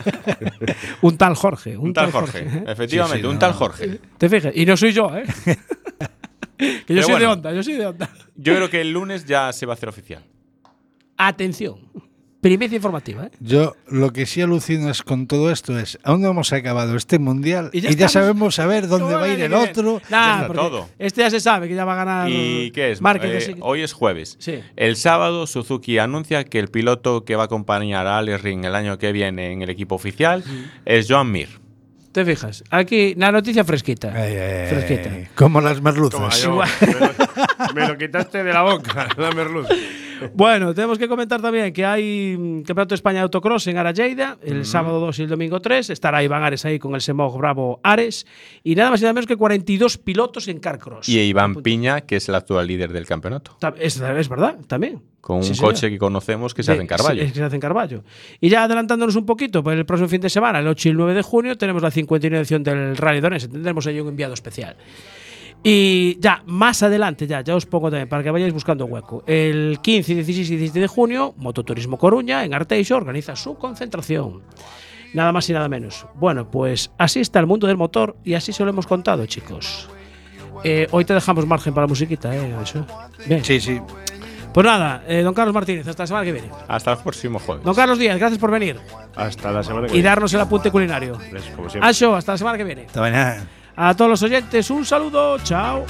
Un 1.02 1.16
tal 1.18 1.34
Jorge. 1.34 1.76
Un, 1.76 1.88
Un 1.88 1.92
tal 1.92 2.10
Jorge, 2.12 2.40
¿eh? 2.40 2.64
efectivamente, 2.66 3.18
Sí, 3.18 3.22
sí, 3.22 3.26
un 3.28 3.34
no, 3.34 3.38
tal. 3.38 3.52
Jorge. 3.52 3.98
Te 4.18 4.28
fijas, 4.28 4.52
y 4.54 4.64
no 4.66 4.76
soy 4.76 4.92
yo, 4.92 5.10
¿eh? 5.16 5.24
que 6.60 6.94
yo 6.94 7.02
Pero 7.02 7.02
soy 7.02 7.20
de 7.20 7.26
onda, 7.26 7.52
yo 7.52 7.62
soy 7.62 7.74
de 7.74 7.86
onda. 7.86 8.10
Yo 8.36 8.54
creo 8.54 8.70
que 8.70 8.80
el 8.80 8.92
lunes 8.92 9.24
ya 9.26 9.52
se 9.52 9.66
va 9.66 9.72
a 9.72 9.74
hacer 9.74 9.88
oficial. 9.88 10.22
Atención. 11.16 11.78
Primicia 12.40 12.76
informativa, 12.76 13.26
¿eh? 13.26 13.30
Yo 13.40 13.76
lo 13.86 14.14
que 14.14 14.24
sí 14.24 14.40
alucino 14.40 14.88
es 14.88 15.02
con 15.02 15.26
todo 15.26 15.50
esto 15.50 15.78
es, 15.78 15.98
aún 16.02 16.22
no 16.22 16.30
hemos 16.30 16.54
acabado 16.54 16.96
este 16.96 17.18
mundial 17.18 17.68
y 17.74 17.82
ya, 17.82 18.08
sabemos 18.08 18.54
saber 18.54 18.88
dónde 18.88 19.14
va 19.14 19.24
a 19.24 19.28
ir 19.28 19.40
el 19.42 19.52
otro. 19.52 20.00
Nah, 20.08 20.46
todo. 20.46 20.88
Este 20.98 21.20
ya 21.20 21.28
se 21.28 21.38
sabe 21.38 21.68
que 21.68 21.74
ya 21.74 21.84
va 21.84 21.92
a 21.92 21.96
ganar. 21.96 22.30
¿Y 22.30 22.70
qué 22.70 22.92
es? 22.92 23.02
Márquez, 23.02 23.46
Eh, 23.46 23.54
que. 23.54 23.60
Hoy 23.60 23.82
es 23.82 23.92
jueves. 23.92 24.36
Sí. 24.38 24.60
El 24.76 24.96
sábado 24.96 25.46
Suzuki 25.46 25.98
anuncia 25.98 26.44
que 26.44 26.58
el 26.58 26.68
piloto 26.68 27.26
que 27.26 27.36
va 27.36 27.42
a 27.42 27.46
acompañar 27.46 28.06
a 28.06 28.16
Alex 28.16 28.40
Ring 28.42 28.64
el 28.64 28.74
año 28.74 28.96
que 28.96 29.12
viene 29.12 29.52
en 29.52 29.60
el 29.60 29.68
equipo 29.68 29.96
oficial 29.96 30.42
es 30.86 31.06
Joan 31.10 31.30
Mir. 31.30 31.60
Te 32.12 32.24
fijas. 32.24 32.64
Aquí, 32.70 33.14
la 33.16 33.30
noticia 33.30 33.64
fresquita. 33.64 34.12
Eh, 34.16 34.66
Fresquita. 34.68 35.30
como 35.36 35.60
las 35.60 35.76
Toma, 35.76 35.92
merluzas. 35.92 36.42
yo- 36.42 36.56
me, 36.56 36.92
lo, 36.94 37.74
me 37.74 37.88
lo 37.88 37.96
quitaste 37.98 38.42
de 38.42 38.52
la 38.52 38.62
boca, 38.62 39.08
la 39.16 39.30
merluz. 39.30 39.68
Bueno, 40.34 40.74
tenemos 40.74 40.98
que 40.98 41.08
comentar 41.08 41.40
también 41.40 41.72
que 41.72 41.84
hay 41.84 42.36
mm, 42.38 42.62
Campeonato 42.62 42.90
de 42.90 42.94
España 42.96 43.18
de 43.18 43.22
Autocross 43.22 43.66
en 43.66 43.76
Arajeida, 43.78 44.38
el 44.42 44.64
sábado 44.64 45.00
2 45.00 45.18
y 45.18 45.22
el 45.22 45.28
domingo 45.28 45.60
3. 45.60 45.90
Estará 45.90 46.22
Iván 46.22 46.42
Ares 46.42 46.64
ahí 46.64 46.78
con 46.78 46.94
el 46.94 47.00
Semog 47.00 47.36
Bravo 47.38 47.80
Ares. 47.82 48.26
Y 48.62 48.74
nada 48.74 48.90
más 48.90 49.00
y 49.00 49.04
nada 49.04 49.12
menos 49.14 49.26
que 49.26 49.36
42 49.36 49.98
pilotos 49.98 50.48
en 50.48 50.58
Carcross. 50.60 51.08
Y 51.08 51.18
Iván 51.20 51.56
Piña, 51.56 52.02
que 52.02 52.16
es 52.16 52.28
el 52.28 52.34
actual 52.34 52.66
líder 52.66 52.92
del 52.92 53.06
campeonato. 53.06 53.56
Es, 53.78 54.00
es 54.00 54.28
verdad, 54.28 54.58
también. 54.66 55.02
Con 55.20 55.36
un 55.38 55.44
Sí, 55.44 55.54
señor. 55.54 55.72
coche 55.74 55.90
que 55.90 55.98
conocemos 55.98 56.54
que 56.54 56.62
se 56.62 56.72
hace 56.72 56.80
en 56.80 56.86
Carballo. 56.86 57.20
que 57.22 57.28
se 57.30 57.42
hace 57.42 57.54
en 57.54 57.60
Carballo. 57.60 58.04
Y 58.40 58.48
ya 58.48 58.64
adelantándonos 58.64 59.16
un 59.16 59.26
poquito, 59.26 59.62
pues 59.62 59.76
el 59.76 59.84
próximo 59.84 60.08
fin 60.08 60.20
de 60.22 60.30
semana, 60.30 60.60
el 60.60 60.66
8 60.66 60.88
y 60.88 60.90
el 60.92 60.96
9 60.96 61.14
de 61.14 61.22
junio, 61.22 61.58
tenemos 61.58 61.82
la 61.82 61.90
59 61.90 62.38
edición 62.38 62.62
del 62.62 62.96
Rally 62.96 63.20
Donés. 63.20 63.48
Tendremos 63.50 63.86
ahí 63.86 64.00
un 64.00 64.08
enviado 64.08 64.32
especial. 64.32 64.76
Y 65.62 66.18
ya, 66.20 66.42
más 66.46 66.82
adelante, 66.82 67.26
ya, 67.26 67.42
ya 67.42 67.54
os 67.54 67.66
pongo 67.66 67.90
también 67.90 68.08
para 68.08 68.22
que 68.22 68.30
vayáis 68.30 68.52
buscando 68.54 68.86
hueco. 68.86 69.22
El 69.26 69.78
15, 69.82 70.14
16 70.14 70.50
y 70.50 70.56
17 70.56 70.80
de 70.80 70.86
junio, 70.86 71.34
Mototurismo 71.36 71.98
Coruña, 71.98 72.44
en 72.44 72.54
Arteixo, 72.54 72.96
organiza 72.96 73.36
su 73.36 73.56
concentración. 73.56 74.42
Nada 75.12 75.32
más 75.32 75.50
y 75.50 75.52
nada 75.52 75.68
menos. 75.68 76.06
Bueno, 76.14 76.50
pues 76.50 76.90
así 76.96 77.20
está 77.20 77.40
el 77.40 77.46
mundo 77.46 77.66
del 77.66 77.76
motor 77.76 78.16
y 78.24 78.34
así 78.34 78.52
se 78.52 78.64
lo 78.64 78.70
hemos 78.70 78.86
contado, 78.86 79.26
chicos. 79.26 79.88
Eh, 80.64 80.86
hoy 80.92 81.04
te 81.04 81.14
dejamos 81.14 81.46
margen 81.46 81.74
para 81.74 81.86
la 81.86 81.88
musiquita, 81.88 82.34
¿eh? 82.34 82.54
Eso. 82.62 82.86
Bien. 83.26 83.44
Sí, 83.44 83.60
sí. 83.60 83.80
Pues 84.54 84.66
nada, 84.66 85.04
eh, 85.06 85.22
don 85.22 85.32
Carlos 85.34 85.54
Martínez, 85.54 85.86
hasta 85.86 86.04
la 86.04 86.06
semana 86.06 86.24
que 86.24 86.32
viene. 86.32 86.50
Hasta 86.68 86.92
el 86.92 86.98
próximo 86.98 87.38
jueves. 87.38 87.64
Don 87.64 87.74
Carlos 87.74 87.98
Díaz, 87.98 88.18
gracias 88.18 88.38
por 88.40 88.50
venir 88.50 88.76
Hasta 89.14 89.52
la 89.52 89.62
semana 89.62 89.86
que 89.86 89.92
y 89.92 89.96
viene. 89.96 90.08
darnos 90.08 90.32
el 90.34 90.40
apunte 90.40 90.70
culinario. 90.70 91.18
Es 91.34 91.44
como 91.54 91.68
siempre. 91.68 91.88
Ancho, 91.88 92.16
hasta 92.16 92.32
la 92.32 92.38
semana 92.38 92.58
que 92.58 92.64
viene. 92.64 92.86
Hasta 92.86 93.00
mañana. 93.00 93.46
A 93.76 93.94
todos 93.94 94.10
los 94.10 94.22
oyentes, 94.22 94.70
un 94.70 94.84
saludo, 94.84 95.38
chao. 95.38 95.86